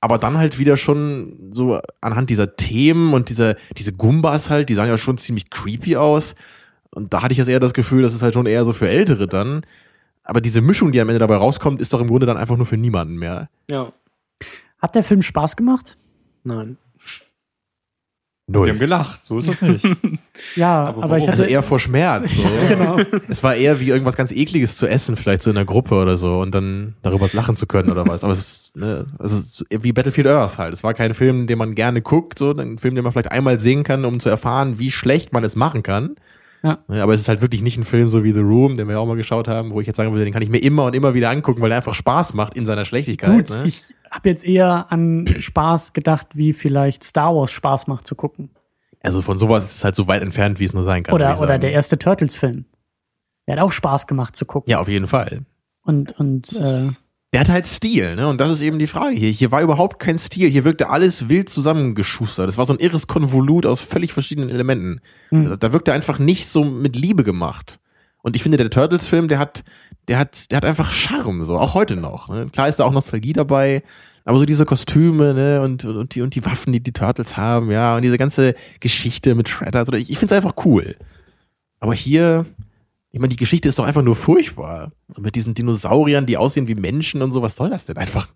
[0.01, 4.75] Aber dann halt wieder schon so anhand dieser Themen und dieser, diese Gumbas halt, die
[4.75, 6.35] sahen ja schon ziemlich creepy aus.
[6.91, 8.89] Und da hatte ich jetzt eher das Gefühl, das ist halt schon eher so für
[8.89, 9.61] Ältere dann.
[10.23, 12.65] Aber diese Mischung, die am Ende dabei rauskommt, ist doch im Grunde dann einfach nur
[12.65, 13.49] für niemanden mehr.
[13.69, 13.91] Ja.
[14.79, 15.97] Hat der Film Spaß gemacht?
[16.43, 16.77] Nein.
[18.51, 19.85] Wir haben gelacht, so ist das nicht.
[20.55, 21.31] Ja, Aber aber, ich hatte.
[21.33, 22.37] Also eher vor Schmerz.
[22.37, 22.43] So.
[22.69, 22.97] genau.
[23.27, 26.15] Es war eher wie irgendwas ganz Ekliges zu essen, vielleicht so in der Gruppe oder
[26.17, 28.23] so, und dann darüber lachen zu können oder was.
[28.23, 30.73] Aber es ist, ne, es ist wie Battlefield Earth halt.
[30.73, 33.59] Es war kein Film, den man gerne guckt, so ein Film, den man vielleicht einmal
[33.59, 36.15] sehen kann, um zu erfahren, wie schlecht man es machen kann.
[36.63, 36.79] Ja.
[36.87, 38.93] Ne, Aber es ist halt wirklich nicht ein Film so wie The Room, den wir
[38.93, 40.85] ja auch mal geschaut haben, wo ich jetzt sagen würde, den kann ich mir immer
[40.85, 43.47] und immer wieder angucken, weil er einfach Spaß macht in seiner Schlechtigkeit.
[43.47, 43.63] Gut, ne?
[43.65, 48.49] ich habe jetzt eher an Spaß gedacht, wie vielleicht Star Wars Spaß macht zu gucken.
[49.01, 51.15] Also von sowas ist es halt so weit entfernt, wie es nur sein kann.
[51.15, 52.65] Oder, oder der erste Turtles-Film.
[53.47, 54.69] Der hat auch Spaß gemacht zu gucken.
[54.69, 55.41] Ja, auf jeden Fall.
[55.83, 56.89] Und, und äh,
[57.33, 58.27] Der hat halt Stil, ne?
[58.27, 59.29] Und das ist eben die Frage hier.
[59.29, 60.49] Hier war überhaupt kein Stil.
[60.49, 62.47] Hier wirkte alles wild zusammengeschustert.
[62.47, 65.01] Das war so ein irres Konvolut aus völlig verschiedenen Elementen.
[65.29, 65.57] Hm.
[65.59, 67.79] Da wirkte einfach nicht so mit Liebe gemacht.
[68.21, 69.63] Und ich finde, der Turtles-Film, der hat,
[70.07, 72.29] der hat, der hat einfach Charme, so, auch heute noch.
[72.29, 72.49] Ne?
[72.51, 73.83] Klar ist da auch Nostalgie dabei,
[74.25, 77.71] aber so diese Kostüme, ne, und, und die, und die Waffen, die die Turtles haben,
[77.71, 80.95] ja, und diese ganze Geschichte mit Shredder, also ich, ich finde es einfach cool.
[81.79, 82.45] Aber hier,
[83.11, 84.91] ich meine, die Geschichte ist doch einfach nur furchtbar.
[85.07, 88.27] So mit diesen Dinosauriern, die aussehen wie Menschen und so, was soll das denn einfach?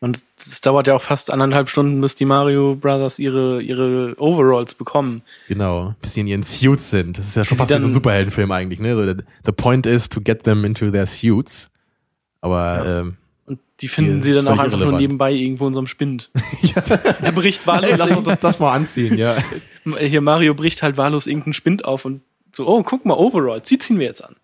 [0.00, 4.74] Und es dauert ja auch fast anderthalb Stunden, bis die Mario Brothers ihre, ihre Overalls
[4.74, 5.22] bekommen.
[5.48, 7.16] Genau, bis sie in ihren Suits sind.
[7.18, 8.94] Das ist ja schon fast wie so ein Superheldenfilm eigentlich, ne?
[8.94, 11.70] So, the, the point is to get them into their suits.
[12.42, 13.16] Aber, ähm,
[13.46, 15.00] Und die finden sie dann auch einfach nur irrelevant.
[15.00, 16.30] nebenbei irgendwo in so einem Spind.
[17.22, 17.96] Er bricht wahllos.
[17.96, 19.34] Lass uns das, das mal anziehen, ja.
[19.98, 22.20] hier Mario bricht halt wahllos irgendeinen Spind auf und
[22.52, 24.36] so, oh, guck mal, Overalls, die ziehen wir jetzt an.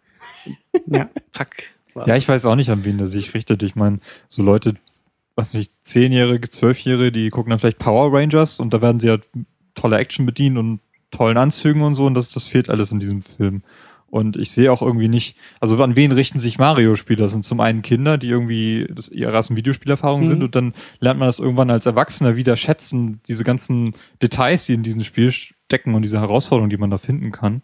[0.87, 1.11] ja.
[1.33, 1.65] Zack.
[2.07, 3.63] Ja, ich weiß auch nicht, an wen der sich richtet.
[3.63, 3.99] Ich meine,
[4.29, 4.77] so Leute,
[5.35, 9.23] was nicht, Zehnjährige, Zwölfjährige, die gucken dann vielleicht Power Rangers und da werden sie halt
[9.75, 10.81] tolle Action bedient und
[11.11, 13.63] tollen Anzügen und so und das, das fehlt alles in diesem Film.
[14.11, 17.23] Und ich sehe auch irgendwie nicht, also an wen richten sich Mario-Spieler?
[17.23, 20.29] Das sind zum einen Kinder, die irgendwie das, ihre ersten Videospielerfahrungen Mhm.
[20.31, 24.75] sind und dann lernt man das irgendwann als Erwachsener wieder schätzen, diese ganzen Details, die
[24.75, 27.63] in diesem Spiel stecken und diese Herausforderungen, die man da finden kann.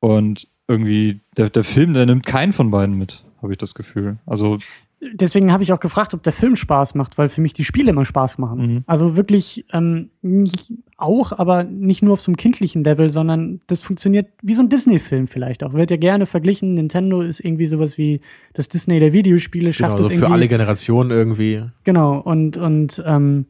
[0.00, 4.18] Und irgendwie, der, der Film, der nimmt keinen von beiden mit, habe ich das Gefühl.
[4.26, 4.58] Also,
[5.00, 7.90] Deswegen habe ich auch gefragt, ob der Film Spaß macht, weil für mich die Spiele
[7.90, 8.58] immer Spaß machen.
[8.60, 8.84] Mhm.
[8.86, 13.80] Also wirklich ähm, nicht, auch, aber nicht nur auf so einem kindlichen Level, sondern das
[13.80, 15.72] funktioniert wie so ein Disney-Film vielleicht auch.
[15.72, 16.74] Wird ja gerne verglichen.
[16.74, 18.20] Nintendo ist irgendwie sowas wie
[18.54, 20.26] das Disney der Videospiele, schafft Genau, es so irgendwie.
[20.26, 21.62] für alle Generationen irgendwie.
[21.84, 23.46] Genau, und, und ähm,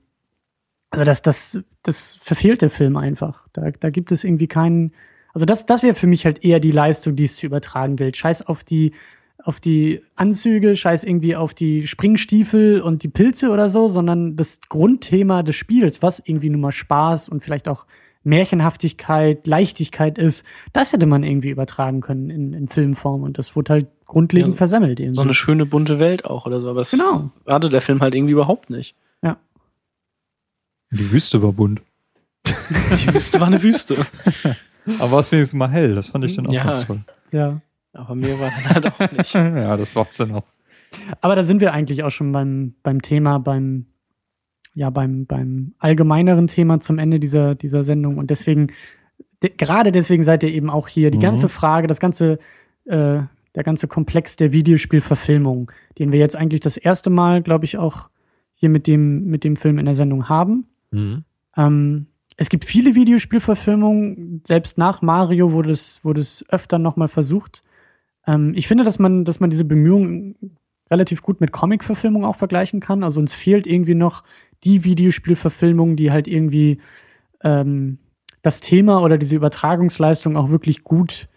[0.91, 3.47] also das, das, das verfehlt der Film einfach.
[3.55, 4.93] Da, da gibt es irgendwie keinen.
[5.33, 8.17] Also das, das wäre für mich halt eher die Leistung, die es zu übertragen gilt.
[8.17, 8.93] Scheiß auf die,
[9.49, 14.61] auf die Anzüge, scheiß irgendwie auf die Springstiefel und die Pilze oder so, sondern das
[14.69, 17.87] Grundthema des Spiels, was irgendwie nur mal Spaß und vielleicht auch
[18.25, 20.45] Märchenhaftigkeit, Leichtigkeit ist,
[20.75, 24.57] das hätte man irgendwie übertragen können in, in Filmform und das wurde halt grundlegend Ja,
[24.59, 25.01] versemmelt.
[25.01, 26.69] Eben so eine schöne bunte Welt auch oder so.
[26.69, 27.31] Aber das Genau.
[27.47, 28.95] hatte der Film halt irgendwie überhaupt nicht.
[30.91, 31.83] die Wüste war bunt.
[32.47, 33.97] Die Wüste war eine Wüste.
[34.99, 36.65] Aber war es wenigstens mal hell, das fand ich dann auch Ja.
[36.65, 37.01] ganz toll.
[37.33, 37.61] ja.
[37.93, 39.35] Aber mir war dann halt auch nicht.
[39.35, 40.45] ja, das war's dann auch.
[41.21, 43.87] Aber da sind wir eigentlich auch schon beim, beim Thema, beim,
[44.75, 48.19] ja, beim, beim allgemeineren Thema zum Ende dieser, dieser Sendung.
[48.19, 48.69] Und deswegen,
[49.43, 51.11] de, gerade deswegen seid ihr eben auch hier.
[51.11, 51.23] Die Mhm.
[51.23, 52.39] ganze Frage, das ganze,
[52.85, 53.21] äh,
[53.55, 58.09] der ganze Komplex der Videospielverfilmung, den wir jetzt eigentlich das erste Mal, glaube ich, auch
[58.55, 60.67] hier mit dem, mit dem Film in der Sendung haben.
[60.91, 61.25] Mhm.
[61.57, 67.63] Ähm, es gibt viele Videospielverfilmungen, selbst nach Mario wurde es, wurde es öfter nochmal versucht.
[68.29, 70.37] Ähm, ich finde, dass man, dass man diese Bemühungen
[70.91, 73.03] relativ gut mit Comic-Verfilmung auch vergleichen kann.
[73.03, 74.23] Also uns fehlt irgendwie noch
[74.65, 76.79] die Videospielverfilmung, die halt irgendwie
[77.43, 77.99] ähm,
[78.43, 81.29] das Thema oder diese Übertragungsleistung auch wirklich gut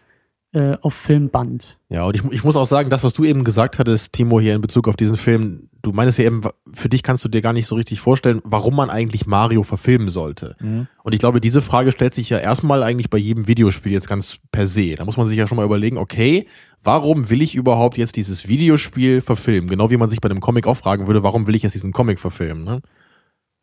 [0.54, 1.80] äh, auf Film band.
[1.89, 4.56] Ja, und ich, ich muss auch sagen, das, was du eben gesagt hattest, Timo, hier
[4.56, 6.42] in Bezug auf diesen Film, du meinst ja eben,
[6.74, 10.10] für dich kannst du dir gar nicht so richtig vorstellen, warum man eigentlich Mario verfilmen
[10.10, 10.56] sollte.
[11.04, 14.38] Und ich glaube, diese Frage stellt sich ja erstmal eigentlich bei jedem Videospiel jetzt ganz
[14.52, 14.96] per se.
[14.96, 16.48] Da muss man sich ja schon mal überlegen, okay,
[16.84, 19.70] warum will ich überhaupt jetzt dieses Videospiel verfilmen?
[19.70, 21.92] Genau wie man sich bei einem Comic auch fragen würde, warum will ich jetzt diesen
[21.92, 22.64] Comic verfilmen?
[22.64, 22.82] Ne?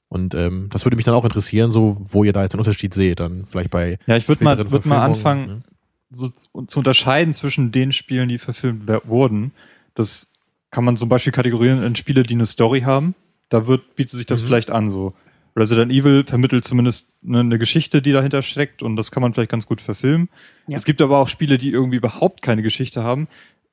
[0.08, 2.94] Und ähm, das würde mich dann auch interessieren, so wo ihr da jetzt den Unterschied
[2.94, 5.62] seht, dann vielleicht bei Ja, ich würde mal, würd mal anfangen, ne?
[6.10, 9.52] so zu- unterscheiden zwischen den Spielen, die verfilmt wurden.
[9.94, 10.32] Das
[10.70, 13.14] kann man zum Beispiel kategorieren in Spiele, die eine Story haben.
[13.50, 14.46] Da wird, bietet sich das Mhm.
[14.46, 14.90] vielleicht an.
[14.90, 15.14] So
[15.58, 19.50] Resident Evil vermittelt zumindest eine, eine Geschichte, die dahinter steckt und das kann man vielleicht
[19.50, 20.28] ganz gut verfilmen.
[20.66, 20.76] Ja.
[20.76, 23.28] Es gibt aber auch Spiele, die irgendwie überhaupt keine Geschichte haben.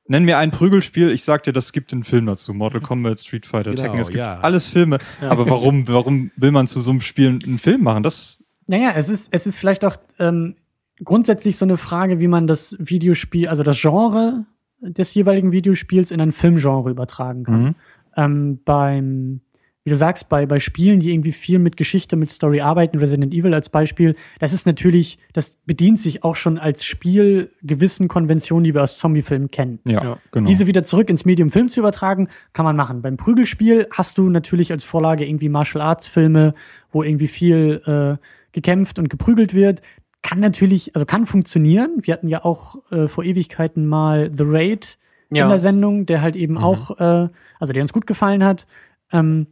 [0.08, 2.54] Nenn mir ein Prügelspiel, ich sag dir, das gibt einen Film dazu.
[2.54, 4.38] Mortal Kombat, Street Fighter, Genau, Tekken, es gibt ja.
[4.40, 4.98] alles Filme.
[5.20, 8.04] Aber warum, warum will man zu so einem Spiel einen Film machen?
[8.04, 10.54] Das Naja, es ist, es ist vielleicht auch ähm,
[11.02, 14.46] grundsätzlich so eine Frage, wie man das Videospiel, also das Genre
[14.80, 17.62] des jeweiligen Videospiels in ein Filmgenre übertragen kann.
[17.62, 17.74] Mhm.
[18.16, 19.40] Ähm, beim,
[19.86, 23.32] wie du sagst, bei, bei Spielen, die irgendwie viel mit Geschichte, mit Story arbeiten, Resident
[23.32, 28.64] Evil als Beispiel, das ist natürlich, das bedient sich auch schon als Spiel gewissen Konventionen,
[28.64, 29.78] die wir aus Zombiefilmen kennen.
[29.84, 30.18] ja, Ja.
[30.32, 30.46] genau.
[30.48, 33.00] Diese wieder zurück ins Medium Film zu übertragen, kann man machen.
[33.00, 36.54] Beim Prügelspiel hast du natürlich als Vorlage irgendwie Martial Arts Filme,
[36.90, 38.16] wo irgendwie viel äh,
[38.52, 39.82] gekämpft und geprügelt wird.
[40.22, 41.98] Kann natürlich, also kann funktionieren.
[42.00, 44.98] Wir hatten ja auch äh, vor Ewigkeiten mal The Raid
[45.30, 45.48] in Ja.
[45.48, 47.28] der Sendung, der halt eben auch, äh,
[47.60, 48.66] also der uns gut gefallen hat.
[49.12, 49.46] Ähm,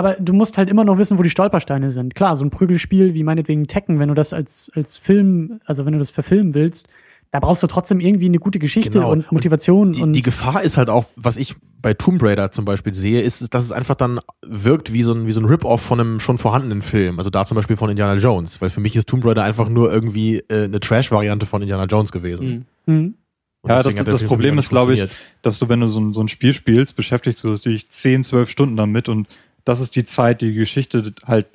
[0.00, 2.14] aber du musst halt immer noch wissen, wo die Stolpersteine sind.
[2.16, 5.92] Klar, so ein Prügelspiel wie meinetwegen Tekken, wenn du das als, als Film, also wenn
[5.92, 6.88] du das verfilmen willst,
[7.30, 9.12] da brauchst du trotzdem irgendwie eine gute Geschichte Genau.
[9.12, 12.64] und Motivation Die, und die Gefahr ist halt auch, was ich bei Tomb Raider zum
[12.64, 15.80] Beispiel sehe, ist, dass es einfach dann wirkt wie so ein, wie so ein Rip-Off
[15.80, 17.18] von einem schon vorhandenen Film.
[17.18, 18.60] Also da zum Beispiel von Indiana Jones.
[18.60, 22.10] Weil für mich ist Tomb Raider einfach nur irgendwie äh, eine Trash-Variante von Indiana Jones
[22.10, 22.66] gewesen.
[22.86, 22.94] Mhm.
[22.94, 23.14] Mhm.
[23.62, 25.08] Und Ja, deswegen das- das für Problem ist, glaube ich,
[25.42, 28.50] dass du, wenn du so ein, so ein Spiel spielst, beschäftigst du dich 10, 12
[28.50, 29.28] Stunden damit und
[29.64, 31.46] das ist die Zeit, die die Geschichte halt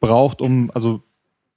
[0.00, 1.02] braucht, um, also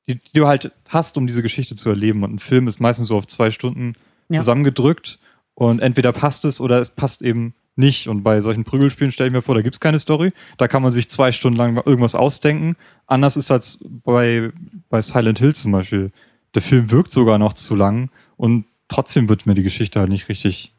[0.08, 2.24] die, die du halt hast, um diese Geschichte zu erleben.
[2.24, 3.94] Und ein Film ist meistens so auf zwei Stunden
[4.30, 4.40] Ja.
[4.40, 5.20] zusammengedrückt
[5.54, 8.08] und entweder passt es oder es passt eben nicht.
[8.08, 10.32] Und bei solchen Prügelspielen stelle ich mir vor, da gibt's keine Story.
[10.58, 12.76] Da kann man sich zwei Stunden lang irgendwas ausdenken.
[13.06, 14.52] Anders ist als bei,
[14.90, 16.08] bei Silent Hill zum Beispiel.
[16.56, 20.30] Der Film wirkt sogar noch zu lang und trotzdem wird mir die Geschichte halt nicht
[20.30, 20.74] richtig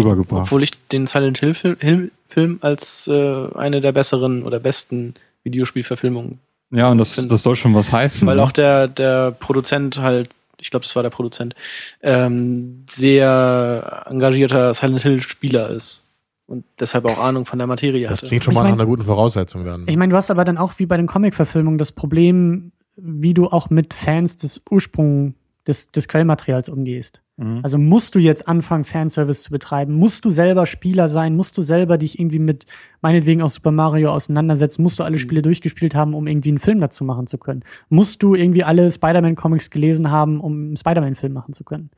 [0.00, 0.42] rübergebracht.
[0.46, 5.14] Obwohl ich den Silent Hill Film, Hill Film als äh, eine der besseren oder besten
[5.44, 6.38] Videospielverfilmungen,
[6.70, 8.26] ja, und das, finde- das soll schon was heißen.
[8.26, 8.42] weil ne?
[8.42, 11.54] auch der, der Produzent halt, ich glaube, das war der Produzent,
[12.02, 16.02] ähm, sehr engagierter Silent Hill Spieler ist
[16.46, 18.28] und deshalb auch Ahnung von der Materie Das hatte.
[18.28, 19.84] klingt schon Ich mal mein- nach einer guten Voraussetzung dann.
[19.86, 23.46] Ich meine, du hast aber dann auch wie bei den Comic-Verfilmungen das Problem, wie du
[23.48, 25.34] auch mit Fans des Ursprung
[25.66, 27.20] des, des Quellmaterials umgehst.
[27.36, 27.60] Mhm.
[27.62, 29.94] Also musst du jetzt anfangen, Fanservice zu betreiben?
[29.94, 31.34] Musst du selber Spieler sein?
[31.34, 32.66] Musst du selber dich irgendwie mit,
[33.00, 34.82] meinetwegen auch Super Mario auseinandersetzen?
[34.82, 37.64] Musst du alle Spiele durchgespielt haben, um irgendwie einen Film dazu machen zu können?
[37.88, 41.90] Musst du irgendwie alle Spider-Man-Comics gelesen haben, um einen Spider-Man-Film machen zu können?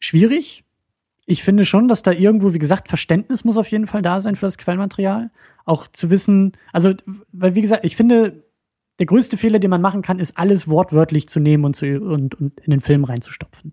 [0.00, 0.64] Schwierig.
[1.24, 4.34] Ich finde schon, dass da irgendwo, wie gesagt, Verständnis muss auf jeden Fall da sein
[4.34, 5.30] für das Quellmaterial.
[5.64, 6.94] Auch zu wissen, also,
[7.30, 8.42] weil, wie gesagt, ich finde,
[8.98, 12.34] der größte Fehler, den man machen kann, ist alles wortwörtlich zu nehmen und, zu, und,
[12.34, 13.72] und in den Film reinzustopfen.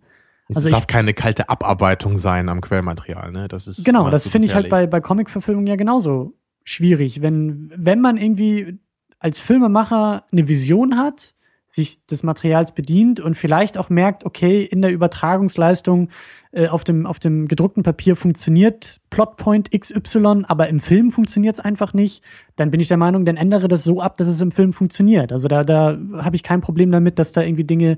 [0.49, 3.47] Es also darf ich- keine kalte Abarbeitung sein am Quellmaterial, ne?
[3.47, 6.33] Das ist Genau, das finde ich halt bei, bei Comic-Verfilmungen ja genauso
[6.63, 7.21] schwierig.
[7.21, 8.79] Wenn, wenn man irgendwie
[9.19, 11.35] als Filmemacher eine Vision hat,
[11.71, 16.09] sich des Materials bedient und vielleicht auch merkt, okay, in der Übertragungsleistung
[16.51, 21.59] äh, auf, dem, auf dem gedruckten Papier funktioniert Plotpoint XY, aber im Film funktioniert es
[21.59, 22.23] einfach nicht,
[22.55, 25.31] dann bin ich der Meinung, dann ändere das so ab, dass es im Film funktioniert.
[25.31, 27.97] Also da, da habe ich kein Problem damit, dass da irgendwie Dinge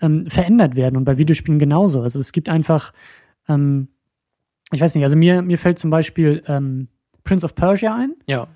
[0.00, 2.00] ähm, verändert werden und bei Videospielen genauso.
[2.00, 2.94] Also es gibt einfach,
[3.48, 3.88] ähm,
[4.72, 6.88] ich weiß nicht, also mir, mir fällt zum Beispiel ähm,
[7.24, 8.48] Prince of Persia ein, Ja.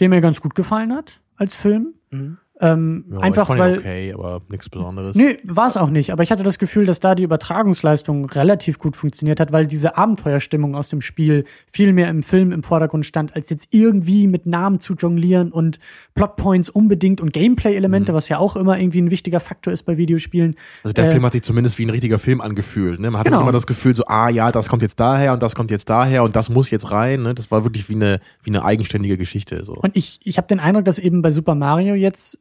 [0.00, 1.94] der mir ganz gut gefallen hat als Film.
[2.10, 2.38] Mhm.
[2.60, 3.78] Ähm, Ja, einfach weil.
[3.78, 5.14] okay, aber nichts Besonderes.
[5.14, 6.12] Nee, war es auch nicht.
[6.12, 9.96] Aber ich hatte das Gefühl, dass da die Übertragungsleistung relativ gut funktioniert hat, weil diese
[9.96, 14.46] Abenteuerstimmung aus dem Spiel viel mehr im Film im Vordergrund stand, als jetzt irgendwie mit
[14.46, 15.78] Namen zu jonglieren und
[16.14, 20.56] Plotpoints unbedingt und Gameplay-Elemente, was ja auch immer irgendwie ein wichtiger Faktor ist bei Videospielen.
[20.82, 23.00] Also der Äh, Film hat sich zumindest wie ein richtiger Film angefühlt.
[23.00, 23.10] Ne?
[23.10, 23.38] Man hatte Genau.
[23.40, 25.88] nicht immer das Gefühl, so, ah ja, das kommt jetzt daher und das kommt jetzt
[25.90, 27.22] daher und das muss jetzt rein.
[27.22, 27.34] Ne?
[27.34, 29.64] Das war wirklich wie eine, wie eine eigenständige Geschichte.
[29.64, 29.74] So.
[29.74, 32.38] Und ich, ich habe den Eindruck, dass eben bei Super Mario jetzt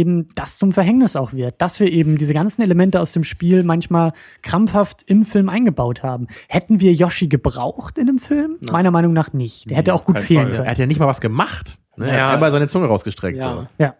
[0.00, 3.62] eben das zum Verhängnis auch wird, dass wir eben diese ganzen Elemente aus dem Spiel
[3.62, 6.26] manchmal krampfhaft im Film eingebaut haben.
[6.48, 8.56] Hätten wir Yoshi gebraucht in dem Film?
[8.60, 8.72] Nein.
[8.72, 9.70] Meiner Meinung nach nicht.
[9.70, 10.50] Der hätte auch gut fehlen Fall.
[10.52, 10.70] er können.
[10.70, 11.78] hat ja nicht mal was gemacht.
[11.96, 12.08] Ne?
[12.10, 12.26] Er Ja.
[12.28, 13.38] hat einmal seine Zunge rausgestreckt.
[13.38, 13.54] Ja.
[13.54, 13.66] So.
[13.78, 13.94] Ja.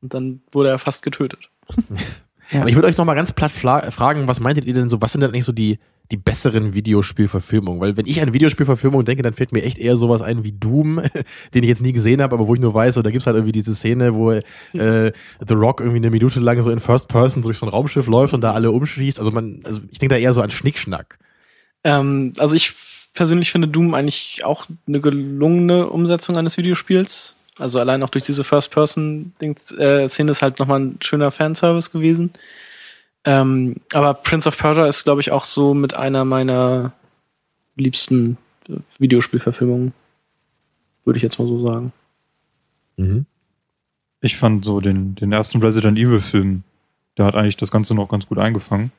[0.00, 1.50] Und dann wurde er fast getötet.
[2.50, 2.60] Ja.
[2.60, 5.12] Aber ich würde euch noch mal ganz platt fragen, was meintet ihr denn so, was
[5.12, 5.78] sind denn eigentlich so die,
[6.10, 7.80] die besseren Videospielverfilmungen?
[7.80, 11.02] Weil wenn ich an Videospielverfilmung denke, dann fällt mir echt eher sowas ein wie Doom,
[11.54, 13.36] den ich jetzt nie gesehen habe, aber wo ich nur weiß, so, da gibt's halt
[13.36, 14.42] irgendwie diese Szene, wo äh,
[14.72, 18.34] The Rock irgendwie eine Minute lang so in First Person durch so ein Raumschiff läuft
[18.34, 19.18] und da alle umschießt.
[19.18, 21.18] Also man, also ich denke da eher so an Schnickschnack.
[21.84, 22.74] Ähm, also ich
[23.14, 27.34] persönlich finde Doom eigentlich auch eine gelungene Umsetzung eines Videospiels.
[27.58, 32.30] Also allein auch durch diese First-Person-Szene ist halt nochmal ein schöner Fanservice gewesen.
[33.24, 36.92] Ähm, aber Prince of Persia ist, glaube ich, auch so mit einer meiner
[37.76, 38.38] liebsten
[38.68, 39.92] äh, Videospielverfilmungen.
[41.04, 41.92] Würde ich jetzt mal so sagen.
[42.96, 43.26] Mhm.
[44.20, 46.64] Ich fand so den, den ersten Resident Evil Film,
[47.16, 48.92] der hat eigentlich das Ganze noch ganz gut eingefangen.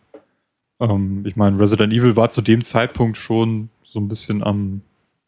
[0.80, 4.82] Ähm, ich meine, Resident Evil war zu dem Zeitpunkt schon so ein bisschen am,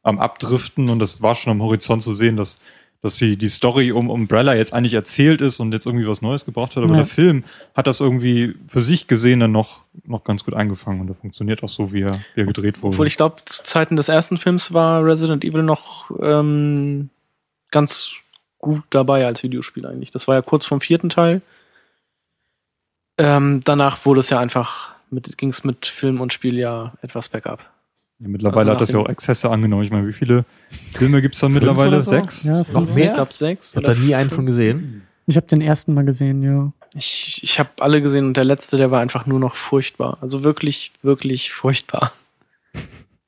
[0.04, 2.62] am Abdriften und das war schon am Horizont zu sehen, dass,
[3.02, 6.46] dass die, die Story um Umbrella jetzt eigentlich erzählt ist und jetzt irgendwie was Neues
[6.46, 6.84] gebracht hat.
[6.84, 6.98] Aber Ja.
[6.98, 7.44] der Film
[7.74, 11.64] hat das irgendwie für sich gesehen dann noch, noch ganz gut eingefangen und der funktioniert
[11.64, 12.94] auch so, wie er, wie er gedreht wurde.
[12.94, 17.10] Obwohl ich glaube, zu Zeiten des ersten Films war Resident Evil noch ähm,
[17.72, 18.16] ganz
[18.60, 20.12] gut dabei als Videospiel eigentlich.
[20.12, 21.42] Das war ja kurz vom vierten Teil.
[23.18, 27.30] Ähm, danach wurde es ja einfach, mit, ging es mit Film und Spiel ja etwas
[27.30, 27.71] bergab.
[28.22, 29.84] Ja, mittlerweile also hat das ja auch Exzesse angenommen.
[29.84, 30.46] Ich meine, wie viele
[30.92, 32.02] Filme gibt's da Fünf mittlerweile?
[32.02, 32.12] so?
[32.12, 32.44] Sechs?
[32.44, 33.06] Ja, Noch mehr?
[33.06, 33.72] Ich glaube sechs.
[33.72, 35.02] Ich habe da nie einen von gesehen.
[35.28, 36.72] Ich habe den ersten mal gesehen, ja.
[36.94, 40.18] Ich, ich habe alle gesehen und der letzte, der war einfach nur noch furchtbar.
[40.22, 42.12] Also wirklich, wirklich furchtbar.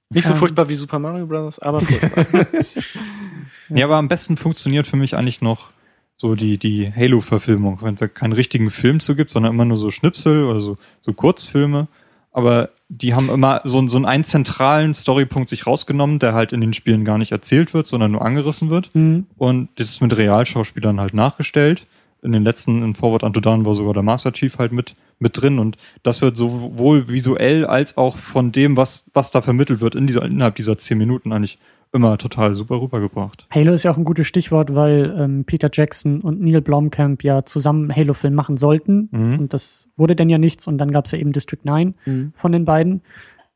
[0.10, 2.46] Nicht so furchtbar wie Super Mario Bros., aber furchtbar.
[3.70, 5.70] Ja, aber am besten funktioniert für mich eigentlich noch
[6.16, 9.78] so die, die Halo-Verfilmung, wenn es da keinen richtigen Film zu gibt, sondern immer nur
[9.78, 11.88] so Schnipsel oder so, so Kurzfilme.
[12.32, 12.70] Aber
[13.02, 17.06] die haben immer so, so einen zentralen Storypunkt sich rausgenommen, der halt in den Spielen
[17.06, 18.94] gar nicht erzählt wird, sondern nur angerissen wird.
[18.94, 19.26] Mhm.
[19.38, 21.84] Und das ist mit Realschauspielern halt nachgestellt.
[22.22, 25.42] In den letzten, in Forward Unto Dawn war sogar der Master Chief halt mit, mit
[25.42, 25.60] drin.
[25.60, 30.08] Und das wird sowohl visuell als auch von dem, was, was da vermittelt wird, in
[30.08, 31.58] dieser, innerhalb dieser zehn Minuten eigentlich
[31.94, 33.48] immer total super rübergebracht.
[33.54, 37.46] Halo ist ja auch ein gutes Stichwort, weil ähm, Peter Jackson und Neil Blomkamp ja
[37.46, 39.10] zusammen einen Halo-Film machen sollten.
[39.12, 39.40] Mhm.
[39.40, 40.68] Und das wurde dann ja nichts.
[40.68, 42.34] Und dann gab es ja eben District 9 Mhm.
[42.36, 43.02] von den beiden.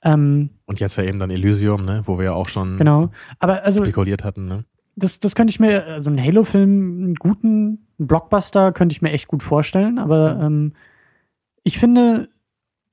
[0.03, 3.09] Ähm, Und jetzt ja eben dann Elysium, ne, wo wir ja auch schon genau.
[3.39, 4.64] Aber also spekuliert hatten, ne?
[4.95, 9.27] das, das könnte ich mir, also einen Halo-Film, einen guten Blockbuster könnte ich mir echt
[9.27, 10.73] gut vorstellen, aber ähm,
[11.64, 12.30] ich finde,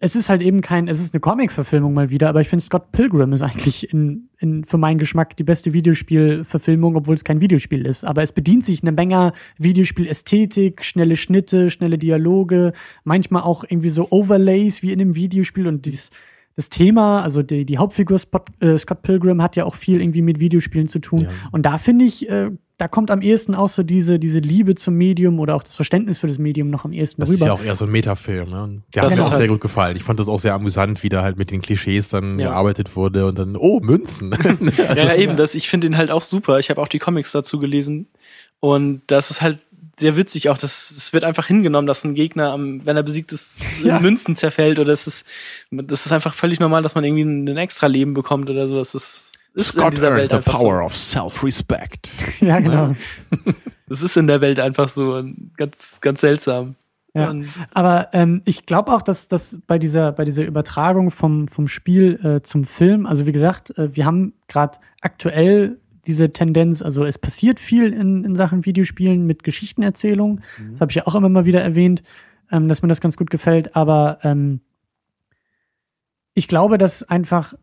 [0.04, 2.92] es ist halt eben kein, es ist eine Comic-Verfilmung mal wieder, aber ich finde Scott
[2.92, 7.86] Pilgrim ist eigentlich in, in, für meinen Geschmack die beste Videospiel-Verfilmung, obwohl es kein Videospiel
[7.86, 8.04] ist.
[8.04, 12.74] Aber es bedient sich eine Menge Videospiel-Ästhetik, schnelle Schnitte, schnelle Dialoge,
[13.04, 16.10] manchmal auch irgendwie so Overlays wie in einem Videospiel und dieses,
[16.54, 20.22] das Thema, also die, die Hauptfigur Spot, äh, Scott Pilgrim hat ja auch viel irgendwie
[20.22, 21.20] mit Videospielen zu tun.
[21.20, 21.28] Ja.
[21.50, 24.94] Und da finde ich, äh, da kommt am ehesten auch so diese, diese Liebe zum
[24.94, 27.36] Medium oder auch das Verständnis für das Medium noch am ehesten Das rüber.
[27.38, 28.82] ist ja auch eher so ein Metafilm, ne?
[28.94, 29.96] Der Das hat mir ist auch halt- sehr gut gefallen.
[29.96, 32.48] Ich fand das auch sehr amüsant, wie da halt mit den Klischees dann Ja.
[32.48, 34.32] gearbeitet wurde und dann, oh, Münzen.
[34.88, 36.58] also, ja, eben, das, ich finde ihn halt auch super.
[36.58, 38.08] Ich habe auch die Comics dazu gelesen.
[38.58, 39.58] Und das ist halt
[40.00, 40.58] sehr witzig auch.
[40.58, 44.00] Das, es wird einfach hingenommen, dass ein Gegner, am, wenn er besiegt ist, in Ja.
[44.00, 44.80] Münzen zerfällt.
[44.80, 45.24] Oder es ist,
[45.70, 48.76] das ist einfach völlig normal, dass man irgendwie ein, ein extra Leben bekommt oder so.
[48.76, 50.84] Das ist, ist in Scott dieser earned Welt the einfach power so.
[50.84, 52.10] of self-respect.
[52.40, 52.94] ja, genau.
[53.88, 55.22] Das ist in der Welt einfach so
[55.56, 56.76] ganz, ganz seltsam.
[57.16, 57.32] Ja.
[57.72, 62.18] Aber ähm, ich glaube auch, dass das bei dieser bei dieser Übertragung vom vom Spiel
[62.24, 67.18] äh, zum Film, also wie gesagt, äh, wir haben gerade aktuell diese Tendenz, also es
[67.18, 70.40] passiert viel in, in Sachen Videospielen mit Geschichtenerzählung.
[70.72, 72.02] Das habe ich ja auch immer mal wieder erwähnt,
[72.50, 73.74] ähm, dass mir das ganz gut gefällt.
[73.76, 74.60] Aber ähm,
[76.34, 77.54] ich glaube, dass einfach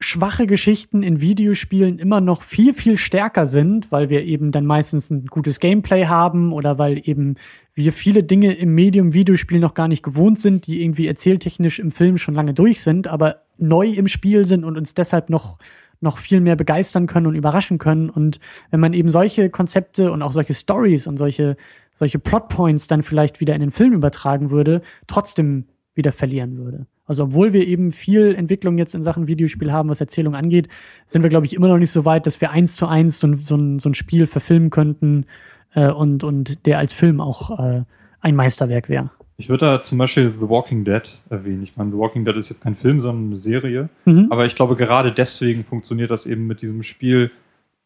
[0.00, 5.10] schwache Geschichten in Videospielen immer noch viel, viel stärker sind, weil wir eben dann meistens
[5.10, 7.34] ein gutes Gameplay haben oder weil eben
[7.74, 11.90] wir viele Dinge im Medium Videospiel noch gar nicht gewohnt sind, die irgendwie erzähltechnisch im
[11.90, 15.58] Film schon lange durch sind, aber neu im Spiel sind und uns deshalb noch
[16.00, 18.08] noch viel mehr begeistern können und überraschen können.
[18.08, 18.38] Und
[18.70, 21.56] wenn man eben solche Konzepte und auch solche Stories und solche,
[21.92, 25.66] solche Plotpoints dann vielleicht wieder in den Film übertragen würde, trotzdem
[25.98, 26.86] wieder verlieren würde.
[27.04, 30.68] Also obwohl wir eben viel Entwicklung jetzt in Sachen Videospiel haben, was Erzählung angeht,
[31.06, 33.26] sind wir, glaube ich, immer noch nicht so weit, dass wir eins zu eins so,
[33.26, 35.26] ein- so, ein, so ein Spiel verfilmen könnten
[35.74, 37.82] äh, und, und der als Film auch äh,
[38.20, 39.10] ein Meisterwerk wäre.
[39.40, 41.62] Ich würde da zum Beispiel The Walking Dead erwähnen.
[41.62, 43.88] Ich meine, The Walking Dead ist jetzt kein Film, sondern eine Serie.
[44.04, 44.26] Mhm.
[44.30, 47.30] Aber ich glaube, gerade deswegen funktioniert das eben mit diesem Spiel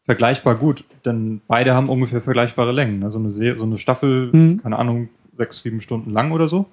[0.05, 0.83] vergleichbar gut.
[1.05, 3.03] Denn beide haben ungefähr vergleichbare Längen.
[3.03, 4.45] Also eine, Serie, so eine Staffel Mhm.
[4.45, 6.65] ist, keine Ahnung, sechs, sieben Stunden lang oder so.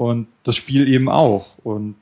[0.00, 1.58] Und das Spiel eben auch.
[1.62, 1.94] Und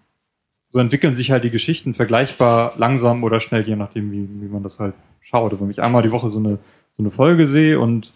[0.72, 4.62] so entwickeln sich halt die Geschichten vergleichbar langsam oder schnell, je nachdem, wie, wie man
[4.62, 5.50] das halt schaut.
[5.50, 6.60] Also wenn ich einmal die Woche so eine,
[6.92, 8.12] so eine Folge sehe und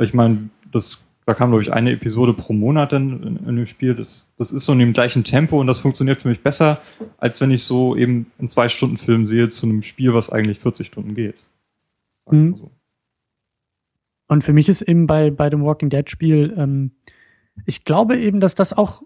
[0.00, 3.66] ich meine, das, da kam, glaube ich, eine Episode pro Monat dann in, in dem
[3.68, 3.94] Spiel.
[3.94, 6.82] Das, das ist so in dem gleichen Tempo und das funktioniert für mich besser,
[7.18, 11.14] als wenn ich so eben einen Zwei-Stunden-Film sehe zu einem Spiel, was eigentlich 40 Stunden
[11.14, 11.36] geht.
[12.28, 12.56] Mhm.
[12.56, 12.72] so.
[14.26, 16.90] Und für mich ist eben bei, bei dem Walking Dead Spiel, ähm,
[17.64, 19.04] ich glaube eben, dass das auch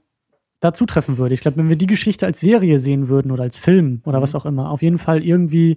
[0.64, 1.34] dazu treffen würde.
[1.34, 4.34] Ich glaube, wenn wir die Geschichte als Serie sehen würden oder als Film oder was
[4.34, 5.74] auch immer, auf jeden Fall irgendwie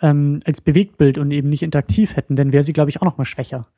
[0.00, 3.18] ähm, als Bewegtbild und eben nicht interaktiv hätten, dann wäre sie, glaube ich, auch noch
[3.18, 3.68] mal schwächer.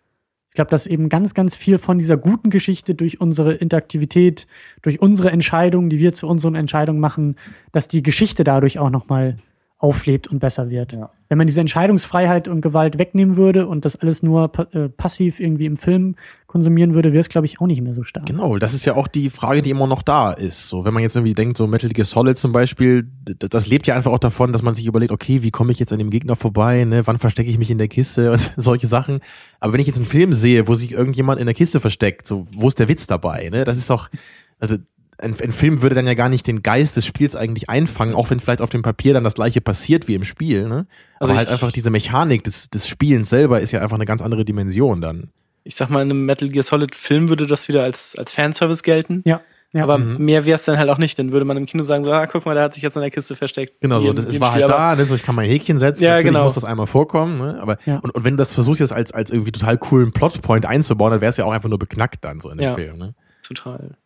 [0.50, 4.46] Ich glaube, dass eben ganz, ganz viel von dieser guten Geschichte durch unsere Interaktivität,
[4.82, 7.34] durch unsere Entscheidungen, die wir zu unseren Entscheidungen machen,
[7.72, 9.36] dass die Geschichte dadurch auch noch mal
[9.84, 10.94] auflebt und besser wird.
[10.94, 11.10] Ja.
[11.28, 15.40] Wenn man diese Entscheidungsfreiheit und Gewalt wegnehmen würde und das alles nur pa äh, passiv
[15.40, 16.16] irgendwie im Film
[16.46, 18.24] konsumieren würde, wäre es, glaube ich, auch nicht mehr so stark.
[18.24, 20.70] Genau, das ist ja auch die Frage, die immer noch da ist.
[20.70, 23.06] So, wenn man jetzt irgendwie denkt, so Metal Gear Solid zum Beispiel,
[23.38, 25.92] das lebt ja einfach auch davon, dass man sich überlegt, okay, wie komme ich jetzt
[25.92, 27.06] an dem Gegner vorbei, ne?
[27.06, 29.20] wann verstecke ich mich in der Kiste und solche Sachen.
[29.60, 32.46] Aber wenn ich jetzt einen Film sehe, wo sich irgendjemand in der Kiste versteckt, so,
[32.56, 33.50] wo ist der Witz dabei?
[33.50, 33.64] Ne?
[33.66, 34.08] Das ist doch,
[34.60, 34.76] also
[35.18, 38.30] ein, ein Film würde dann ja gar nicht den Geist des Spiels eigentlich einfangen, auch
[38.30, 40.68] wenn vielleicht auf dem Papier dann das gleiche passiert wie im Spiel.
[40.68, 40.86] Ne?
[41.20, 44.22] Also Aber halt einfach diese Mechanik des, des Spielens selber ist ja einfach eine ganz
[44.22, 45.30] andere Dimension dann.
[45.64, 48.82] ich sag mal, in einem Metal Gear Solid Film würde das wieder als, als Fanservice
[48.82, 49.22] gelten.
[49.24, 49.40] Ja.
[49.72, 49.82] ja.
[49.84, 50.24] Aber Mhm.
[50.24, 51.18] mehr wäre es dann halt auch nicht.
[51.18, 53.00] Dann würde man im Kino sagen, so, ah, guck mal, der hat sich jetzt in
[53.02, 53.80] der Kiste versteckt.
[53.80, 56.04] Genau, so, das im war Spiel, halt da, ne, so ich kann mein Häkchen setzen,
[56.04, 56.44] Ja, natürlich genau.
[56.44, 57.98] muss das einmal vorkommen, ne, aber Ja.
[58.00, 61.20] und, und wenn du das versuchst jetzt als, als irgendwie total coolen Plotpoint einzubauen, dann
[61.22, 62.74] wäre es ja auch einfach nur beknackt dann so in dem Ja.
[62.74, 63.14] Film, ne?
[63.42, 63.96] Total.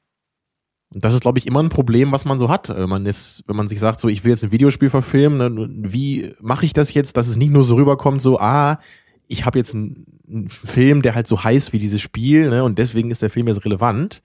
[0.91, 2.71] Und das ist, glaube ich, immer ein Problem, was man so hat.
[2.71, 5.69] Wenn man jetzt, wenn man sich sagt, so ich will jetzt ein Videospiel verfilmen, ne,
[5.91, 8.81] wie mache ich das jetzt, dass es nicht nur so rüberkommt, so, ah,
[9.27, 12.79] ich habe jetzt einen, einen Film, der halt so heiß wie dieses Spiel, ne, und
[12.79, 14.23] deswegen ist der Film jetzt relevant,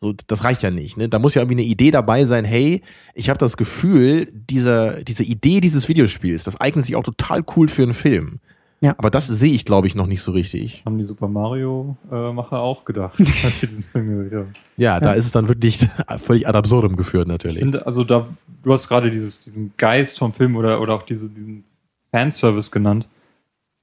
[0.00, 0.96] So, das reicht ja nicht.
[0.98, 1.08] Ne?
[1.08, 2.82] Da muss ja irgendwie eine Idee dabei sein, hey,
[3.14, 7.68] ich habe das Gefühl, diese, diese Idee dieses Videospiels, das eignet sich auch total cool
[7.68, 8.40] für einen Film.
[8.80, 8.94] Ja.
[8.98, 10.82] Aber das sehe ich, glaube ich, noch nicht so richtig.
[10.84, 14.54] Haben die Super Mario-Macher auch gedacht, als sie diesen Film haben.
[14.76, 15.78] Ja, da ist es dann wirklich
[16.18, 17.58] völlig ad absurdum geführt, Ich natürlich.
[17.60, 18.26] finde, also da,
[18.62, 21.64] du hast gerade dieses, diesen Geist vom Film oder, oder auch diese, diesen
[22.10, 23.06] Fanservice genannt.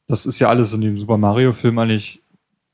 [0.08, 2.22] Das ist ja alles in dem Super Mario-Film eigentlich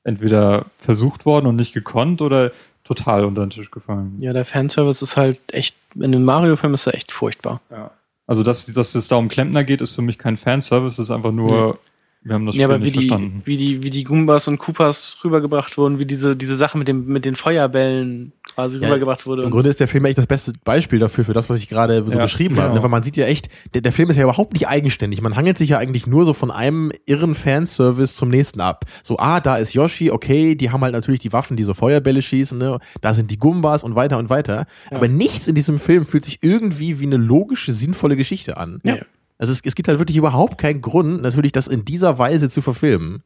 [0.03, 2.51] entweder versucht worden und nicht gekonnt oder
[2.83, 4.17] total unter den Tisch gefallen.
[4.19, 7.61] Ja, der Fanservice ist halt echt, in dem Mario-Film ist er echt furchtbar.
[7.69, 7.91] Ja.
[8.25, 11.11] Also, dass, dass es da um Klempner geht, ist für mich kein Fanservice, das ist
[11.11, 11.79] einfach nur,
[12.21, 13.41] wir haben das Spiel Ja, aber wie nicht die, verstanden.
[13.45, 17.05] wie die, wie die Goombas und Koopas rübergebracht wurden, wie diese, diese Sache mit dem,
[17.05, 19.43] mit den Feuerbällen quasi Ja, rübergebracht wurde.
[19.43, 22.03] Im Grunde ist der Film echt das beste Beispiel dafür, für das, was ich gerade
[22.05, 22.67] so Ja, beschrieben habe.
[22.69, 22.75] genau.
[22.77, 22.83] Ne?
[22.83, 25.21] Weil man sieht ja echt, der, der Film ist ja überhaupt nicht eigenständig.
[25.21, 28.85] Man hangelt sich ja eigentlich nur so von einem irren Fanservice zum nächsten ab.
[29.03, 32.21] So, ah, da ist Yoshi, okay, die haben halt natürlich die Waffen, die so Feuerbälle
[32.21, 32.79] schießen, ne?
[33.01, 34.65] da sind die Gumbas und weiter und weiter.
[34.91, 38.81] Aber nichts in diesem Film fühlt sich irgendwie wie eine logische, sinnvolle Geschichte an.
[38.83, 38.97] Ja.
[39.39, 42.61] Also es, es gibt halt wirklich überhaupt keinen Grund, natürlich das in dieser Weise zu
[42.61, 43.23] verfilmen.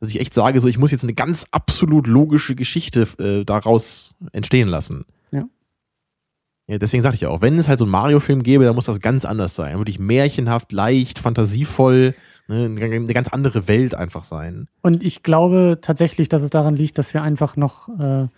[0.00, 4.14] Dass ich echt sage, so ich muss jetzt eine ganz absolut logische Geschichte äh, daraus
[4.32, 5.04] entstehen lassen.
[5.30, 5.44] Ja.
[6.66, 8.86] Ja, deswegen sagte ich ja auch, wenn es halt so einen Mario-Film gäbe, dann muss
[8.86, 9.78] das ganz anders sein.
[9.78, 12.14] Wirklich märchenhaft, leicht, fantasievoll,
[12.48, 14.68] ne, eine eine ganz andere Welt einfach sein.
[14.80, 18.28] Und ich glaube tatsächlich, dass es daran liegt, dass wir einfach noch, äh,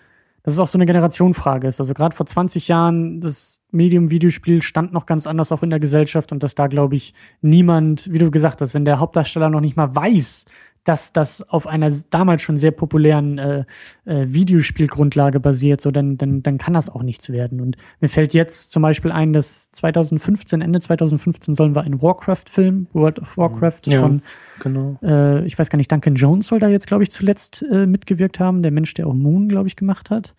[0.47, 1.81] dass es auch so eine Generationenfrage ist.
[1.81, 5.81] Also gerade vor 20 Jahren, das Medium Videospiel stand noch ganz anders auch in der
[5.81, 9.61] Gesellschaft und dass da, glaube ich, niemand, wie du gesagt hast, wenn der Hauptdarsteller noch
[9.61, 10.45] nicht mal weiß,
[10.87, 13.65] dass das auf einer damals schon sehr populären äh,
[14.05, 17.61] äh, Videospielgrundlage basiert, so dann, dann, dann kann das auch nichts werden.
[17.61, 22.87] Und mir fällt jetzt zum Beispiel ein, dass 2015, Ende 2015 sollen wir einen Warcraft-Film,
[22.93, 24.01] World of Warcraft Ja.
[24.01, 24.23] von
[24.61, 24.97] genau.
[25.03, 28.39] äh, ich weiß gar nicht, Duncan Jones soll da jetzt, glaube ich, zuletzt äh, mitgewirkt
[28.39, 30.37] haben, der Mensch, der auch Moon, glaube ich, gemacht hat.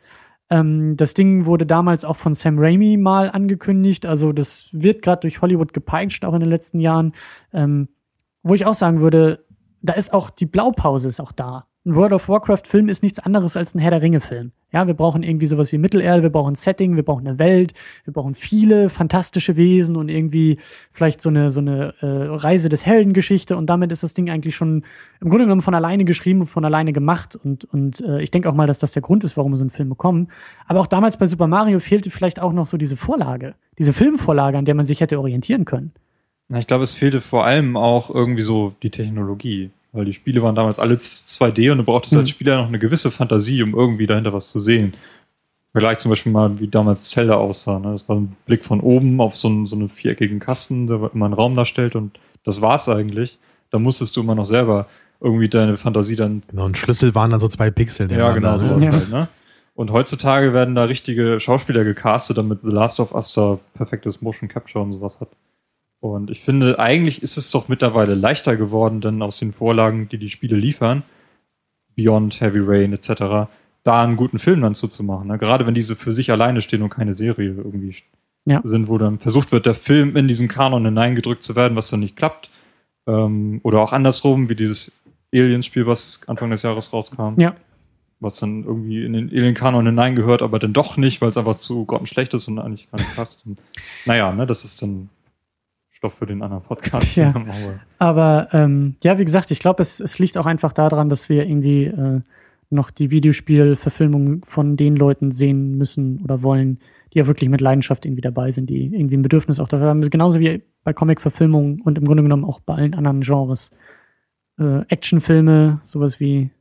[0.50, 5.20] Ähm, das Ding wurde damals auch von Sam Raimi mal angekündigt, also das wird gerade
[5.22, 7.12] durch Hollywood gepeitscht, auch in den letzten Jahren.
[7.52, 7.90] Ähm,
[8.44, 9.44] wo ich auch sagen würde,
[9.82, 11.66] da ist auch die Blaupause ist auch da.
[11.86, 14.52] Ein World of Warcraft-Film ist nichts anderes als ein Herr der Ringe-Film.
[14.74, 17.74] Ja, wir brauchen irgendwie sowas wie Mittelerde, wir brauchen ein Setting, wir brauchen eine Welt,
[18.04, 20.58] wir brauchen viele fantastische Wesen und irgendwie
[20.92, 24.54] vielleicht so eine, so eine äh, Reise des Heldengeschichte und damit ist das Ding eigentlich
[24.54, 24.84] schon
[25.22, 28.50] im Grunde genommen von alleine geschrieben und von alleine gemacht und, und äh, ich denke
[28.50, 30.28] auch mal, dass das der Grund ist, warum wir so einen Film bekommen.
[30.66, 34.58] Aber auch damals bei Super Mario fehlte vielleicht auch noch so diese Vorlage, diese Filmvorlage,
[34.58, 35.94] an der man sich hätte orientieren können.
[36.50, 39.70] Na, ich glaube, es fehlte vor allem auch irgendwie so die Technologie.
[39.94, 42.20] Weil die Spiele waren damals alle 2D und du brauchtest Mhm.
[42.20, 44.94] als Spieler noch eine gewisse Fantasie, um irgendwie dahinter was zu sehen.
[45.72, 47.80] Vergleich zum Beispiel mal, wie damals Zelda aussah.
[47.80, 47.92] Ne?
[47.94, 51.26] Das war ein Blick von oben auf so einen, so einen viereckigen Kasten, der immer
[51.26, 53.38] einen Raum darstellt und das war's eigentlich.
[53.72, 54.88] Da musstest du immer noch selber
[55.20, 58.10] irgendwie deine Fantasie dann Genau, ein Schlüssel waren dann so zwei Pixel.
[58.12, 58.92] ja, genau, nebeneinander, sowas Ja.
[58.92, 59.28] halt, ne?
[59.76, 64.48] Und heutzutage werden da richtige Schauspieler gecastet, damit The Last of Us da perfektes Motion
[64.50, 65.30] Capture und sowas hat.
[66.00, 70.18] Und ich finde, eigentlich ist es doch mittlerweile leichter geworden, denn aus den Vorlagen, die
[70.18, 71.04] die Spiele liefern,
[71.96, 73.50] Beyond, Heavy Rain etc.,
[73.84, 75.28] da einen guten Film dann zuzumachen.
[75.28, 75.38] Ne?
[75.38, 77.96] Gerade wenn diese für sich alleine stehen und keine Serie irgendwie
[78.46, 78.62] Ja.
[78.64, 82.02] sind, wo dann versucht wird, der Film in diesen Kanon hineingedrückt zu werden, was dann
[82.02, 82.50] nicht klappt.
[83.08, 84.92] Ähm, oder auch andersrum, wie dieses
[85.34, 87.56] Aliens-Spiel, was Anfang des Jahres rauskam Ja.
[88.20, 91.86] was dann irgendwie in den Alien-Kanon hineingehört, aber dann doch nicht, weil es einfach zu
[91.86, 93.40] grottenschlecht ist und eigentlich gar nicht passt.
[93.46, 93.58] Und,
[94.06, 95.10] naja, ne, das ist dann
[95.98, 97.18] Stoff für den anderen Podcast.
[97.18, 97.34] Ja.
[97.98, 101.48] Aber ähm, ja, wie gesagt, ich glaube, es, es liegt auch einfach daran, dass wir
[101.48, 102.22] irgendwie äh,
[102.70, 106.78] noch die Videospielverfilmung von den Leuten sehen müssen oder wollen,
[107.14, 110.08] die ja wirklich mit Leidenschaft irgendwie dabei sind, die irgendwie ein Bedürfnis auch dafür haben.
[110.08, 113.72] Genauso wie bei Comic-Verfilmungen und im Grunde genommen auch bei allen anderen Genres.
[114.60, 116.52] Äh, Actionfilme, sowas wie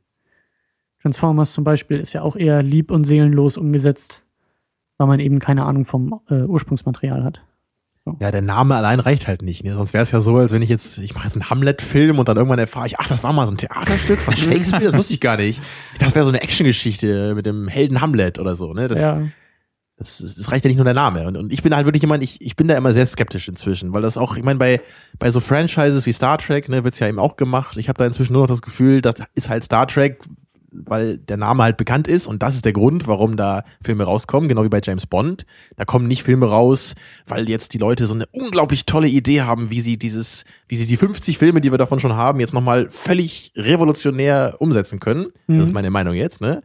[1.03, 4.25] Transformers zum Beispiel, ist ja auch eher lieb und seelenlos umgesetzt,
[4.97, 7.43] weil man eben keine Ahnung vom äh, Ursprungsmaterial hat.
[8.19, 9.63] Ja, der Name allein reicht halt nicht.
[9.63, 9.73] Ne?
[9.73, 12.27] Sonst wäre es ja so, als wenn ich jetzt, ich mache jetzt einen Hamlet-Film und
[12.27, 15.13] dann irgendwann erfahre ich, ach, das war mal so ein Theaterstück von Shakespeare, das wusste
[15.13, 15.61] ich gar nicht.
[15.99, 18.73] Das wäre so eine Actiongeschichte mit dem Helden Hamlet oder so.
[18.73, 18.87] Ne?
[18.87, 19.21] Das, ja.
[19.97, 21.27] das, das reicht ja nicht nur der Name.
[21.27, 23.93] Und, und ich bin halt wirklich jemand, ich, ich bin da immer sehr skeptisch inzwischen,
[23.93, 24.81] weil das auch, ich meine, bei,
[25.19, 27.77] bei so Franchises wie Star Trek, ne, wird's ja eben auch gemacht.
[27.77, 30.21] Ich habe da inzwischen nur noch das Gefühl, das ist halt Star Trek,
[30.85, 34.47] weil der Name halt bekannt ist und das ist der Grund, warum da Filme rauskommen,
[34.49, 35.45] genau wie bei James Bond.
[35.75, 36.95] Da kommen nicht Filme raus,
[37.27, 40.85] weil jetzt die Leute so eine unglaublich tolle Idee haben, wie sie dieses, wie sie
[40.87, 45.27] die 50 Filme, die wir davon schon haben, jetzt nochmal völlig revolutionär umsetzen können.
[45.47, 45.73] Das ist Mhm.
[45.73, 46.61] meine Meinung jetzt, ne?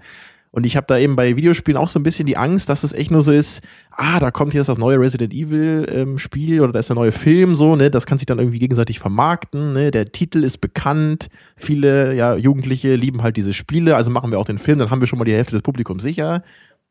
[0.52, 2.92] Und ich habe da eben bei Videospielen auch so ein bisschen die Angst, dass es
[2.92, 6.72] echt nur so ist, ah, da kommt jetzt das neue Resident Evil ähm, Spiel oder
[6.72, 9.90] da ist der neue Film so, ne, das kann sich dann irgendwie gegenseitig vermarkten, ne,
[9.90, 14.44] der Titel ist bekannt, viele ja Jugendliche lieben halt diese Spiele, also machen wir auch
[14.44, 16.42] den Film, dann haben wir schon mal die Hälfte des Publikums sicher.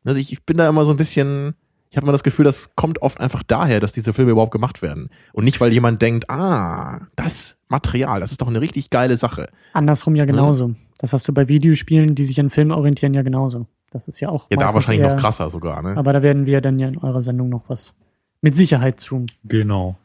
[0.04, 1.54] Also ich, ich bin da immer so ein bisschen,
[1.90, 4.82] ich habe immer das Gefühl, das kommt oft einfach daher, dass diese Filme überhaupt gemacht
[4.82, 5.08] werden.
[5.32, 9.48] Und nicht, weil jemand denkt, ah, das Material, das ist doch eine richtig geile Sache.
[9.72, 10.74] Andersrum ja genauso.
[11.02, 13.66] Das hast du bei Videospielen, die sich an Filmen orientieren, ja genauso.
[13.90, 14.46] Das ist ja auch.
[14.50, 15.96] Ja, da wahrscheinlich eher, noch krasser sogar, ne?
[15.96, 17.92] Aber da werden wir dann ja in eurer Sendung noch was
[18.40, 19.26] mit Sicherheit zu.
[19.44, 19.96] Genau.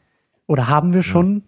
[0.48, 1.44] Oder haben wir schon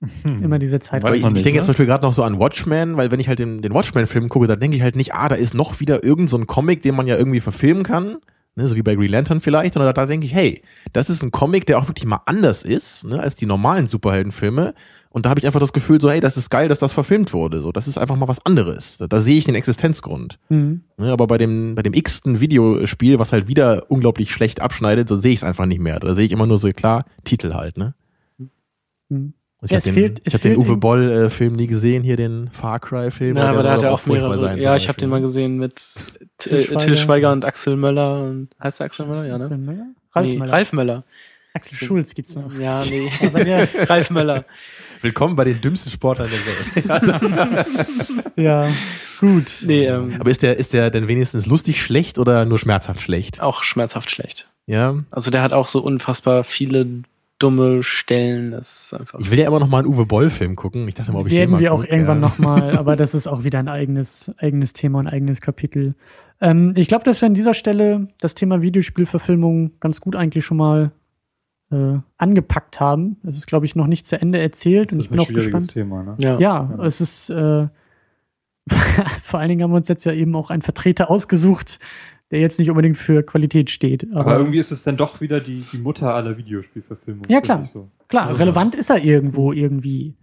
[0.24, 1.02] immer diese Zeit?
[1.02, 1.54] Weiß ich, ich denke ne?
[1.56, 4.30] jetzt zum Beispiel gerade noch so an Watchmen, weil wenn ich halt den, den Watchmen-Film
[4.30, 6.80] gucke, da denke ich halt nicht, ah, da ist noch wieder irgend so ein Comic,
[6.80, 8.16] den man ja irgendwie verfilmen kann,
[8.54, 10.62] ne, so wie bei Green Lantern vielleicht, sondern da, da denke ich, hey,
[10.94, 14.74] das ist ein Comic, der auch wirklich mal anders ist, ne, als die normalen Superheldenfilme.
[15.16, 17.32] Und da habe ich einfach das Gefühl, so, hey, das ist geil, dass das verfilmt
[17.32, 17.60] wurde.
[17.60, 18.98] So, das ist einfach mal was anderes.
[18.98, 20.38] Da, da sehe ich den Existenzgrund.
[20.50, 20.82] Mhm.
[20.98, 25.16] Ne, aber bei dem, bei dem x-ten Videospiel, was halt wieder unglaublich schlecht abschneidet, so
[25.16, 26.00] sehe ich es einfach nicht mehr.
[26.00, 27.94] Da sehe ich immer nur so, klar, Titel halt, ne?
[29.08, 29.32] Mhm.
[29.62, 32.18] Ich Ja, habe es den, fehlt- es ich hab den Uwe Boll-Film nie gesehen, hier
[32.18, 33.38] den Far Cry-Film.
[33.38, 34.36] Ja, aber da hat er auch mehrere.
[34.38, 36.78] sein, ja, ich habe den mal gesehen mit Til Till, Schweiger.
[36.78, 38.22] Till Schweiger und Axel Möller.
[38.22, 39.24] Und, heißt der Axel Möller?
[39.24, 39.64] Ja, Axel ne?
[39.64, 39.86] Möller?
[40.12, 40.52] Ralf nee, Möller.
[40.52, 41.04] Ralf Möller.
[41.56, 42.52] Axel Schulz gibt's noch.
[42.52, 43.10] Ja, nee.
[43.26, 44.44] Aber der, Ralf Möller.
[45.00, 48.26] Willkommen bei den dümmsten Sportlern der Welt.
[48.36, 48.68] ja,
[49.20, 49.62] gut.
[49.62, 53.40] Nee, ähm, aber ist der, ist der denn wenigstens lustig schlecht oder nur schmerzhaft schlecht?
[53.40, 54.50] auch schmerzhaft schlecht.
[54.66, 55.02] Ja.
[55.10, 57.04] Also der hat auch so unfassbar viele
[57.38, 58.50] dumme Stellen.
[58.50, 59.18] Das ist einfach.
[59.20, 60.86] Ich will ja immer noch mal einen Uwe Boll-Film gucken.
[60.88, 62.28] Ich dachte mal, ob ich den werden mal wir auch guck, irgendwann ja.
[62.28, 65.94] nochmal, aber das ist auch wieder ein eigenes, eigenes Thema, ein eigenes Kapitel.
[66.38, 70.58] Ähm, ich glaube, dass wir an dieser Stelle das Thema Videospielverfilmung ganz gut eigentlich schon
[70.58, 70.92] mal
[71.70, 73.16] äh, angepackt haben.
[73.24, 75.72] Es ist, glaube ich, noch nicht zu Ende erzählt und ich bin auch gespannt.
[75.72, 76.14] Thema, ne?
[76.18, 76.38] ja.
[76.38, 76.84] Ja, Ja.
[76.84, 77.66] es ist äh,
[79.22, 81.78] vor allen Dingen haben wir uns jetzt ja eben auch einen Vertreter ausgesucht,
[82.30, 84.06] der jetzt nicht unbedingt für Qualität steht.
[84.12, 87.30] Aber, Aber irgendwie ist es dann doch wieder die, die Mutter aller Videospielverfilmungen.
[87.30, 87.64] Ja, klar.
[87.64, 87.88] So.
[88.08, 90.16] klar, das ist- relevant ist er irgendwo irgendwie.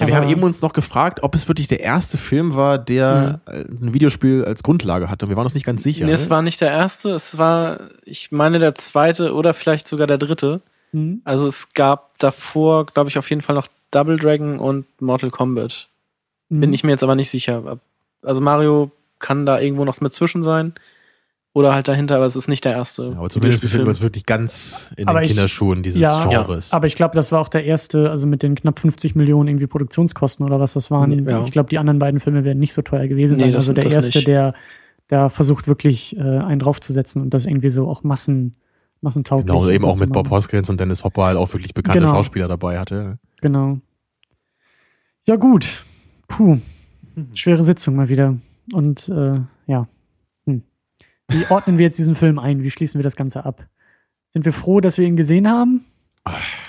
[0.00, 3.42] Ja, wir haben eben uns noch gefragt, ob es wirklich der erste Film war, der
[3.46, 5.26] äh, ein Videospiel als Grundlage hatte.
[5.26, 6.04] Und wir waren uns nicht ganz sicher.
[6.04, 6.30] Nee, es ne?
[6.30, 10.62] war nicht der erste, es war, ich meine, der zweite oder vielleicht sogar der dritte.
[10.94, 11.20] Hm?
[11.24, 15.88] Also es gab davor, glaube ich, auf jeden Fall noch Double Dragon und Mortal Kombat.
[16.48, 16.72] Bin Hm.
[16.72, 17.78] ich mir jetzt aber nicht sicher.
[18.22, 20.72] Also Mario kann da irgendwo noch mit zwischen sein.
[21.56, 23.10] Oder halt dahinter, aber es ist nicht der erste.
[23.12, 26.26] Ja, aber zumindest befinden wir uns wirklich ganz in Aber den ich- Kinderschuhen dieses ja,
[26.26, 26.72] Genres.
[26.72, 29.68] Aber ich glaube, das war auch der erste, also mit den knapp 50 Millionen irgendwie
[29.68, 31.28] Produktionskosten oder was das waren.
[31.28, 31.44] Ja.
[31.44, 33.54] Ich glaube, die anderen beiden Filme werden nicht so teuer gewesen Nee, sein.
[33.54, 34.26] also der erste, nicht.
[34.26, 34.54] der,
[35.10, 38.56] der versucht wirklich äh, einen draufzusetzen und das irgendwie so auch Massen,
[39.04, 39.46] massentauglich.
[39.46, 40.28] genau, eben auch mit Bob.
[40.30, 42.12] Hoskins und Dennis Hopper halt auch wirklich bekannte Genau.
[42.12, 43.18] Schauspieler dabei hatte.
[43.40, 43.78] Genau.
[45.26, 45.84] Ja, gut.
[46.26, 46.58] Puh.
[47.34, 48.36] Schwere Sitzung mal wieder.
[48.72, 49.86] Und äh, ja.
[50.46, 50.62] Hm.
[51.30, 52.62] Wie ordnen wir jetzt diesen Film ein?
[52.62, 53.66] Wie schließen wir das Ganze ab?
[54.30, 55.84] Sind wir froh, dass wir ihn gesehen haben?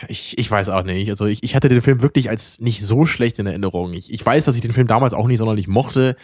[0.10, 1.10] Ich, ich weiß auch nicht.
[1.10, 3.94] Also ich, ich hatte den Film wirklich als nicht so schlecht in Erinnerung.
[3.94, 6.18] Ich, ich weiß, dass ich den Film damals auch nicht sonderlich mochte,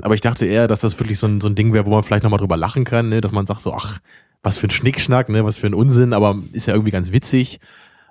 [0.00, 2.02] aber ich dachte eher, dass das wirklich so ein, so ein Ding wäre, wo man
[2.02, 3.20] vielleicht nochmal drüber lachen kann, ne?
[3.20, 3.98] dass man sagt so, ach,
[4.42, 5.44] was für ein Schnickschnack, ne?
[5.44, 7.60] was für ein Unsinn, aber ist ja irgendwie ganz witzig.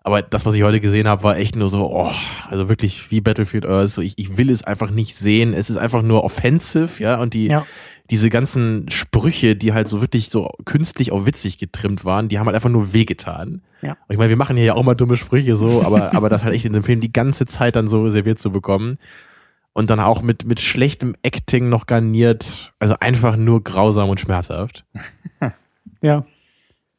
[0.03, 2.13] Aber das, was ich heute gesehen habe, war echt nur so, oh,
[2.49, 3.89] also wirklich wie Battlefield Earth.
[3.89, 5.53] So, ich, ich will es einfach nicht sehen.
[5.53, 7.65] Es ist einfach nur offensive, ja, und die, Ja.
[8.09, 12.45] diese ganzen Sprüche, die halt so wirklich so künstlich auf witzig getrimmt waren, die haben
[12.45, 13.61] halt einfach nur wehgetan.
[13.81, 13.91] Ja.
[13.91, 16.45] Und ich meine, wir machen hier ja auch mal dumme Sprüche so, aber, aber das
[16.45, 18.99] halt echt in dem Film die ganze Zeit dann so serviert zu bekommen.
[19.73, 22.73] Und dann auch mit, mit schlechtem Acting noch garniert.
[22.79, 24.85] Also einfach nur grausam und schmerzhaft.
[26.07, 26.25] Ja.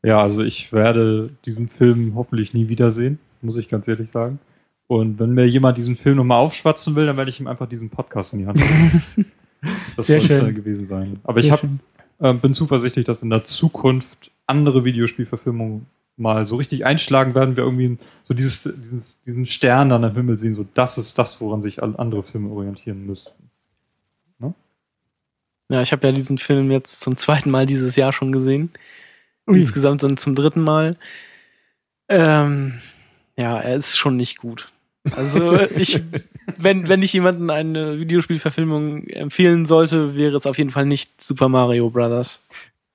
[0.03, 4.39] Ja, also ich werde diesen Film hoffentlich nie wiedersehen, muss ich ganz ehrlich sagen.
[4.87, 7.91] Und wenn mir jemand diesen Film nochmal aufschwatzen will, dann werde ich ihm einfach diesen
[7.91, 9.27] Podcast in die Hand geben.
[9.97, 11.19] Das soll es dann gewesen sein.
[11.25, 11.61] Aber ich hab,
[12.21, 15.87] ähm, bin zuversichtlich, dass in der Zukunft andere Videospielverfilmungen
[16.17, 20.39] mal so richtig einschlagen werden, wir irgendwie so dieses, dieses, diesen Stern dann am Himmel
[20.39, 23.33] sehen, so das ist das, woran sich andere Filme orientieren müssen.
[25.69, 28.71] Ja, ich habe ja diesen Film jetzt zum zweiten Mal dieses Jahr schon gesehen.
[29.47, 29.61] Ui.
[29.61, 30.97] Insgesamt dann zum dritten Mal.
[32.09, 32.81] Ähm,
[33.39, 34.73] ja, er ist schon nicht gut.
[35.17, 36.03] Also ich,
[36.59, 41.49] wenn, wenn ich jemanden eine Videospielverfilmung empfehlen sollte, wäre es auf jeden Fall nicht Super
[41.49, 42.43] Mario Brothers.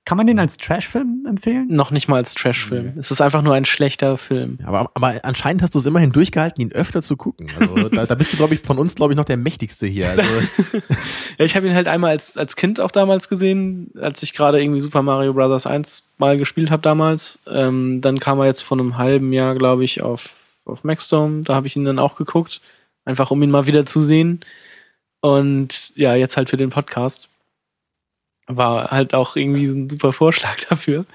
[0.06, 1.66] Kann man den als Trashfilm empfehlen?
[1.68, 2.92] Noch nicht mal als Trashfilm.
[2.98, 4.58] Es ist einfach nur ein schlechter Film.
[4.64, 7.50] Aber, aber anscheinend hast du es immerhin durchgehalten, ihn öfter zu gucken.
[7.58, 10.10] Also da, da bist du, glaube ich, von uns, glaube ich, noch der mächtigste hier.
[10.10, 10.22] Also,
[11.38, 14.62] Ja, ich habe ihn halt einmal als, als Kind auch damals gesehen, als ich gerade
[14.62, 17.38] irgendwie Super Mario Brothers 1 mal gespielt habe damals.
[17.50, 20.34] Ähm, dann kam er jetzt vor einem halben Jahr, glaube ich, auf,
[20.66, 21.44] auf Maxdome.
[21.44, 22.60] Da habe ich ihn dann auch geguckt,
[23.06, 24.40] einfach um ihn mal wieder zu sehen.
[25.22, 27.30] Und ja, jetzt halt für den Podcast.
[28.46, 31.06] War halt auch irgendwie so ein super Vorschlag dafür.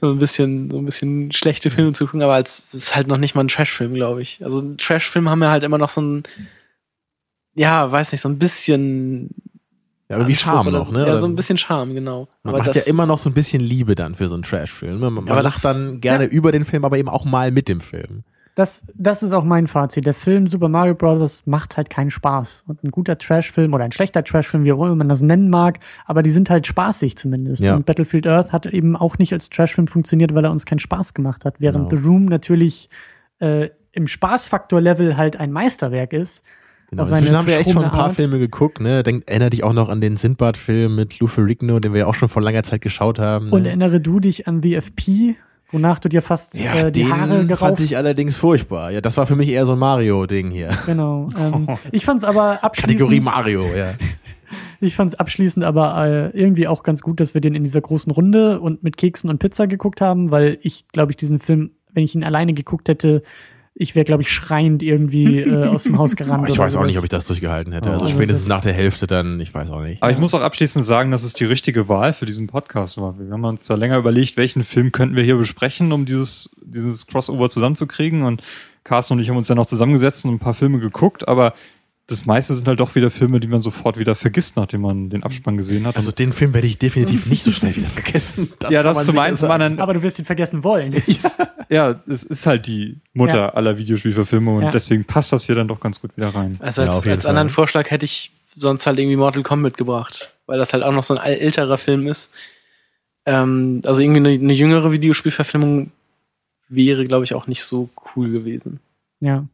[0.00, 3.08] so ein bisschen, so ein bisschen schlechte Filme zu gucken, aber als, es ist halt
[3.08, 4.44] noch nicht mal ein Trashfilm, glaube ich.
[4.44, 6.22] Also Trashfilme haben ja halt immer noch so ein,
[7.54, 9.30] ja, weiß nicht, so ein bisschen
[10.08, 11.06] Ja, aber wie Anspruch Charme noch, ne?
[11.06, 12.28] Ja, so ein bisschen Charme, genau.
[12.42, 14.42] Man aber hat das, ja immer noch so ein bisschen Liebe dann für so einen
[14.42, 15.00] Trash-Film.
[15.00, 15.10] ne?
[15.10, 17.80] Man, man aber lacht dann gerne über den Film, aber eben auch mal mit dem
[17.80, 18.24] Film.
[18.58, 20.04] Das, das ist auch mein Fazit.
[20.04, 21.44] Der Film Super Mario Bros.
[21.46, 22.64] macht halt keinen Spaß.
[22.66, 25.78] Und ein guter Trashfilm oder ein schlechter Trashfilm, wie auch immer man das nennen mag,
[26.06, 27.62] aber die sind halt spaßig zumindest.
[27.62, 27.76] Ja.
[27.76, 31.14] Und Battlefield Earth hat eben auch nicht als Trashfilm funktioniert, weil er uns keinen Spaß
[31.14, 31.60] gemacht hat.
[31.60, 32.02] Während Genau.
[32.02, 32.90] The Room natürlich
[33.38, 36.44] äh, im Spaßfaktor-Level halt ein Meisterwerk ist.
[36.90, 37.04] Genau.
[37.04, 38.16] Inzwischen haben wir echt schon ein paar Art.
[38.16, 39.04] Filme geguckt, ne?
[39.04, 42.14] Denk, erinner dich auch noch an den Sindbad-Film mit Lou Ferrigno, den wir ja auch
[42.14, 43.50] schon vor langer Zeit geschaut haben.
[43.50, 43.68] Und ne?
[43.68, 45.36] erinnere du dich an The FP,
[45.70, 48.90] wonach du dir fast ja, äh, die Haare gerauft fand ich allerdings furchtbar.
[48.90, 50.70] Ja, das war für mich eher so ein Mario-Ding hier.
[50.86, 51.28] Genau.
[51.38, 52.98] Ähm, ich fand's aber abschließend.
[52.98, 53.94] Kategorie Mario, ja.
[54.80, 58.10] Ich fand's abschließend aber äh, irgendwie auch ganz gut, dass wir den in dieser großen
[58.10, 62.04] Runde und mit Keksen und Pizza geguckt haben, weil ich, glaube ich, diesen Film, wenn
[62.04, 63.22] ich ihn alleine geguckt hätte,
[63.80, 66.48] ich wäre, glaube ich, schreiend irgendwie äh, aus dem Haus gerannt.
[66.48, 67.90] ich weiß auch nicht, ob ich das durchgehalten hätte.
[67.90, 67.92] Oh.
[67.92, 70.02] Also Also spätestens nach der Hälfte dann, ich weiß auch nicht.
[70.02, 73.16] Aber ich muss auch abschließend sagen, dass es die richtige Wahl für diesen Podcast war.
[73.20, 77.06] Wir haben uns da länger überlegt, welchen Film könnten wir hier besprechen, um dieses, dieses
[77.06, 78.24] Crossover zusammenzukriegen.
[78.24, 78.42] Und
[78.82, 81.54] Carsten und ich haben uns dann noch zusammengesetzt und ein paar Filme geguckt, aber
[82.08, 85.22] das meiste sind halt doch wieder Filme, die man sofort wieder vergisst, nachdem man den
[85.22, 85.94] Abspann gesehen hat.
[85.94, 88.50] Also den Film werde ich definitiv nicht so schnell wieder vergessen.
[88.70, 89.62] ja, kann das zum einen, zum sagen.
[89.62, 90.94] anderen, Aber du wirst ihn vergessen wollen.
[91.68, 93.48] ja, es ist halt die Mutter Ja.
[93.50, 94.70] aller Videospielverfilme und Ja.
[94.70, 96.56] deswegen passt das hier dann doch ganz gut wieder rein.
[96.60, 97.50] Also Ja, als, jeden als anderen.
[97.50, 101.14] Vorschlag hätte ich sonst halt irgendwie Mortal Kombat gebracht, weil das halt auch noch so
[101.14, 102.32] ein älterer Film ist.
[103.26, 105.92] Ähm, also irgendwie eine, eine jüngere Videospielverfilmung
[106.70, 108.80] wäre, glaube ich, auch nicht so cool gewesen.
[109.20, 109.44] ja.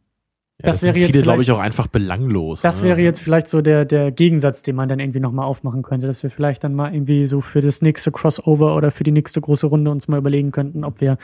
[0.63, 2.61] Ja, Das das, wäre jetzt glaube ich, vielleicht- auch einfach belanglos.
[2.63, 2.89] Das ne?
[2.89, 6.23] wäre jetzt vielleicht so der, der Gegensatz, den man dann irgendwie nochmal aufmachen könnte, dass
[6.23, 9.67] wir vielleicht dann mal irgendwie so für das nächste Crossover oder für die nächste große
[9.67, 11.19] Runde uns mal überlegen könnten, ob wir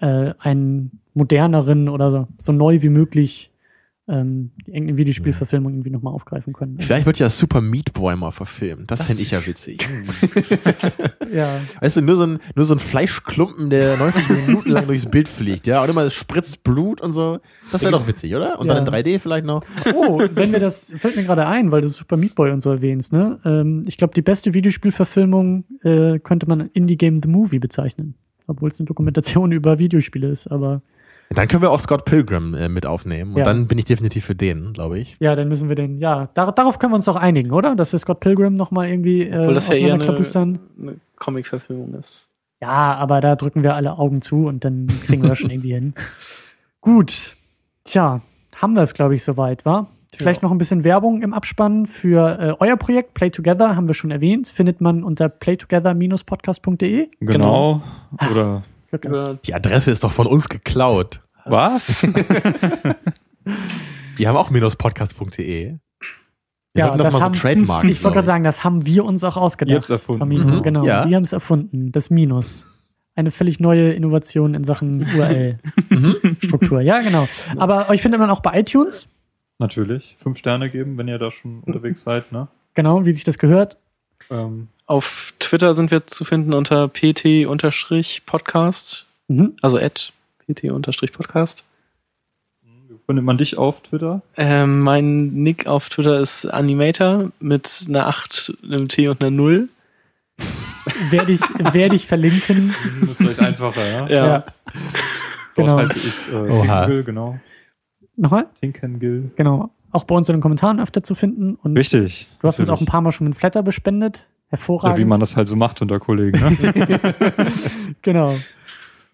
[0.00, 3.50] äh, einen moderneren oder so, so neu wie möglich
[4.08, 6.78] ähm, irgendeine Videospielverfilmung irgendwie nochmal aufgreifen können.
[6.80, 8.90] Vielleicht wird ja Super Meat Boy mal verfilmt.
[8.90, 9.86] Das, Das- fände ich ja witzig.
[11.32, 15.06] Ja, Weißt du, nur so, ein, nur so ein Fleischklumpen, der 90 Minuten lang durchs
[15.06, 17.38] Bild fliegt, ja, und immer es spritzt Blut und so.
[17.72, 18.60] Das wäre doch witzig, oder?
[18.60, 18.74] Und Ja.
[18.74, 19.64] dann in 3D vielleicht noch.
[19.94, 22.70] Oh, wenn wir das, fällt mir gerade ein, weil du Super Meat Boy und so
[22.70, 23.40] erwähnst, ne?
[23.44, 28.14] Ähm, ich glaube, die beste Videospielverfilmung äh, könnte man Indie Game The Movie bezeichnen.
[28.46, 30.80] Obwohl es eine Dokumentation über Videospiele ist, aber
[31.30, 33.32] Dann können wir auch Scott Pilgrim äh, mit aufnehmen.
[33.32, 33.44] Und Ja.
[33.44, 35.16] dann bin ich definitiv für den, glaube ich.
[35.20, 37.74] ja, dann müssen wir den, ja, dar darauf können wir uns doch einigen, oder?
[37.74, 42.28] Dass wir Scott Pilgrim nochmal irgendwie äh, Obwohl das ja eher eine, eine Comic-Verfilmung ist.
[42.62, 45.74] Ja, aber da drücken wir alle Augen zu und dann kriegen wir das schon irgendwie
[45.74, 45.94] hin.
[46.80, 47.36] Gut.
[47.84, 48.20] Tja,
[48.56, 49.88] haben wir es, glaube ich, soweit, war?
[50.14, 53.94] Vielleicht noch ein bisschen Werbung im Abspann für äh, euer Projekt Play Together, haben wir
[53.94, 54.48] schon erwähnt.
[54.48, 57.08] Findet man unter playtogether-podcast.de.
[57.20, 57.82] Genau.
[58.30, 58.62] Oder
[59.04, 61.20] Über Die Adresse ist doch von uns geklaut.
[61.44, 62.06] was?
[64.18, 65.36] Die haben auch minuspodcast.de.
[65.44, 65.78] Wir
[66.74, 67.88] Ja, sollten das, das mal haben- so trademarken.
[67.90, 69.70] Ich wollte gerade sagen, das haben wir uns auch ausgedacht.
[69.70, 70.28] Ihr habt's erfunden.
[70.28, 70.62] Mhm.
[70.62, 71.04] Genau, Ja.
[71.06, 71.92] die haben es erfunden.
[71.92, 72.66] Das Minus.
[73.14, 76.80] Eine völlig neue Innovation in Sachen URL-Struktur.
[76.82, 77.26] ja, genau.
[77.56, 79.08] Aber euch findet man auch bei iTunes.
[79.58, 80.16] Natürlich.
[80.22, 82.48] Fünf Sterne geben, wenn ihr da schon unterwegs seid, ne?
[82.74, 83.78] Genau, wie sich das gehört.
[84.30, 88.26] Ähm, Auf Twitter sind wir zu finden unter pt-podcast,
[89.28, 89.54] Mhm.
[89.60, 90.12] also at
[90.46, 91.64] pt-podcast.
[92.62, 94.22] wie findet man dich auf Twitter?
[94.36, 99.68] Ähm, mein Nick auf Twitter ist Animator mit einer 8, einem T und einer 0.
[101.10, 102.72] Werde ich, werde ich verlinken.
[103.00, 104.06] Das ist vielleicht einfacher, ja?
[104.08, 104.26] Ja.
[104.26, 104.38] Ja.
[104.38, 104.54] Dort
[105.56, 105.78] Genau.
[105.78, 106.84] heiße ich äh, Oha.
[106.84, 107.40] Tinkengil, genau.
[108.16, 108.46] Nochmal?
[108.60, 109.32] Tinkengil.
[109.36, 109.70] Genau.
[109.90, 111.56] Auch bei uns in den Kommentaren öfter zu finden.
[111.56, 112.28] Und Richtig.
[112.40, 112.88] du hast uns auch ein Natürlich.
[112.90, 114.26] paar Mal schon mit Flatter bespendet.
[114.48, 114.98] Hervorragend.
[114.98, 116.56] Ja, wie man das halt so macht unter Kollegen, ne?
[118.02, 118.34] Genau.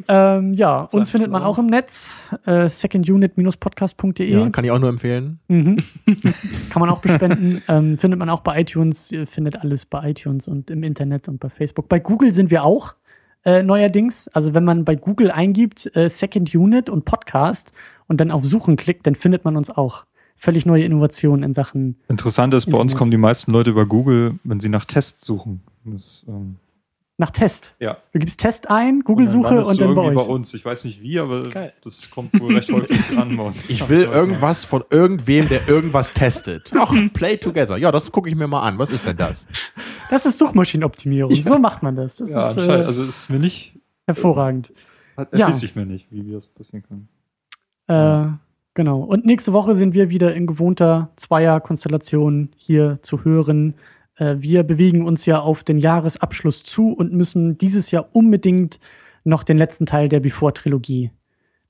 [0.09, 2.19] Ähm, ja, uns findet man auch im Netz.
[2.45, 4.31] Äh, secondunit-podcast.de.
[4.31, 5.39] Ja, kann ich auch nur empfehlen.
[5.49, 5.79] Mhm.
[6.71, 7.63] Kann man auch bespenden.
[7.69, 9.13] ähm, findet man auch bei iTunes.
[9.13, 11.89] Ihr findet alles bei iTunes und im Internet und bei Facebook.
[11.89, 12.97] Bei Google sind wir auch
[13.45, 14.29] äh, neuerdings.
[14.29, 17.73] Also wenn man bei Google eingibt äh, Second Unit und Podcast
[18.09, 20.05] und dann auf Suchen klickt, dann findet man uns auch.
[20.43, 21.95] Völlig neue Innovationen in Sachen.
[22.09, 25.63] Interessant ist, bei uns kommen die meisten Leute über Google, wenn sie nach Tests suchen.
[25.85, 26.57] Das, ähm,
[27.17, 27.77] Nach Test.
[27.79, 27.99] ja.
[28.13, 30.27] Du gibst Test ein, Google-Suche und du dann bei irgendwie euch.
[30.27, 30.53] bei uns.
[30.53, 31.73] Ich weiß nicht wie, aber Geil.
[31.85, 33.71] das kommt wohl recht häufig an bei uns.
[33.71, 36.73] Ich will irgendwas von irgendwem, der irgendwas testet.
[36.77, 37.77] Ach, Play Together.
[37.77, 38.79] Ja, das gucke ich mir mal an.
[38.79, 39.47] Was ist denn das?
[40.11, 41.33] Das ist Suchmaschinenoptimierung.
[41.41, 42.17] So macht man das.
[42.17, 44.73] Das Ja, ist äh, also ist mir nicht, hervorragend.
[45.17, 45.25] Ja.
[45.31, 47.09] erschließt sich mir nicht, wie, wie das passieren kann.
[47.87, 48.37] Äh,
[48.75, 49.01] genau.
[49.01, 53.75] Und nächste Woche sind wir wieder in gewohnter Zweier-Konstellation hier zu hören.
[54.17, 58.79] Äh, wir bewegen uns ja auf den Jahresabschluss zu und müssen dieses Jahr unbedingt
[59.25, 61.11] noch den letzten Teil der Before-Trilogie,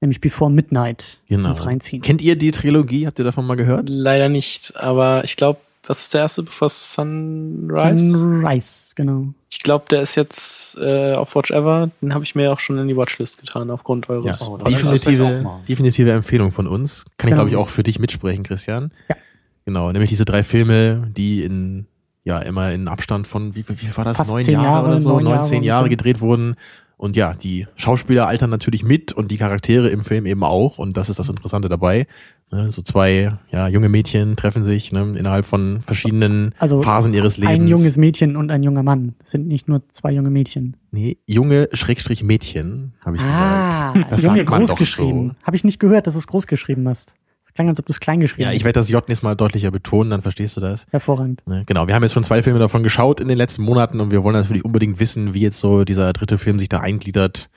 [0.01, 1.51] nämlich Before Midnight, Genau.
[1.51, 2.03] uns reinziehen.
[2.03, 3.07] Kennt ihr die Trilogie?
[3.07, 3.89] Habt ihr davon mal gehört?
[3.89, 8.19] Leider nicht, aber ich glaube, was ist der erste, bevor Sunrise?
[8.19, 9.27] Sunrise, genau.
[9.51, 11.91] Ich glaube, der ist jetzt äh, auf Watch Ever.
[12.01, 14.49] Den habe ich mir auch schon in die Watchlist getan, aufgrund Ja, eures.
[14.49, 17.05] Oh, lass das definitive, definitive Empfehlung von uns.
[17.19, 17.35] Kann ich, Genau.
[17.37, 18.93] glaube ich, auch für dich mitsprechen, Christian.
[19.09, 19.17] Ja.
[19.65, 21.87] Genau, nämlich diese drei Filme, die in,
[22.25, 24.17] ja, immer in Abstand von, wie, wie viel war das?
[24.17, 25.11] Fast neun Jahre, Jahre, oder so?
[25.21, 25.97] neun Jahre zehn Jahre ungefähr.
[25.99, 26.57] gedreht wurden.
[26.97, 30.79] Und ja, die Schauspieler altern natürlich mit und die Charaktere im Film eben auch.
[30.79, 32.07] Und das ist das Interessante dabei.
[32.53, 37.39] Ne, So zwei, ja, junge Mädchen treffen sich ne, innerhalb von verschiedenen Also Phasen ihres
[37.39, 37.55] Lebens.
[37.55, 39.15] Ein junges Mädchen und ein junger Mann.
[39.25, 40.77] Sind nicht nur zwei junge Mädchen.
[40.91, 44.13] Nee, junge Schrägstrich Mädchen, habe ich Ah, gesagt.
[44.13, 45.37] Das Junge, sagt man groß doch geschrieben.
[45.45, 47.15] Habe ich nicht gehört, dass du es groß geschrieben hast.
[47.55, 48.65] Klang, als ob du es klein geschrieben Ja, ich hast.
[48.65, 50.87] werde das J nächstes Mal deutlicher betonen, dann verstehst du das.
[50.91, 51.43] Hervorragend.
[51.47, 54.11] Ne, Genau, wir haben jetzt schon zwei Filme davon geschaut in den letzten Monaten und
[54.11, 57.51] wir wollen natürlich unbedingt wissen, wie jetzt so dieser dritte Film sich da eingliedert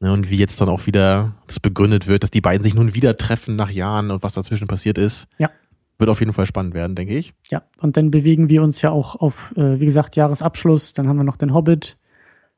[0.00, 2.94] ne, und wie jetzt dann auch wieder das begründet wird, dass die beiden sich nun
[2.94, 5.26] wieder treffen nach Jahren und was dazwischen passiert ist.
[5.38, 5.50] Ja.
[5.98, 7.34] Wird auf jeden Fall spannend werden, denke ich.
[7.50, 10.92] Ja, und dann bewegen wir uns ja auch auf, äh, wie gesagt, Jahresabschluss.
[10.92, 11.96] Dann haben wir noch den Hobbit.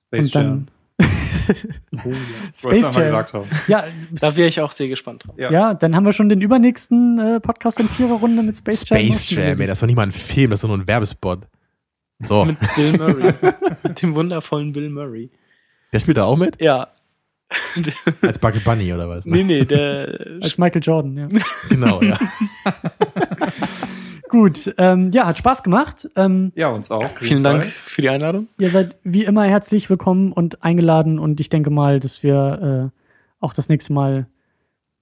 [0.08, 0.46] Space und dann.
[0.46, 0.66] Jam.
[1.96, 2.18] Space
[2.54, 2.92] Space Jam.
[2.92, 3.02] Jam.
[3.04, 3.48] gesagt haben.
[3.66, 5.34] Ja, Da wäre ich auch sehr gespannt drauf.
[5.38, 5.50] Ja.
[5.50, 8.98] ja, dann haben wir schon den übernächsten äh, Podcast in Viererrunde mit Space Jam.
[8.98, 10.86] Space Jam, ey, das ist doch nicht mal ein Film, das ist doch nur ein
[10.86, 11.46] Werbespot.
[12.24, 13.32] So, Mit Bill Murray.
[13.82, 15.30] mit dem wundervollen Bill Murray.
[15.92, 16.60] der spielt da auch mit?
[16.60, 16.88] Ja.
[18.22, 19.26] Als Bugs Bunny oder was?
[19.26, 21.28] nee, nee, der Als Michael Jordan, ja.
[21.68, 22.16] Genau, ja.
[24.28, 26.08] Gut, ähm, ja, hat Spaß gemacht.
[26.14, 27.04] Ähm, Ja, uns auch.
[27.20, 28.46] Vielen Dank für die Einladung.
[28.58, 33.44] ihr seid wie immer herzlich willkommen und eingeladen und ich denke mal, dass wir äh,
[33.44, 34.28] auch das nächste Mal,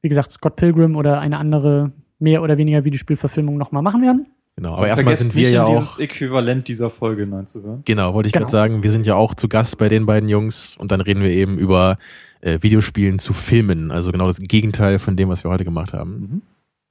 [0.01, 4.27] wie gesagt, Scott Pilgrim oder eine andere mehr oder weniger Videospielverfilmung nochmal machen werden.
[4.57, 5.77] Genau, aber erstmal sind wir nicht, ja auch.
[5.77, 7.83] dieses Äquivalent dieser Folge hineinzuhören.
[7.85, 8.47] Genau, wollte ich Genau.
[8.47, 11.23] gerade sagen, wir sind ja auch zu Gast bei den beiden Jungs und dann reden
[11.23, 11.99] wir eben über
[12.41, 16.43] äh, Videospielen zu Filmen, also genau das Gegenteil von dem, was wir heute gemacht haben.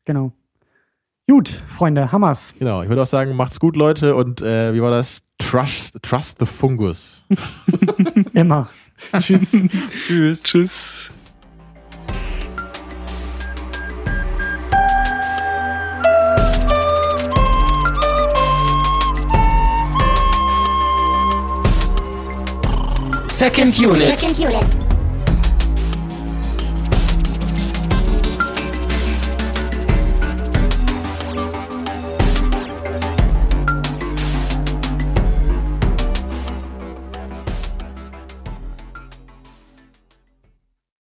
[0.05, 0.31] Genau.
[1.29, 2.53] Gut, Freunde, Hammers.
[2.57, 5.23] Genau, ich würde auch sagen, macht's gut, Leute, und äh, wie war das?
[5.37, 7.25] Trust, trust the fungus.
[8.33, 8.69] Immer.
[9.19, 9.51] Tschüss.
[10.07, 10.43] Tschüss.
[10.43, 11.11] Tschüss.
[23.37, 24.17] Second unit.
[24.17, 24.86] Second unit.